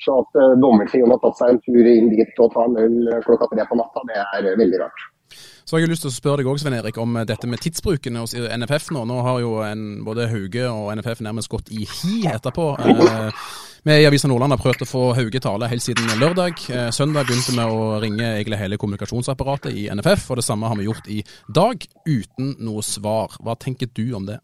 Så 0.05 0.21
at 0.21 0.39
uh, 0.39 0.55
dommersiden 0.61 1.11
har 1.11 1.21
tatt 1.23 1.39
seg 1.39 1.53
en 1.53 1.61
tur 1.65 1.91
inn 1.91 2.11
dit 2.13 2.41
og 2.43 2.51
ta 2.53 2.65
en 2.69 2.79
øl 2.79 2.97
klokka 3.25 3.49
tre 3.51 3.65
på 3.67 3.79
natta, 3.79 4.03
det 4.09 4.19
er 4.23 4.51
uh, 4.53 4.57
veldig 4.61 4.81
rart. 4.85 5.07
Så 5.67 5.75
har 5.75 5.81
jeg 5.83 5.91
lyst 5.91 6.05
til 6.05 6.13
å 6.13 6.15
spørre 6.15 6.39
deg 6.39 6.47
også, 6.47 6.63
Sven 6.63 6.77
Erik, 6.77 6.97
om 7.01 7.17
dette 7.27 7.47
med 7.51 7.59
tidsbruken 7.59 8.15
hos 8.21 8.31
NFF 8.31 8.85
nå. 8.95 9.01
Nå 9.09 9.17
har 9.25 9.41
jo 9.43 9.57
en, 9.67 9.81
både 10.07 10.29
Hauge 10.31 10.63
og 10.71 10.93
NFF 10.95 11.19
nærmest 11.25 11.51
gått 11.51 11.73
i 11.75 11.83
hi 11.83 12.21
etterpå. 12.31 12.69
Eh, 13.07 13.47
vi 13.87 14.01
i 14.01 14.05
Avisa 14.07 14.27
Nordland 14.27 14.51
har 14.51 14.59
prøvd 14.59 14.81
å 14.83 14.87
få 14.87 15.01
Hauge 15.15 15.39
tale 15.39 15.67
helt 15.71 15.83
siden 15.83 16.09
lørdag. 16.19 16.59
Eh, 16.75 16.89
søndag 16.91 17.29
begynte 17.29 17.53
vi 17.55 17.63
å 17.63 17.99
ringe 18.03 18.25
egentlig 18.33 18.59
hele 18.59 18.79
kommunikasjonsapparatet 18.81 19.77
i 19.79 19.85
NFF, 19.95 20.25
og 20.27 20.41
det 20.41 20.43
samme 20.43 20.67
har 20.67 20.75
vi 20.75 20.89
gjort 20.89 21.07
i 21.07 21.21
dag, 21.55 21.85
uten 22.03 22.49
noe 22.67 22.83
svar. 22.83 23.37
Hva 23.39 23.55
tenker 23.55 23.87
du 23.95 24.03
om 24.17 24.27
det? 24.27 24.41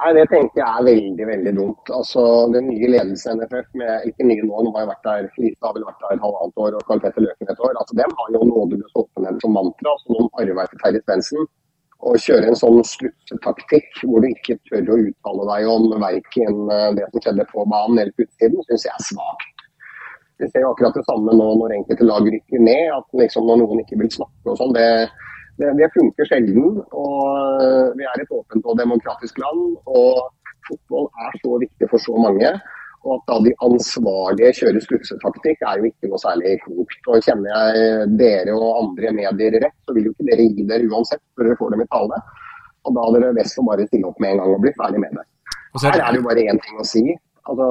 Nei, 0.00 0.14
Det 0.16 0.24
tenker 0.32 0.62
jeg 0.62 0.64
er 0.64 0.86
veldig 0.88 1.26
veldig 1.28 1.52
dumt. 1.58 1.92
Altså, 1.92 2.22
Den 2.54 2.70
nye 2.72 2.88
ledelsen 2.88 3.36
i 3.36 3.42
NFF, 3.42 3.68
med, 3.76 4.08
ikke 4.08 4.28
nye 4.30 4.48
nå, 4.48 4.64
nå 4.64 4.72
har 4.72 4.86
jeg 4.86 4.92
vært 4.94 5.08
der, 5.10 5.28
Lisa 5.44 5.68
har 5.68 5.76
vel 5.76 5.88
vært 5.90 6.00
der 6.00 6.16
et 6.16 6.24
halvannet 6.24 6.64
år 6.64 6.78
og 6.80 6.86
Karl 6.88 7.04
Petter 7.04 7.26
Løken 7.26 7.52
et 7.52 7.64
år. 7.68 7.74
altså 7.76 8.00
dem 8.00 8.16
har 8.22 8.28
jo 8.32 8.40
nådeløs 8.48 8.96
åpenhet 9.02 9.44
som 9.44 9.52
mantra, 9.52 9.92
som 10.00 10.16
Noen 10.16 10.32
arver 10.40 10.72
til 10.72 10.80
Terje 10.86 11.04
Svendsen. 11.04 11.50
Å 12.00 12.16
kjøre 12.16 12.48
en 12.48 12.56
sånn 12.56 12.78
sluttetaktikk 12.86 14.04
hvor 14.08 14.22
du 14.24 14.30
ikke 14.30 14.56
tør 14.70 14.94
å 14.94 15.00
uttale 15.02 15.48
deg 15.50 15.66
om 15.68 15.88
verken 16.00 16.60
eh, 16.72 16.86
det 16.96 17.08
som 17.10 17.24
skjedde 17.24 17.44
på 17.50 17.64
banen 17.68 18.00
eller 18.00 18.14
på 18.16 18.24
utsiden, 18.24 18.62
syns 18.68 18.86
jeg 18.86 18.94
er 18.94 19.06
svakt. 19.10 19.66
Vi 20.40 20.48
ser 20.48 20.64
jo 20.64 20.70
akkurat 20.72 20.96
det 20.96 21.04
samme 21.04 21.34
nå 21.36 21.48
når 21.60 21.74
enkelte 21.76 22.06
lag 22.08 22.24
rykker 22.24 22.62
ned. 22.64 22.86
at 22.96 23.20
liksom 23.20 23.44
Når 23.44 23.60
noen 23.60 23.82
ikke 23.82 23.98
vil 24.00 24.12
snakke 24.14 24.54
og 24.54 24.56
sånn. 24.56 24.72
det 24.76 24.88
det, 25.60 25.74
det, 25.76 25.90
funker 25.92 26.28
sjelden. 26.28 26.78
og 26.96 27.16
eh, 27.60 27.88
Vi 27.98 28.06
er 28.08 28.22
et 28.22 28.32
åpent 28.32 28.64
og 28.64 28.78
demokratisk 28.80 29.40
land. 29.42 29.76
og 29.84 30.30
Fotball 30.68 31.08
er 31.26 31.36
så 31.42 31.58
viktig 31.60 31.88
for 31.90 32.00
så 32.00 32.16
mange. 32.16 32.54
Og 33.00 33.14
at 33.16 33.22
da 33.30 33.38
de 33.46 33.52
ansvarlige 33.64 34.52
kjører 34.58 34.84
strutsetaktikk 34.84 35.62
er 35.64 35.80
jo 35.80 35.88
ikke 35.88 36.10
noe 36.10 36.20
særlig 36.20 36.58
klokt. 36.66 37.00
Og 37.08 37.24
Kjenner 37.24 37.48
jeg 37.54 38.10
dere 38.20 38.56
og 38.58 38.82
andre 38.82 39.14
medier 39.16 39.56
rett, 39.64 39.78
så 39.86 39.96
vil 39.96 40.10
jo 40.10 40.12
ikke 40.12 40.28
dere 40.28 40.48
gi 40.50 40.66
dere 40.68 40.88
uansett 40.90 41.22
før 41.32 41.48
dere 41.48 41.60
får 41.62 41.74
dem 41.74 41.84
i 41.86 41.88
tale. 41.94 42.20
Og 42.84 42.96
da 42.96 43.06
er 43.08 43.24
det 43.24 43.32
best 43.40 43.60
å 43.60 43.64
bare 43.64 43.88
stille 43.88 44.08
opp 44.08 44.20
med 44.20 44.34
en 44.34 44.42
gang 44.42 44.54
og 44.54 44.62
bli 44.66 44.74
ferdig 44.76 45.00
med 45.00 45.16
det. 45.16 45.26
Her 45.80 45.96
er 45.96 46.12
det 46.12 46.20
jo 46.20 46.28
bare 46.28 46.46
én 46.52 46.60
ting 46.64 46.80
å 46.80 46.86
si. 46.86 47.04
Altså, 47.48 47.66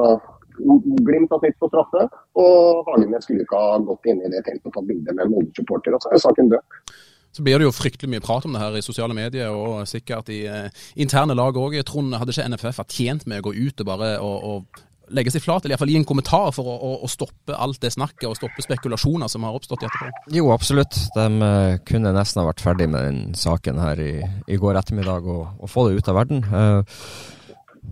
Glimt 0.59 1.31
har 1.31 1.39
snitt 1.39 1.55
på 1.61 1.69
straffe, 1.69 2.01
og 2.35 2.89
Hagenes 2.89 3.23
skulle 3.23 3.45
ikke 3.45 3.59
ha 3.61 3.77
gått 3.87 4.09
inn 4.11 4.19
i 4.19 4.31
det 4.33 4.41
teltet 4.43 4.67
og 4.67 4.73
tatt 4.75 4.89
bilde 4.89 5.13
med 5.15 5.31
Molde-supporter. 5.31 5.95
Og 5.95 6.03
så 6.03 6.11
er 6.11 6.19
saken 6.19 6.51
død. 6.51 6.91
Så 7.31 7.45
blir 7.45 7.61
det 7.61 7.67
jo 7.67 7.75
fryktelig 7.75 8.09
mye 8.11 8.25
prat 8.25 8.43
om 8.47 8.55
det 8.55 8.59
her 8.63 8.75
i 8.75 8.83
sosiale 8.83 9.15
medier, 9.15 9.53
og 9.53 9.87
sikkert 9.87 10.31
i 10.33 10.41
eh, 10.49 10.83
interne 10.99 11.37
lag 11.37 11.55
òg. 11.55 11.77
Trond, 11.87 12.17
hadde 12.17 12.33
ikke 12.35 12.49
NFF 12.51 12.81
vært 12.81 12.95
tjent 12.97 13.27
med 13.29 13.39
å 13.39 13.47
gå 13.47 13.55
ut 13.55 13.83
og 13.85 13.87
bare 13.87 14.11
og, 14.25 14.49
og 14.49 14.83
legge 15.15 15.33
seg 15.33 15.43
flat, 15.43 15.63
eller 15.63 15.75
iallfall 15.75 15.91
gi 15.93 15.97
en 15.99 16.07
kommentar 16.07 16.51
for 16.55 16.69
å, 16.69 16.75
å, 16.75 16.91
å, 17.05 17.09
stoppe 17.11 17.55
alt 17.55 17.81
det 17.83 17.93
snakket 17.95 18.27
og 18.29 18.37
stoppe 18.37 18.65
spekulasjoner 18.65 19.31
som 19.31 19.47
har 19.47 19.57
oppstått 19.57 19.87
etterpå? 19.87 20.11
Jo, 20.35 20.51
absolutt. 20.53 20.97
De 21.15 21.25
uh, 21.41 21.79
kunne 21.87 22.13
nesten 22.15 22.43
ha 22.43 22.49
vært 22.49 22.63
ferdig 22.63 22.89
med 22.91 23.07
den 23.07 23.35
saken 23.37 23.81
her 23.81 24.01
i, 24.03 24.13
i 24.47 24.59
går 24.61 24.79
ettermiddag 24.81 25.27
og, 25.27 25.43
og, 25.59 25.71
få 25.71 25.87
det 25.87 25.99
ut 25.99 26.11
av 26.11 26.21
verden. 26.21 26.45
Uh, 26.49 26.81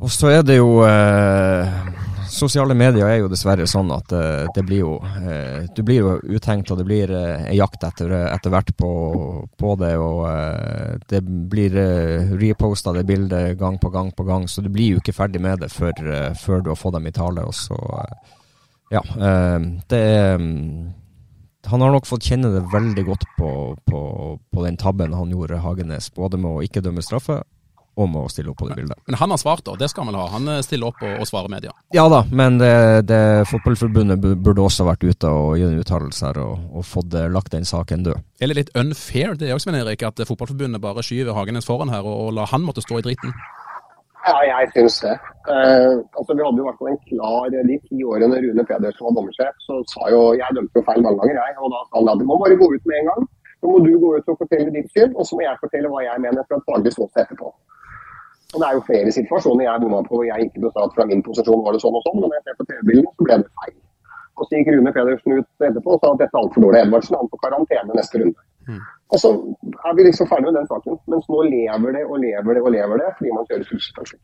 og 0.02 0.12
så 0.14 0.30
er 0.30 0.44
det 0.46 0.60
jo 0.60 0.84
eh, 0.86 1.78
Sosiale 2.28 2.76
medier 2.78 3.08
er 3.08 3.22
jo 3.22 3.30
dessverre 3.32 3.66
sånn 3.70 3.90
at 3.96 4.12
uh, 4.16 4.48
det 4.56 4.64
blir 4.68 4.82
jo 4.84 4.94
uh, 5.00 5.64
Du 5.76 5.82
blir 5.88 6.02
jo 6.02 6.14
uthengt, 6.38 6.70
og 6.72 6.80
det 6.80 6.86
blir 6.88 7.12
en 7.14 7.48
jakt 7.56 7.84
etter, 7.88 8.14
etter 8.28 8.54
hvert 8.54 8.74
på, 8.78 8.92
på, 9.58 9.74
det. 9.80 9.94
Og 10.02 10.28
det 11.10 11.22
blir 11.24 11.78
uh, 11.78 12.36
reposta 12.40 12.94
det 12.96 13.06
bildet 13.08 13.58
gang 13.60 13.80
på 13.80 13.92
gang 13.94 14.12
på 14.16 14.28
gang, 14.28 14.48
så 14.48 14.64
du 14.64 14.70
blir 14.74 14.96
jo 14.96 15.02
ikke 15.04 15.16
ferdig 15.16 15.42
med 15.44 15.64
det 15.64 15.72
før, 15.74 16.34
før 16.38 16.64
du 16.64 16.72
har 16.74 16.80
fått 16.80 16.98
dem 16.98 17.10
i 17.10 17.16
tale. 17.16 17.48
Og 17.48 17.56
så 17.56 17.78
Ja. 18.92 19.02
det 19.90 20.06
um, 20.40 20.94
han 21.68 21.82
har 21.82 21.92
nok 21.92 22.06
fått 22.08 22.24
kjenne 22.24 22.48
det 22.54 22.62
veldig 22.72 23.04
godt 23.04 23.26
på, 23.36 23.50
på, 23.86 24.02
på 24.40 24.64
den 24.64 24.78
tabben 24.80 25.14
han 25.14 25.32
gjorde, 25.34 25.60
Hagenes. 25.60 26.08
Både 26.16 26.40
med 26.40 26.48
å 26.48 26.64
ikke 26.64 26.84
dømme 26.86 27.04
straffe, 27.04 27.42
om 27.98 28.16
å 28.22 28.28
stille 28.32 28.52
opp 28.52 28.62
på 28.62 28.70
det 28.70 28.78
bildet. 28.78 29.00
Men 29.10 29.18
han 29.20 29.34
har 29.34 29.42
svart, 29.42 29.64
da. 29.66 29.76
Det 29.80 29.90
skal 29.92 30.06
han 30.06 30.14
vel 30.14 30.20
ha. 30.22 30.28
Han 30.36 30.48
eh, 30.54 30.62
stiller 30.66 30.92
opp 30.92 31.04
og, 31.04 31.14
og 31.24 31.30
svarer 31.30 31.52
media. 31.52 31.74
Ja 31.96 32.08
da, 32.12 32.24
men 32.32 32.60
det, 32.62 32.72
det 33.10 33.22
Fotballforbundet 33.52 34.22
burde 34.22 34.66
også 34.66 34.88
vært 34.88 35.06
ute 35.08 35.34
og 35.34 35.58
gi 35.60 35.68
en 35.68 35.82
uttalelse 35.82 36.30
her 36.30 36.42
og, 36.44 36.66
og 36.78 36.88
fått 36.88 37.18
eh, 37.18 37.30
lagt 37.34 37.54
den 37.56 37.68
saken 37.68 38.08
død. 38.08 38.26
Er 38.42 38.52
det 38.52 38.60
litt 38.62 38.74
unfair 38.78 39.38
det 39.40 39.54
også, 39.54 39.70
Sven 39.70 39.80
Erik, 39.82 40.06
at 40.08 40.22
Fotballforbundet 40.30 40.84
bare 40.84 41.06
skyver 41.06 41.38
Hagenes 41.38 41.68
foran 41.68 41.94
her 41.94 42.06
og, 42.06 42.28
og 42.28 42.36
lar 42.38 42.52
han 42.54 42.66
måtte 42.66 42.86
stå 42.86 43.02
i 43.02 43.08
dritten? 43.10 43.34
Ja, 44.28 44.38
jeg 44.44 44.72
syns 44.74 44.98
det. 45.06 45.16
Eh, 45.54 45.94
altså, 46.20 46.36
vi 46.36 46.44
hadde 46.44 46.60
jo 46.60 46.68
vært 46.68 46.82
en 46.92 46.98
klar 47.08 47.52
De 47.54 47.78
ti 47.88 48.04
årene 48.04 48.42
Rune 48.44 48.66
Pedersen 48.68 49.06
var 49.06 49.14
dommersjef, 49.16 49.54
så 49.64 49.80
sa 49.88 50.10
jo 50.12 50.20
Jeg 50.36 50.58
dømte 50.58 50.82
jo 50.82 50.84
feil 50.90 51.06
mange 51.06 51.22
ganger, 51.22 51.40
jeg. 51.40 51.56
Og 51.64 51.72
da 51.72 51.84
sa 51.86 52.02
han 52.02 52.12
at 52.12 52.20
du 52.22 52.26
må 52.28 52.40
bare 52.42 52.60
gå 52.60 52.68
ut 52.74 52.90
med 52.90 53.00
en 53.00 53.10
gang. 53.12 53.28
Så 53.58 53.72
må 53.72 53.80
du 53.86 53.94
gå 54.02 54.10
ut 54.18 54.32
og 54.34 54.40
fortelle 54.42 54.74
ditt 54.76 54.92
syn, 54.94 55.16
og 55.16 55.24
så 55.26 55.38
må 55.38 55.46
jeg 55.46 55.62
fortelle 55.64 55.92
hva 55.94 56.04
jeg 56.04 56.24
mener 56.26 56.46
fra 56.50 56.60
et 56.60 56.68
faglig 56.68 56.94
ståsted 56.94 57.24
etterpå. 57.24 57.54
Og 58.54 58.62
Det 58.62 58.68
er 58.68 58.78
jo 58.78 58.86
flere 58.88 59.12
situasjoner 59.12 59.66
jeg 59.66 59.82
bomma 59.84 60.00
på 60.08 60.16
hvor 60.16 60.28
jeg 60.28 60.48
ikke 60.48 60.62
ble 60.64 60.72
at 60.84 60.94
fra 60.96 61.06
min 61.10 61.24
posisjon 61.26 61.64
var 61.66 61.76
det 61.76 61.82
sånn 61.84 61.98
og 62.00 62.06
sånn, 62.06 62.22
men 62.22 62.30
når 62.30 62.38
jeg 62.38 62.46
ser 62.46 62.60
på 62.60 62.68
TV-bildene 62.70 63.12
så 63.12 63.28
ble 63.28 63.40
det 63.42 63.50
feil. 63.60 63.76
Og 64.38 64.46
så 64.46 64.60
gikk 64.60 64.70
Rune 64.72 64.94
Pedersen 64.96 65.40
ut 65.40 65.66
etterpå 65.68 65.96
og 65.96 66.00
sa 66.04 66.14
at 66.14 66.22
dette 66.22 66.38
er 66.38 66.44
altfor 66.44 66.64
dårlig. 66.64 66.84
Edvardsen 66.86 67.18
han 67.18 67.30
på 67.32 67.42
karantene 67.42 67.98
neste 67.98 68.22
runde. 68.22 68.46
Mm. 68.68 68.82
Og 69.16 69.22
så 69.24 69.32
er 69.90 69.98
vi 69.98 70.06
liksom 70.08 70.30
ferdig 70.30 70.48
med 70.48 70.60
den 70.60 70.70
saken. 70.70 71.00
Mens 71.12 71.30
nå 71.32 71.44
lever 71.48 71.96
det 71.98 72.04
og 72.06 72.20
lever 72.24 72.58
det 72.58 72.64
og 72.64 72.74
lever 72.76 73.04
det 73.04 73.14
fordi 73.18 73.34
man 73.34 73.48
kjører 73.50 73.70
fullstendig. 73.72 74.20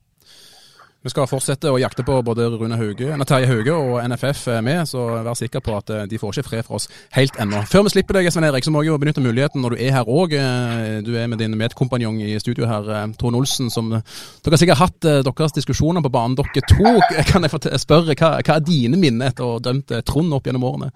Vi 1.04 1.12
skal 1.12 1.26
fortsette 1.28 1.68
å 1.68 1.76
jakte 1.82 2.06
på 2.08 2.14
både 2.24 2.46
Rune 2.54 2.78
Hauge, 2.80 3.16
Terje 3.28 3.48
Hauge 3.50 3.74
og 3.76 3.98
NFF 4.08 4.46
med, 4.64 4.86
så 4.88 5.02
vær 5.26 5.36
sikker 5.36 5.60
på 5.60 5.74
at 5.76 5.92
eh, 5.92 6.06
de 6.08 6.20
får 6.20 6.38
ikke 6.38 6.48
fred 6.48 6.64
fra 6.64 6.78
oss 6.78 6.88
helt 7.12 7.36
ennå. 7.44 7.60
Før 7.68 7.84
vi 7.84 7.92
slipper 7.92 8.16
deg, 8.16 8.30
Sven 8.32 8.48
Erik, 8.48 8.64
så 8.64 8.72
må 8.72 8.86
jeg 8.86 8.94
jo 8.94 9.00
benytte 9.02 9.24
muligheten 9.24 9.60
når 9.60 9.76
du 9.76 9.82
er 9.84 9.92
her 9.98 10.08
òg. 10.08 10.32
Eh, 10.40 11.02
du 11.04 11.12
er 11.20 11.28
med 11.28 11.44
din 11.44 11.58
medkompanjong 11.60 12.22
i 12.24 12.38
studio 12.40 12.70
her, 12.72 12.88
eh, 12.88 13.04
Trond 13.20 13.36
Olsen. 13.36 13.68
som 13.74 13.92
Dere 13.92 14.56
har 14.56 14.62
sikkert 14.62 14.80
hatt 14.80 15.10
deres 15.28 15.58
diskusjoner 15.60 16.00
på 16.06 16.14
banen, 16.14 16.40
dere 16.40 16.64
to. 16.72 16.96
Kan 17.34 17.44
jeg 17.44 17.84
spørre, 17.84 18.16
hva, 18.16 18.38
hva 18.40 18.56
er 18.56 18.64
dine 18.64 18.96
minner 18.96 19.34
etter 19.34 19.44
å 19.44 19.58
ha 19.58 19.64
dømt 19.68 19.92
Trond 20.08 20.40
opp 20.40 20.48
gjennom 20.48 20.64
årene? 20.72 20.94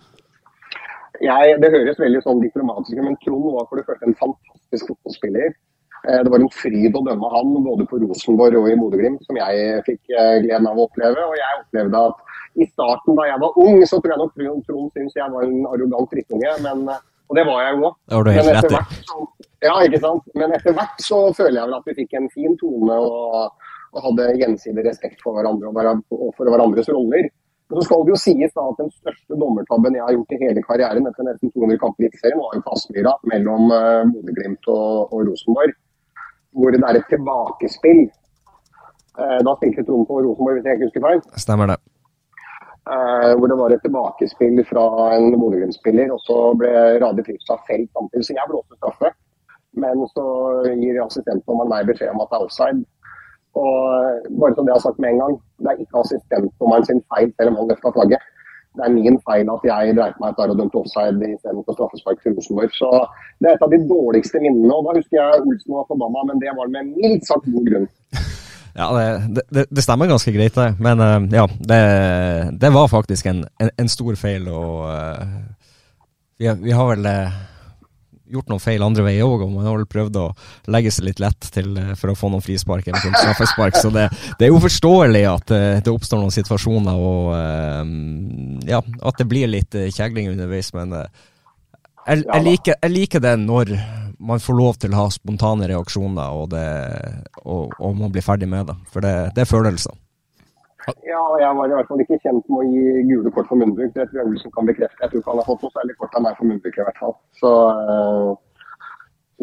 Jeg, 1.20 1.60
det 1.60 1.74
høres 1.76 2.00
veldig 2.00 2.24
sånn 2.24 2.40
diplomatisk 2.46 2.96
ut, 2.96 3.04
men 3.10 3.20
Trond 3.28 3.52
var 3.60 3.68
for 3.68 3.82
det 3.82 3.90
første 3.92 4.08
en 4.08 4.22
fantastisk 4.24 4.94
fotballspiller. 4.94 5.52
Eh, 6.08 6.24
det 6.24 6.32
var 6.32 6.40
en 6.40 6.54
fryd 6.54 6.96
å 6.96 7.04
dømme 7.04 7.30
han 7.34 7.50
både 7.66 7.86
på 7.90 8.00
Rosenborg 8.00 8.56
og 8.62 8.70
i 8.72 8.78
Bodø-Glimt, 8.80 9.26
som 9.28 9.40
jeg 9.40 9.82
fikk 9.88 10.14
eh, 10.14 10.38
gleden 10.46 10.70
av 10.70 10.80
å 10.80 10.86
oppleve. 10.88 11.24
Og 11.28 11.36
jeg 11.36 11.62
opplevde 11.62 12.04
at 12.10 12.62
i 12.64 12.68
starten 12.70 13.18
da 13.18 13.26
jeg 13.28 13.42
var 13.42 13.58
ung, 13.64 13.82
så 13.84 14.00
tror 14.00 14.14
jeg 14.14 14.22
nok 14.22 14.38
Trond 14.68 14.94
syntes 14.96 15.18
jeg 15.20 15.34
var 15.34 15.48
en 15.48 15.66
arrogant 15.68 16.14
drittunge. 16.14 16.54
Men, 16.64 16.86
eh, 16.94 17.02
og 17.28 17.36
det 17.36 17.44
var 17.50 17.66
jeg 17.66 17.74
jo 17.76 17.90
òg. 17.90 17.98
Ja, 19.66 19.74
ikke 19.84 20.00
sant. 20.00 20.30
Men 20.40 20.54
etter 20.56 20.78
hvert 20.78 21.02
så 21.04 21.20
føler 21.36 21.60
jeg 21.60 21.68
vel 21.68 21.80
at 21.82 21.90
vi 21.90 21.98
fikk 21.98 22.16
en 22.16 22.30
fin 22.32 22.56
tone 22.62 23.00
og, 23.04 23.66
og 23.92 24.06
hadde 24.06 24.30
gjensidig 24.40 24.86
respekt 24.86 25.20
for 25.26 25.36
hverandre 25.36 25.74
og 25.74 26.30
for 26.38 26.48
hverandres 26.48 26.88
roller. 26.94 27.28
Så 27.68 27.84
skal 27.84 28.06
det 28.08 28.14
jo 28.14 28.20
sies 28.22 28.54
da 28.56 28.64
at 28.64 28.78
Den 28.80 28.94
største 28.96 29.36
dommertabben 29.36 29.98
jeg 29.98 30.06
har 30.06 30.16
gjort 30.16 30.32
i 30.38 30.40
hele 30.40 30.64
karrieren 30.64 31.10
etter 31.10 31.28
nesten 31.28 31.52
200 31.52 31.82
kamper 31.82 32.06
i 32.06 32.08
Eliteserien, 32.08 32.40
var 32.40 32.56
jo 32.56 32.64
på 32.64 32.78
Aspmyra 32.78 33.16
mellom 33.34 33.74
Bodø-Glimt 34.14 34.72
og, 34.72 35.12
og, 35.12 35.26
Rosenborg. 35.28 35.76
Hvor 36.58 36.74
det 36.74 36.82
er 36.82 37.00
et 37.00 37.12
tilbakespill. 37.12 38.08
Eh, 39.18 39.40
da 39.46 39.54
spilte 39.58 39.86
Trond 39.86 40.08
på 40.10 40.20
Rosenborg, 40.26 40.58
hvis 40.58 40.68
jeg 40.68 40.78
ikke 40.78 40.90
husker 40.90 41.06
feil. 41.06 41.22
Stemmer 41.46 41.72
det. 41.74 41.78
Eh, 42.88 43.32
hvor 43.38 43.50
det 43.52 43.58
var 43.60 43.74
et 43.74 43.84
tilbakespill 43.86 44.62
fra 44.70 44.84
en 45.18 45.40
Bodø-Glimt-spiller, 45.42 46.12
og 46.16 46.20
så 46.24 46.38
ble 46.60 46.74
Radi 47.04 47.26
Fristad 47.26 47.64
felt 47.70 47.90
samtidig. 47.92 48.26
Så 48.28 48.38
jeg 48.38 48.52
blåste 48.52 48.78
straffe. 48.80 49.12
Men 49.78 50.06
så 50.14 50.28
gir 50.82 51.02
assistentdommeren 51.04 51.74
meg 51.74 51.90
beskjed 51.90 52.14
om 52.14 52.24
at 52.24 52.32
det 52.32 52.40
er 52.40 52.48
offside. 52.48 52.86
Og 53.58 54.32
bare 54.40 54.56
som 54.56 54.66
det 54.66 54.72
jeg 54.72 54.80
har 54.80 54.86
sagt 54.86 55.02
med 55.02 55.10
en 55.12 55.22
gang, 55.24 55.36
det 55.62 55.70
er 55.72 55.84
ikke 55.84 56.02
assistentdommeren 56.04 56.88
sin 56.88 57.04
feil 57.14 57.30
selv 57.36 57.52
om 57.52 57.60
han 57.62 57.72
løfta 57.72 57.94
flagget. 57.98 58.34
Det 58.78 58.86
er 58.86 58.94
min 58.94 59.20
feil 59.26 59.50
at 59.54 59.64
jeg 59.66 59.96
dreit 59.98 60.20
meg 60.22 60.34
ut 60.34 60.40
der 60.40 60.54
og 60.54 60.60
dømte 60.62 60.82
offside 60.82 61.32
istedenfor 61.34 61.78
straffespark 61.78 62.22
til 62.22 62.38
Rosenborg. 62.38 62.74
Så 62.78 62.92
det 63.42 63.50
er 63.50 63.58
et 63.58 63.66
av 63.66 63.74
de 63.74 63.82
dårligste 63.90 64.42
minnene. 64.44 64.74
Og 64.76 64.86
da 64.86 64.98
husker 65.00 65.18
jeg 65.20 65.44
Olsen 65.44 65.78
var 65.78 65.90
forbanna, 65.90 66.26
men 66.30 66.44
det 66.44 66.54
var 66.60 66.70
med 66.74 66.94
mildt 66.94 67.30
sagt 67.30 67.50
god 67.54 67.72
grunn. 67.72 67.90
Ja, 68.78 68.92
det, 68.94 69.42
det, 69.50 69.64
det, 69.74 69.82
stemmer 69.82 70.06
ganske 70.06 70.30
greit, 70.30 70.54
det. 70.54 70.76
Men 70.78 71.00
uh, 71.02 71.24
ja, 71.34 71.48
det, 71.50 71.80
det, 72.62 72.70
var 72.70 72.92
faktisk 72.92 73.26
en, 73.26 73.40
en, 73.58 73.72
en 73.74 73.90
stor 73.90 74.14
feil. 74.22 74.46
Og 74.54 74.84
uh, 74.86 75.24
vi, 76.38 76.52
vi, 76.62 76.76
har 76.78 76.92
vel 76.92 77.08
uh, 77.10 77.40
gjort 78.32 78.50
noen 78.52 78.62
feil 78.62 78.84
andre 78.86 79.06
veier 79.06 79.28
òg, 79.28 79.44
og 79.46 79.54
man 79.54 79.68
har 79.68 79.78
vel 79.78 79.88
prøvd 79.90 80.20
å 80.22 80.26
legge 80.74 80.92
seg 80.94 81.08
litt 81.08 81.22
lett 81.24 81.50
til, 81.54 81.72
eh, 81.80 81.94
for 82.00 82.12
å 82.12 82.18
få 82.18 82.32
noen 82.34 82.44
frispark 82.44 82.88
eller 82.88 83.04
straffespark. 83.04 83.78
Så 83.80 83.92
det, 83.94 84.08
det, 84.38 84.48
er 84.48 84.54
jo 84.54 84.64
forståelig 84.64 85.24
at 85.32 85.54
uh, 85.54 85.68
det 85.84 85.94
oppstår 85.94 86.22
noen 86.22 86.36
situasjoner, 86.36 86.98
og 86.98 87.32
uh, 87.36 88.66
ja, 88.68 88.82
at 88.82 89.22
det 89.22 89.30
blir 89.30 89.52
litt 89.52 89.78
kjegling 89.96 90.32
underveis. 90.34 90.74
Men 90.76 90.96
jeg, 90.98 92.24
jeg, 92.24 92.44
liker, 92.48 92.80
jeg, 92.82 92.94
liker, 92.94 93.24
det 93.24 93.38
når 93.44 93.78
man 94.18 94.42
får 94.42 94.58
lov 94.58 94.82
til 94.82 94.94
å 94.94 95.04
ha 95.04 95.08
spontane 95.14 95.70
reaksjoner, 95.70 96.42
og, 96.42 96.50
det, 96.56 96.68
og, 97.46 97.76
og 97.78 97.98
man 98.00 98.14
blir 98.14 98.26
ferdig 98.26 98.50
med 98.50 98.70
det. 98.72 98.78
For 98.92 99.06
det, 99.06 99.16
det 99.36 99.46
er 99.46 99.50
følelser. 99.50 99.96
Ja, 100.88 101.22
jeg 101.42 101.56
var 101.58 101.68
i 101.68 101.76
hvert 101.76 101.90
fall 101.90 102.02
ikke 102.04 102.20
kjent 102.24 102.46
med 102.48 102.62
å 102.62 102.68
gi 102.72 103.06
gule 103.10 103.32
kort 103.36 103.50
for 103.50 103.60
munnbruk. 103.60 103.92
Det 103.96 104.06
tror 104.08 104.22
jeg 104.22 104.30
Olsen 104.30 104.54
kan 104.56 104.70
bekrefte. 104.70 105.02
Jeg 105.04 105.12
tror 105.12 105.24
ikke 105.24 105.34
han 105.34 105.42
har 105.42 105.50
fått 105.50 105.66
noe 105.66 105.76
særlig 105.76 105.96
kort 106.00 106.16
av 106.16 106.24
meg 106.24 106.38
for 106.38 106.48
munnbruk 106.48 106.78
i 106.80 106.86
hvert 106.88 107.02
fall. 107.02 107.16
Så 107.42 107.52
uh, 107.76 108.30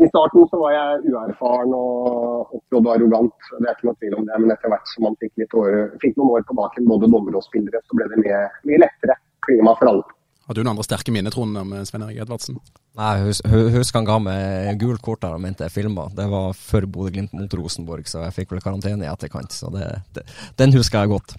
I 0.00 0.08
starten 0.08 0.48
så 0.48 0.60
var 0.62 0.72
jeg 0.72 1.12
uerfaren 1.12 1.76
og 1.76 2.56
opptrådte 2.56 2.94
arrogant. 2.96 3.50
Det 3.58 3.68
er 3.68 3.76
ikke 3.76 3.90
noe 3.90 4.00
tvil 4.00 4.18
om 4.20 4.28
det. 4.30 4.40
Men 4.40 4.56
etter 4.56 4.72
hvert 4.72 4.92
som 4.94 5.08
man 5.08 5.20
fikk, 5.20 5.44
år, 5.60 5.78
fikk 6.00 6.16
noen 6.16 6.38
år 6.38 6.48
på 6.48 6.56
baken, 6.62 6.88
både 6.94 7.12
dommer 7.12 7.36
og 7.36 7.44
spillere, 7.44 7.84
så 7.84 8.00
ble 8.00 8.08
det 8.14 8.22
mye, 8.24 8.40
mye 8.70 8.80
lettere 8.86 9.20
klima 9.44 9.76
for 9.76 9.92
alle. 9.92 10.08
Har 10.44 10.56
du 10.56 10.60
noen 10.60 10.74
andre 10.74 10.84
sterke 10.84 11.12
minner, 11.14 11.32
Trond, 11.32 11.56
om 11.56 11.70
Svein 11.88 12.02
Erik 12.04 12.18
Edvardsen? 12.20 12.58
Nei, 13.00 13.12
hus, 13.24 13.40
husk 13.74 13.96
han 13.96 14.04
ga 14.04 14.18
meg 14.20 14.76
gult 14.78 15.00
kort 15.02 15.22
der 15.24 15.32
han 15.32 15.40
mente 15.40 15.64
jeg 15.64 15.72
filma. 15.72 16.04
Det 16.12 16.26
var 16.28 16.52
før 16.58 16.84
Bodø-Glimt 16.84 17.32
mot 17.32 17.56
Rosenborg, 17.56 18.04
så 18.10 18.26
jeg 18.26 18.34
fikk 18.36 18.52
vel 18.52 18.60
karantene 18.62 19.06
i 19.06 19.08
etterkant. 19.08 19.56
Så 19.56 19.72
det, 19.72 19.88
det, 20.14 20.26
den 20.60 20.74
husker 20.76 21.00
jeg 21.00 21.14
godt. 21.14 21.32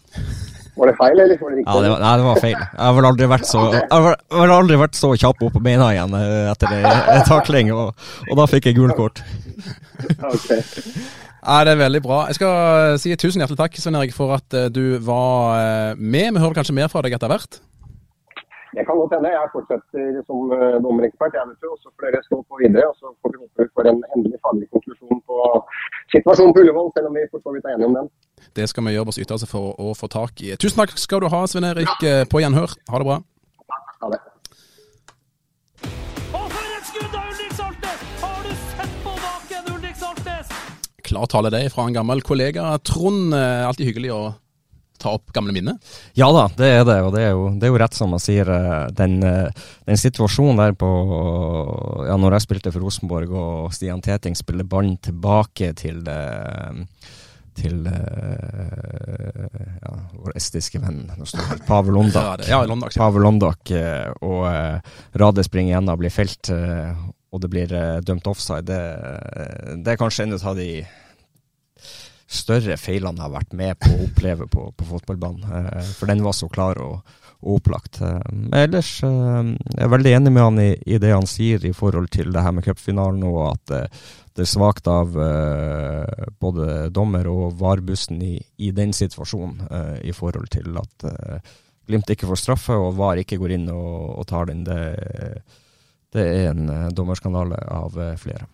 Var 0.76 0.90
det 0.90 0.96
feil, 0.98 1.22
eller 1.22 1.38
var 1.40 1.54
det 1.54 1.60
riktig? 1.60 1.70
Ja, 1.70 1.84
det 1.84 1.92
var, 1.94 2.02
nei, 2.02 2.14
det 2.18 2.26
var 2.26 2.42
feil. 2.44 2.56
Jeg 2.58 2.82
har 2.82 2.96
vel 2.98 3.08
aldri 3.12 3.28
vært 3.32 3.48
så, 3.48 3.62
jeg 3.78 4.40
har 4.42 4.56
aldri 4.56 4.80
vært 4.82 4.98
så 5.00 5.12
kjapp 5.22 5.46
opp 5.48 5.54
på 5.56 5.62
beina 5.64 5.92
igjen 5.94 6.18
eh, 6.18 6.50
etter 6.52 6.74
en 6.90 7.30
takling, 7.30 7.72
og, 7.76 7.94
og, 8.26 8.34
da 8.42 8.48
fikk 8.52 8.72
jeg 8.72 8.80
gult 8.80 8.98
kort. 8.98 9.22
okay. 10.34 10.60
Ja, 11.46 11.62
Det 11.62 11.76
er 11.76 11.80
veldig 11.80 12.02
bra. 12.02 12.24
Jeg 12.32 12.40
skal 12.40 13.00
si 13.00 13.14
tusen 13.22 13.46
hjertelig 13.46 13.62
takk 13.62 13.80
Svein 13.80 14.02
Erik, 14.02 14.18
for 14.18 14.34
at 14.42 14.58
eh, 14.58 14.68
du 14.74 14.98
var 15.06 15.62
eh, 15.62 16.02
med. 16.02 16.34
Vi 16.34 16.42
hører 16.44 16.58
kanskje 16.58 16.76
mer 16.82 16.90
fra 16.92 17.06
deg 17.06 17.16
etter 17.16 17.32
hvert? 17.32 17.62
Det 18.76 18.84
kan 18.88 18.98
godt 19.00 19.14
hende. 19.16 19.30
Jeg 19.40 19.48
fortsetter 19.56 20.22
som 20.28 20.40
uh, 20.52 20.76
dommerekspert. 20.84 21.34
jeg 21.38 21.48
vet 21.50 21.66
jo, 21.68 21.72
Så 21.84 21.88
får 21.96 22.02
dere 22.06 22.24
stå 22.28 22.38
på 22.50 22.56
videre. 22.62 22.84
og 22.92 22.96
Så 23.00 23.08
får 23.22 23.30
vi 23.34 23.38
håpe 23.44 23.64
vi 23.64 23.74
får 23.76 23.86
en 23.92 24.02
endelig 24.14 24.40
faglig 24.46 24.68
konklusjon 24.74 25.20
på 25.30 25.36
situasjonen 26.14 26.54
på 26.56 26.62
Ullevål, 26.64 26.90
selv 26.96 27.08
om 27.10 27.16
vi 27.18 27.24
for 27.32 27.40
så 27.46 27.56
vidt 27.56 27.66
er 27.68 27.76
enige 27.76 27.90
om 27.92 27.96
den. 28.00 28.10
Det 28.58 28.66
skal 28.72 28.84
vi 28.86 28.96
gjøre 28.96 29.08
vårt 29.10 29.22
ytterste 29.24 29.48
for 29.54 29.80
å 29.80 29.96
få 30.02 30.12
tak 30.20 30.44
i. 30.44 30.52
Tusen 30.60 30.82
takk 30.82 30.92
skal 31.00 31.24
du 31.24 31.30
ha, 31.32 31.42
Svein 31.48 31.70
Erik. 31.72 31.96
Ja. 32.04 32.28
På 32.32 32.44
gjenhør. 32.44 32.76
Ha 32.92 33.00
det 33.00 33.08
bra. 33.10 33.18
Ha 34.04 34.12
det. 34.14 34.22
Og 36.36 36.46
for 36.52 36.64
et 36.78 36.88
skudd 36.92 37.16
av 37.16 37.32
Ulrik 37.32 37.54
Saltnes! 37.60 38.08
Har 38.26 38.40
du 38.44 38.54
sett 38.76 38.96
på 39.06 39.14
baken, 39.24 39.76
Ulrik 39.76 40.00
Saltnes? 40.04 40.56
Klar 41.08 41.32
tale 41.32 41.54
det 41.56 41.68
fra 41.72 41.88
en 41.88 41.96
gammel 41.96 42.24
kollega. 42.28 42.74
Trond, 42.84 43.32
eh, 43.40 43.68
alltid 43.70 43.94
hyggelig 43.94 44.12
å 44.12 44.24
ta 44.98 45.14
opp 45.16 45.34
gamle 45.36 45.54
minner? 45.56 45.78
Ja 46.18 46.30
da, 46.34 46.48
det 46.58 46.70
er 46.80 46.86
det. 46.88 46.98
Og 47.06 47.12
det 47.16 47.26
er 47.26 47.36
jo, 47.36 47.50
det 47.60 47.68
er 47.68 47.74
jo 47.74 47.82
rett 47.82 47.98
som 47.98 48.14
man 48.14 48.24
sier. 48.24 48.50
Eh, 48.52 48.88
den, 48.96 49.18
eh, 49.26 49.68
den, 49.88 50.00
situasjonen 50.00 50.62
der 50.62 50.76
på 50.78 50.90
Ja, 52.06 52.16
når 52.22 52.38
jeg 52.38 52.46
spilte 52.46 52.74
for 52.74 52.86
Rosenborg 52.86 53.32
og 53.36 53.76
Stian 53.76 54.04
Teting 54.04 54.36
spiller 54.38 54.68
ballen 54.68 54.98
tilbake 55.04 55.74
til 55.78 56.04
det 56.06 56.22
til 57.56 57.86
ja, 57.88 59.92
vår 60.20 60.34
estiske 60.36 60.82
venn 60.84 61.06
Pavel 61.64 61.96
Londak. 61.96 62.44
Ja, 62.50 62.58
Londak. 62.68 62.98
Pavel 63.00 63.24
Londak 63.24 63.72
og 64.20 64.44
Rade 65.16 65.46
springer 65.48 65.72
igjen 65.72 65.88
og 65.94 66.02
blir 66.02 66.12
felt, 66.12 66.52
og 66.52 67.40
det 67.40 67.50
blir 67.54 67.72
dømt 68.04 68.28
offside. 68.28 68.68
Det, 68.68 68.82
det 69.88 69.94
er 69.94 70.02
kanskje 70.02 70.28
en 70.28 70.36
av 70.36 70.60
de 70.60 70.68
større 72.26 72.78
feilene 72.82 73.20
jeg 73.20 73.28
har 73.28 73.36
vært 73.36 73.54
med 73.58 73.78
på 73.82 73.92
å 73.92 74.02
oppleve 74.08 74.48
på, 74.50 74.66
på 74.74 74.88
fotballbanen. 74.90 75.46
Eh, 75.46 75.94
for 75.98 76.10
den 76.10 76.24
var 76.26 76.36
så 76.38 76.50
klar 76.52 76.80
og, 76.82 77.18
og 77.46 77.60
opplagt. 77.60 78.02
Eh, 78.02 78.20
men 78.34 78.56
ellers 78.66 78.92
eh, 79.06 79.52
jeg 79.54 79.84
er 79.86 79.92
veldig 79.94 80.14
enig 80.18 80.34
med 80.34 80.48
han 80.48 80.62
i, 80.64 80.72
i, 80.86 81.00
det 81.02 81.14
han 81.14 81.30
sier 81.30 81.66
i 81.66 81.74
forhold 81.76 82.10
til 82.16 82.34
det 82.34 82.46
her 82.46 82.56
med 82.56 82.66
cupfinalen, 82.66 83.26
og 83.30 83.42
at 83.52 83.76
det 84.36 84.44
er 84.44 84.50
svakt 84.52 84.90
av 84.92 85.14
både 86.44 86.90
dommer 86.92 87.30
og 87.32 87.54
VAR-bussen 87.56 88.20
i, 88.20 88.34
i, 88.58 88.74
den 88.76 88.92
situasjonen, 88.92 89.62
i 90.04 90.12
forhold 90.16 90.50
til 90.58 90.76
at 90.82 91.08
Glimt 91.86 92.10
ikke 92.10 92.26
får 92.26 92.40
straffe 92.42 92.76
og 92.76 92.96
VAR 92.98 93.22
ikke 93.22 93.38
går 93.38 93.54
inn 93.56 93.68
og, 93.70 94.18
og 94.18 94.26
tar 94.28 94.50
den. 94.50 94.66
Det, 94.66 94.80
det 96.18 96.26
er 96.26 96.50
en 96.50 96.90
dommerskandale 96.98 97.62
av 97.70 97.96
flere. 98.20 98.50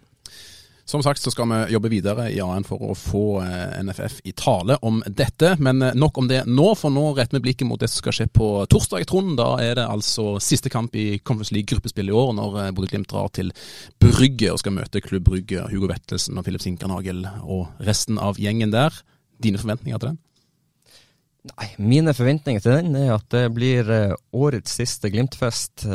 Som 0.86 1.04
sagt 1.04 1.22
så 1.22 1.32
skal 1.32 1.50
vi 1.50 1.74
jobbe 1.74 1.90
videre 1.90 2.26
i 2.34 2.40
AN 2.42 2.66
for 2.68 2.82
å 2.84 2.96
få 2.98 3.26
eh, 3.44 3.82
NFF 3.84 4.22
i 4.28 4.34
tale 4.38 4.78
om 4.82 5.02
dette. 5.06 5.54
Men 5.62 5.82
eh, 5.82 5.96
nok 5.98 6.18
om 6.18 6.28
det 6.28 6.42
nå, 6.50 6.72
for 6.76 6.94
nå 6.94 7.12
retter 7.18 7.38
vi 7.38 7.46
blikket 7.46 7.70
mot 7.70 7.80
det 7.80 7.92
som 7.92 8.02
skal 8.02 8.18
skje 8.18 8.28
på 8.34 8.50
torsdag, 8.72 9.06
Trond. 9.10 9.36
Da 9.40 9.54
er 9.64 9.78
det 9.78 9.86
altså 9.88 10.36
siste 10.44 10.72
kamp 10.74 10.96
i 10.98 11.20
Conference 11.20 11.54
League-gruppespill 11.56 12.10
i 12.10 12.18
år, 12.24 12.34
når 12.38 12.58
eh, 12.64 12.74
Bodø-Glimt 12.76 13.12
drar 13.14 13.30
til 13.36 13.54
Brygge 14.02 14.52
og 14.54 14.60
skal 14.64 14.76
møte 14.80 15.04
Klubb 15.06 15.30
Brygge, 15.30 15.68
Hugo 15.72 15.92
Vettelsen 15.92 16.42
og 16.42 16.50
Filip 16.50 16.66
Sinkernagel 16.66 17.24
og 17.44 17.86
resten 17.86 18.20
av 18.22 18.42
gjengen 18.42 18.74
der. 18.74 18.98
Dine 19.42 19.62
forventninger 19.62 20.02
til 20.02 20.14
den? 20.14 20.20
Nei, 21.56 21.72
Mine 21.82 22.14
forventninger 22.14 22.62
til 22.62 22.76
den 22.78 23.00
er 23.00 23.16
at 23.16 23.26
det 23.34 23.48
blir 23.56 23.88
årets 24.38 24.76
siste 24.78 25.10
Glimt-fest 25.10 25.88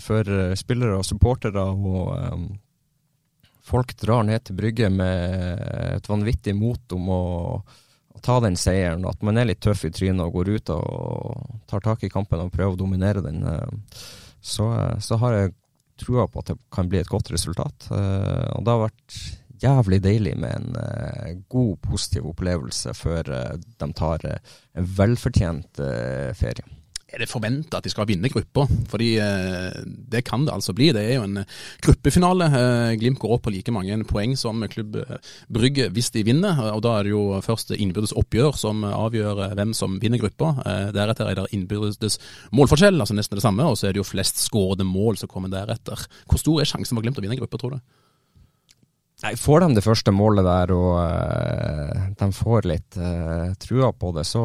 for 0.00 0.54
spillere 0.56 0.96
og 0.96 1.04
supportere. 1.04 1.60
og 1.60 2.48
folk 3.68 3.94
drar 4.00 4.24
ned 4.26 4.46
til 4.46 4.56
Brygge 4.58 4.88
med 4.92 5.60
et 5.98 6.08
vanvittig 6.08 6.54
mot 6.56 6.96
om 6.96 7.12
å, 7.12 7.22
ta 8.18 8.40
den 8.42 8.56
seieren. 8.58 9.04
At 9.06 9.20
man 9.22 9.38
er 9.38 9.46
litt 9.46 9.60
tøff 9.62 9.84
i 9.86 9.92
trynet 9.94 10.24
og 10.24 10.40
går 10.40 10.48
ut 10.56 10.70
og 10.74 11.60
tar 11.70 11.84
tak 11.84 12.02
i 12.02 12.10
kampen 12.10 12.40
og 12.42 12.50
prøver 12.50 12.74
å 12.74 12.80
dominere 12.80 13.22
den. 13.22 13.44
Eh, 13.46 14.00
så, 14.42 14.66
så 14.98 15.18
har 15.22 15.36
jeg 15.36 15.52
trua 16.02 16.24
på 16.26 16.42
at 16.42 16.50
det 16.50 16.56
kan 16.74 16.90
bli 16.90 16.98
et 16.98 17.12
godt 17.12 17.30
resultat. 17.30 17.86
Eh, 17.94 18.48
og 18.56 18.66
det 18.66 18.74
har 18.74 18.82
vært 18.88 19.20
jævlig 19.62 20.00
deilig 20.02 20.34
med 20.42 20.74
en 20.74 21.46
god, 21.50 21.78
positiv 21.86 22.26
opplevelse 22.32 22.96
før 22.98 23.30
de 23.62 23.88
tar 23.98 24.26
en 24.26 24.90
velfortjent 24.98 25.80
ferie 26.38 26.77
er 27.08 27.22
det 27.22 27.28
forventa 27.30 27.78
at 27.78 27.86
de 27.86 27.92
skal 27.92 28.06
vinne 28.08 28.28
gruppa? 28.28 28.66
Fordi 28.90 29.08
eh, 29.22 29.78
det 30.12 30.24
kan 30.28 30.44
det 30.44 30.52
altså 30.52 30.74
bli. 30.76 30.90
Det 30.92 31.04
er 31.04 31.14
jo 31.16 31.24
en 31.24 31.40
eh, 31.40 31.54
gruppefinale. 31.84 32.48
Eh, 32.58 32.96
Glimt 33.00 33.20
går 33.22 33.34
opp 33.36 33.46
på 33.46 33.52
like 33.54 33.72
mange 33.74 33.96
poeng 34.08 34.34
som 34.36 34.60
Klubb 34.68 34.98
Brygge 35.52 35.88
hvis 35.94 36.12
de 36.14 36.24
vinner. 36.26 36.60
og 36.74 36.82
Da 36.84 36.98
er 36.98 37.08
det 37.08 37.14
jo 37.14 37.40
først 37.44 37.72
innbyrdes 37.76 38.12
oppgjør 38.18 38.58
som 38.60 38.84
avgjør 38.88 39.54
hvem 39.56 39.72
som 39.76 39.96
vinner 40.02 40.20
gruppa. 40.20 40.54
Deretter 40.94 41.30
er 41.30 41.40
det 41.40 41.48
innbyrdes 41.56 42.20
målforskjell, 42.52 43.00
altså 43.00 43.16
nesten 43.16 43.40
det 43.40 43.46
samme. 43.46 43.64
Og 43.64 43.78
så 43.80 43.88
er 43.88 43.96
det 43.96 44.02
jo 44.02 44.08
flest 44.08 44.42
skårede 44.44 44.86
mål 44.88 45.20
som 45.20 45.32
kommer 45.32 45.52
deretter. 45.52 46.04
Hvor 46.28 46.42
stor 46.42 46.60
er 46.60 46.68
sjansen 46.68 46.96
for 46.96 47.04
Glimt 47.04 47.20
å 47.20 47.24
vinne 47.24 47.40
gruppa, 47.40 47.60
tror 47.60 47.78
du? 47.78 47.97
Nei, 49.18 49.32
Får 49.34 49.64
de 49.64 49.74
det 49.74 49.82
første 49.82 50.12
målet 50.14 50.46
der 50.46 50.70
og 50.76 50.92
uh, 51.02 52.02
de 52.20 52.26
får 52.34 52.68
litt 52.70 52.98
uh, 53.02 53.50
trua 53.58 53.90
på 53.90 54.12
det, 54.14 54.22
så, 54.28 54.42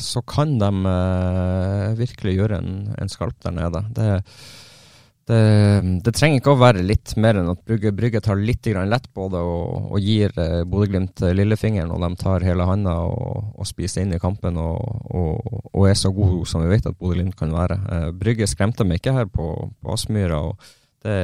så 0.00 0.22
kan 0.24 0.54
de 0.60 0.70
uh, 0.86 1.90
virkelig 1.98 2.38
gjøre 2.38 2.62
en, 2.62 2.78
en, 2.96 3.12
skalp 3.12 3.36
der 3.44 3.52
nede. 3.58 3.82
Det, 3.92 4.08
det, 5.28 5.42
det, 6.06 6.14
trenger 6.16 6.40
ikke 6.40 6.56
å 6.56 6.62
være 6.62 6.86
litt 6.86 7.12
mer 7.20 7.42
enn 7.42 7.52
at 7.52 7.60
Brygge, 7.68 7.92
Brygge 7.92 8.24
tar 8.24 8.40
litt 8.40 8.64
lett 8.64 9.12
på 9.12 9.28
det 9.34 9.44
og, 9.44 9.92
og 9.92 10.00
gir 10.00 10.32
uh, 10.40 10.64
Bodø-Glimt 10.64 11.20
lillefingeren, 11.36 11.92
og 11.92 12.00
de 12.00 12.22
tar 12.24 12.48
hele 12.48 12.64
handa 12.64 12.96
og, 13.04 13.52
og, 13.52 13.68
spiser 13.68 14.06
inn 14.06 14.16
i 14.16 14.22
kampen 14.22 14.56
og, 14.56 14.80
og, 15.12 15.56
og 15.74 15.90
er 15.90 15.98
så 16.00 16.08
god 16.16 16.40
som 16.48 16.64
vi 16.64 16.72
vet 16.72 16.88
at 16.88 16.96
Bodø-Glimt 16.96 17.36
kan 17.36 17.52
være. 17.52 17.82
Brygge 18.16 18.48
skremte 18.48 18.88
meg 18.88 19.04
ikke 19.04 19.18
her 19.20 19.28
på, 19.28 19.50
på 19.76 19.92
Aspmyra. 19.92 20.46
Det, 21.04 21.18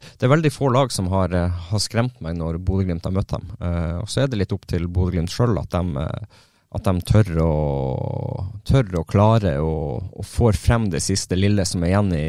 det, 0.00 0.26
er 0.26 0.32
veldig 0.32 0.52
få 0.52 0.70
lag 0.72 0.92
som 0.92 1.08
har, 1.12 1.32
eh, 1.34 1.58
har 1.70 1.82
skremt 1.82 2.20
meg 2.24 2.38
når 2.38 2.60
Bodø-Glimt 2.64 3.06
har 3.06 3.14
møtt 3.14 3.34
dem. 3.34 3.48
Uh, 3.60 4.00
og 4.02 4.08
Så 4.10 4.24
er 4.24 4.30
det 4.30 4.40
litt 4.40 4.54
opp 4.56 4.66
til 4.70 4.88
Bodø-Glimt 4.88 5.32
sjøl 5.32 5.58
at 5.60 5.74
de 5.74 6.04
eh, 6.04 6.38
at 6.70 6.86
de 6.86 7.02
tør 7.02 7.38
å, 7.42 7.54
tør 8.62 9.00
å 9.00 9.06
klare 9.08 9.56
og, 9.58 10.12
og 10.14 10.26
får 10.26 10.54
frem 10.54 10.84
det 10.92 11.00
siste 11.02 11.34
lille 11.34 11.64
som 11.66 11.82
er 11.82 11.90
igjen 11.90 12.12
i, 12.14 12.28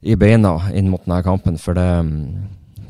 i 0.00 0.16
beina 0.16 0.54
inn 0.72 0.88
mot 0.88 1.04
denne 1.04 1.20
kampen. 1.26 1.58
For 1.60 1.76
det, 1.76 1.84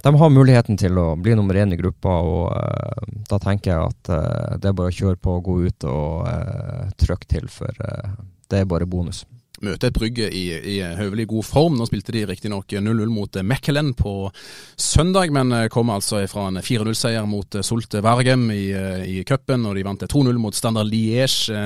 de 0.04 0.12
har 0.22 0.30
muligheten 0.30 0.78
til 0.78 1.00
å 1.02 1.08
bli 1.18 1.34
nummer 1.34 1.58
én 1.58 1.74
i 1.74 1.80
gruppa, 1.80 2.20
og 2.22 2.54
uh, 2.54 3.16
da 3.26 3.40
tenker 3.42 3.72
jeg 3.72 3.90
at 3.90 4.12
uh, 4.14 4.54
det 4.62 4.70
er 4.70 4.78
bare 4.78 4.94
å 4.94 4.98
kjøre 5.00 5.18
på 5.18 5.40
og 5.40 5.48
gå 5.50 5.58
ut 5.66 5.88
og 5.90 6.30
uh, 6.30 6.86
trykke 7.02 7.32
til, 7.34 7.50
for 7.50 7.74
det 7.74 8.62
er 8.62 8.70
bare 8.70 8.86
bonus 8.86 9.24
møte 9.64 9.88
et 9.88 9.96
Brygge 9.96 10.28
i, 10.28 10.44
i 10.76 10.76
høvelig 10.98 11.28
god 11.30 11.46
form. 11.48 11.78
Nå 11.78 11.86
spilte 11.88 12.14
de 12.14 12.26
riktignok 12.28 12.76
0-0 12.76 13.12
mot 13.12 13.40
Mekkelen 13.42 13.94
på 13.96 14.14
søndag, 14.76 15.32
men 15.34 15.54
kom 15.72 15.90
altså 15.94 16.22
fra 16.30 16.48
en 16.50 16.60
4-0-seier 16.64 17.26
mot 17.28 17.58
Solte 17.64 18.02
Vargem 18.04 18.48
i, 18.54 18.66
i 19.06 19.22
cupen. 19.28 19.66
Og 19.68 19.78
de 19.78 19.86
vant 19.86 20.06
2-0 20.06 20.42
mot 20.42 20.56
Standard 20.56 20.90
Liège 20.90 21.56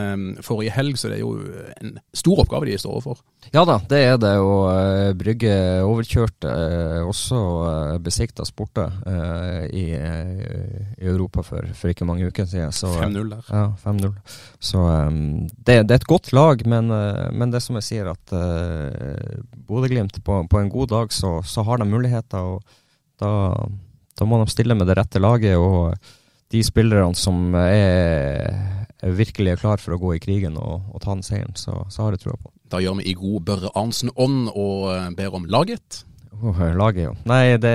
forrige 0.45 0.75
helg, 0.77 0.99
så 0.99 1.11
det 1.11 1.21
er 1.21 1.25
jo 1.25 1.35
en 1.81 1.99
stor 2.17 2.45
oppgave 2.45 2.69
de 2.71 2.79
står 2.81 2.99
overfor. 2.99 3.21
Ja 3.55 3.65
da, 3.67 3.79
det 3.91 4.01
er 4.05 4.19
det. 4.21 4.35
Og 4.45 5.17
Brygge 5.19 5.55
overkjørte 5.87 6.51
også 7.09 7.41
eh, 7.71 7.97
Besiktas 8.05 8.53
borte 8.55 8.87
i, 9.73 9.87
i, 9.91 11.09
Europa 11.11 11.43
for, 11.47 11.67
for, 11.75 11.91
ikke 11.91 12.07
mange 12.07 12.29
uker 12.29 12.47
siden. 12.47 12.71
5-0 12.71 13.33
der. 13.33 13.49
Ja, 13.49 13.65
5-0. 13.83 14.13
Så 14.61 14.85
det, 15.57 15.81
det, 15.89 15.97
er 15.97 16.01
et 16.01 16.09
godt 16.09 16.33
lag, 16.37 16.63
men, 16.69 16.93
men 17.33 17.53
det 17.53 17.63
som 17.65 17.80
jeg 17.81 17.89
sier, 17.89 18.13
at 18.13 18.35
uh, 18.37 19.41
Bodø-Glimt 19.67 20.21
på, 20.25 20.43
på, 20.47 20.61
en 20.61 20.73
god 20.73 20.93
dag 20.95 21.13
så, 21.17 21.39
så 21.45 21.65
har 21.67 21.81
de 21.81 21.89
muligheter. 21.91 22.39
og 22.39 22.63
da, 23.21 23.33
da, 24.17 24.29
må 24.29 24.41
de 24.41 24.53
stille 24.53 24.77
med 24.79 24.89
det 24.89 24.97
rette 25.01 25.23
laget. 25.23 25.57
og 25.57 25.97
de 26.51 26.63
spillerne 26.67 27.15
som 27.15 27.55
er, 27.55 28.51
er 28.99 29.19
virkelig 29.19 29.53
er 29.53 29.61
klar 29.61 29.83
for 29.83 29.95
å 29.95 30.01
gå 30.03 30.17
i 30.17 30.23
krigen 30.23 30.59
og, 30.59 30.89
og 30.91 31.03
ta 31.03 31.15
den 31.15 31.23
seieren, 31.27 31.55
så, 31.55 31.85
så 31.93 32.07
har 32.07 32.17
jeg 32.17 32.25
trua 32.25 32.39
på. 32.41 32.51
Da 32.71 32.81
gjør 32.83 32.99
vi 33.01 33.11
i 33.11 33.19
god 33.19 33.45
Børre 33.47 33.71
Arnsen-ånd 33.79 34.51
og 34.51 34.89
eh, 34.95 35.11
ber 35.19 35.37
om 35.39 35.47
laget. 35.51 36.05
Oh, 36.41 36.57
laget, 36.75 37.03
jo. 37.05 37.15
Nei, 37.29 37.59
det 37.61 37.75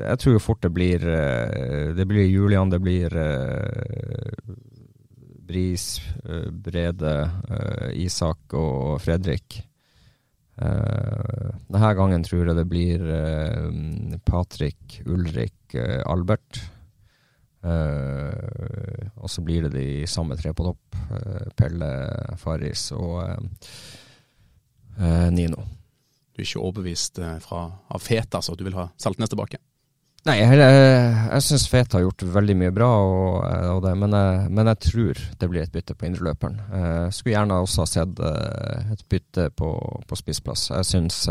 Jeg 0.00 0.18
tror 0.22 0.38
fort 0.40 0.62
det 0.64 0.70
blir 0.72 1.02
eh, 1.04 1.90
Det 1.92 2.06
blir 2.08 2.24
Julian, 2.24 2.70
det 2.72 2.78
blir 2.80 3.12
Bris, 5.52 6.00
uh, 6.24 6.48
Brede, 6.48 7.12
uh, 7.28 7.90
Isak 7.92 8.56
og 8.56 8.98
Fredrik. 9.04 9.62
denne 10.52 11.88
gangen 11.96 12.22
tror 12.22 12.46
jeg 12.46 12.54
det 12.54 12.66
blir 12.68 13.00
Patrick, 14.22 14.98
Ulrik, 15.08 15.74
Albert. 16.06 16.60
og 19.16 19.30
så 19.32 19.42
blir 19.42 19.64
det 19.64 19.72
de 19.72 20.06
samme 20.06 20.36
tre 20.36 20.52
på 20.52 20.66
topp. 20.68 21.00
Pelle, 21.56 21.88
Faris 22.38 22.90
og 22.92 23.40
eh, 25.00 25.30
Nino. 25.32 25.64
Du 26.32 26.40
er 26.40 26.46
ikke 26.46 26.62
overbevist 26.62 27.20
eh, 27.22 27.36
fra, 27.44 27.66
av 27.88 28.02
Feta, 28.02 28.42
så 28.42 28.56
du 28.56 28.64
vil 28.66 28.76
ha 28.78 28.88
Saltnes 29.00 29.32
tilbake? 29.32 29.60
Nei, 30.22 30.36
jeg, 30.38 30.54
jeg, 30.54 31.14
jeg 31.32 31.42
syns 31.42 31.64
Fete 31.66 31.98
har 31.98 32.04
gjort 32.04 32.22
veldig 32.36 32.54
mye 32.60 32.74
bra, 32.74 32.90
og, 33.02 33.38
eh, 33.48 33.70
og 33.72 33.80
det, 33.82 33.96
men, 33.98 34.12
jeg, 34.14 34.52
men, 34.54 34.70
jeg, 34.70 34.78
tror 34.86 35.22
det 35.40 35.48
blir 35.50 35.64
et 35.64 35.72
bytte 35.74 35.96
på 35.98 36.06
indreløperen. 36.06 36.60
Jeg 36.62 36.92
eh, 36.92 37.08
skulle 37.10 37.34
gjerne 37.34 37.58
også 37.64 37.82
ha 37.82 37.88
sett 37.90 38.22
et 38.94 39.02
bytte 39.10 39.48
på, 39.58 39.72
på 40.06 40.20
spissplass. 40.20 40.68
Jeg 40.70 40.90
syns 40.92 41.24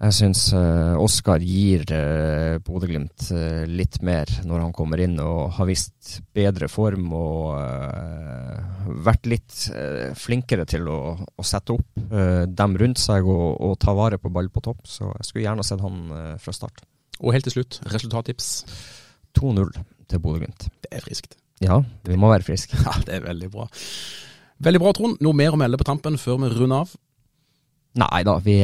jeg 0.00 0.16
syns 0.16 0.46
uh, 0.56 0.96
Oskar 0.96 1.42
gir 1.44 1.82
uh, 1.92 2.56
Bodø-Glimt 2.64 3.26
uh, 3.36 3.66
litt 3.68 3.98
mer 4.06 4.30
når 4.48 4.62
han 4.64 4.72
kommer 4.72 5.02
inn 5.04 5.18
og 5.20 5.50
har 5.58 5.68
vist 5.68 6.22
bedre 6.32 6.70
form 6.72 7.10
og 7.12 7.58
uh, 7.60 8.88
vært 9.04 9.28
litt 9.28 9.58
flinkere 10.16 10.64
til 10.68 10.88
å, 10.88 11.00
å 11.20 11.44
sette 11.46 11.76
opp 11.76 12.00
dem 12.00 12.78
rundt 12.80 12.98
seg 12.98 13.28
og, 13.28 13.60
og, 13.60 13.76
ta 13.80 13.92
vare 13.94 14.16
på 14.18 14.32
ball 14.32 14.48
på 14.50 14.62
topp. 14.64 14.80
Så 14.88 15.04
jeg 15.12 15.28
skulle 15.28 15.44
gjerne 15.44 15.66
sett 15.66 15.82
han 15.84 16.00
fra 16.42 16.54
start. 16.56 16.80
Og 17.20 17.34
helt 17.36 17.46
til 17.46 17.58
slutt, 17.58 17.78
resultattips? 17.92 18.48
2-0 19.38 19.70
til 20.10 20.24
Bodø-Glimt. 20.24 20.66
Det 20.82 20.90
er 20.96 21.04
friskt. 21.04 21.36
Ja, 21.62 21.78
vi 22.08 22.16
må 22.18 22.32
være 22.32 22.48
friske. 22.48 22.80
Ja, 22.80 22.96
det 23.06 23.20
er 23.20 23.28
veldig 23.28 23.52
bra. 23.52 23.68
Veldig 24.64 24.82
bra, 24.82 24.96
Trond. 24.96 25.20
Noe 25.22 25.36
mer 25.36 25.54
å 25.54 25.60
melde 25.60 25.78
på 25.80 25.86
tampen 25.86 26.18
før 26.20 26.40
vi 26.42 26.50
runder 26.56 26.82
av? 26.82 26.96
Nei 28.00 28.24
da, 28.26 28.38
vi 28.42 28.60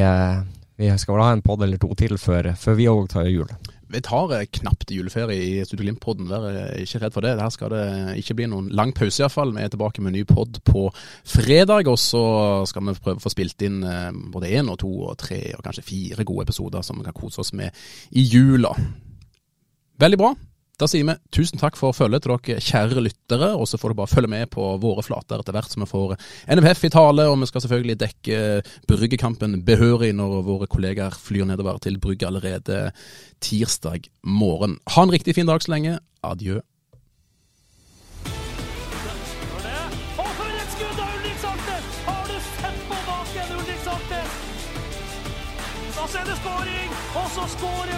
vi 0.77 0.91
skal 1.01 1.17
vel 1.17 1.25
ha 1.25 1.33
en 1.33 1.41
pod 1.45 1.63
eller 1.65 1.81
to 1.81 1.89
til 1.97 2.19
før, 2.21 2.53
før 2.57 2.77
vi 2.77 2.87
òg 2.91 3.09
tar 3.09 3.29
jul. 3.31 3.49
Vi 3.87 4.01
tar 4.03 4.33
eh, 4.35 4.47
knapt 4.51 4.91
juleferie 4.91 5.37
i 5.39 5.65
Studio 5.65 5.85
Glimt-podden, 5.85 6.27
vær 6.27 6.47
eh, 6.51 6.81
ikke 6.83 6.99
redd 7.01 7.15
for 7.15 7.23
det. 7.23 7.37
Her 7.39 7.53
skal 7.53 7.71
det 7.71 7.85
ikke 8.19 8.35
bli 8.37 8.49
noen 8.51 8.67
lang 8.75 8.91
pause 8.95 9.23
iallfall. 9.23 9.53
Vi 9.55 9.63
er 9.63 9.71
tilbake 9.71 10.03
med 10.03 10.11
en 10.11 10.17
ny 10.19 10.25
pod 10.27 10.59
på 10.67 10.83
fredag, 11.23 11.87
og 11.87 11.95
så 12.01 12.23
skal 12.67 12.83
vi 12.89 12.97
prøve 12.99 13.21
å 13.21 13.23
få 13.23 13.31
spilt 13.31 13.63
inn 13.63 13.79
eh, 13.87 14.09
både 14.33 14.51
én 14.59 14.67
og 14.73 14.81
to 14.83 14.91
og 15.07 15.15
tre 15.23 15.39
og 15.55 15.63
kanskje 15.63 15.85
fire 15.87 16.27
gode 16.27 16.49
episoder 16.49 16.83
som 16.83 16.99
vi 16.99 17.07
kan 17.07 17.15
kose 17.15 17.41
oss 17.45 17.53
med 17.55 17.71
i 18.11 18.27
jula. 18.27 18.73
Veldig 20.03 20.19
bra. 20.19 20.35
Da 20.77 20.85
sier 20.85 21.07
vi 21.07 21.13
tusen 21.33 21.57
takk 21.57 21.73
for 21.73 21.95
følget 21.97 22.21
til 22.21 22.35
dere 22.35 22.61
kjære 22.61 23.01
lyttere, 23.01 23.47
og 23.57 23.65
så 23.65 23.79
får 23.81 23.89
du 23.89 23.97
bare 23.97 24.11
følge 24.11 24.29
med 24.29 24.45
på 24.53 24.61
våre 24.77 25.01
flater 25.01 25.41
etter 25.41 25.55
hvert 25.55 25.71
som 25.73 25.81
vi 25.81 25.87
får 25.89 26.13
NFF 26.53 26.85
i 26.85 26.91
tale, 26.93 27.25
og 27.25 27.39
vi 27.41 27.47
skal 27.49 27.63
selvfølgelig 27.63 27.95
dekke 28.03 28.41
Bryggekampen 28.85 29.63
behørig 29.65 30.11
når 30.13 30.43
våre 30.45 30.69
kollegaer 30.69 31.17
flyr 31.17 31.49
nedover 31.49 31.81
til 31.81 31.97
Brygge 31.97 32.29
allerede 32.29 32.91
tirsdag 33.41 34.05
morgen. 34.21 34.77
Ha 34.93 35.07
en 35.07 35.15
riktig 35.17 35.33
fin 35.39 35.49
dag 35.49 35.65
så 35.65 35.73
lenge. 35.73 35.97
Adjø. 36.21 36.61
Og 47.17 47.29
så 47.33 47.43
skårer 47.49 47.97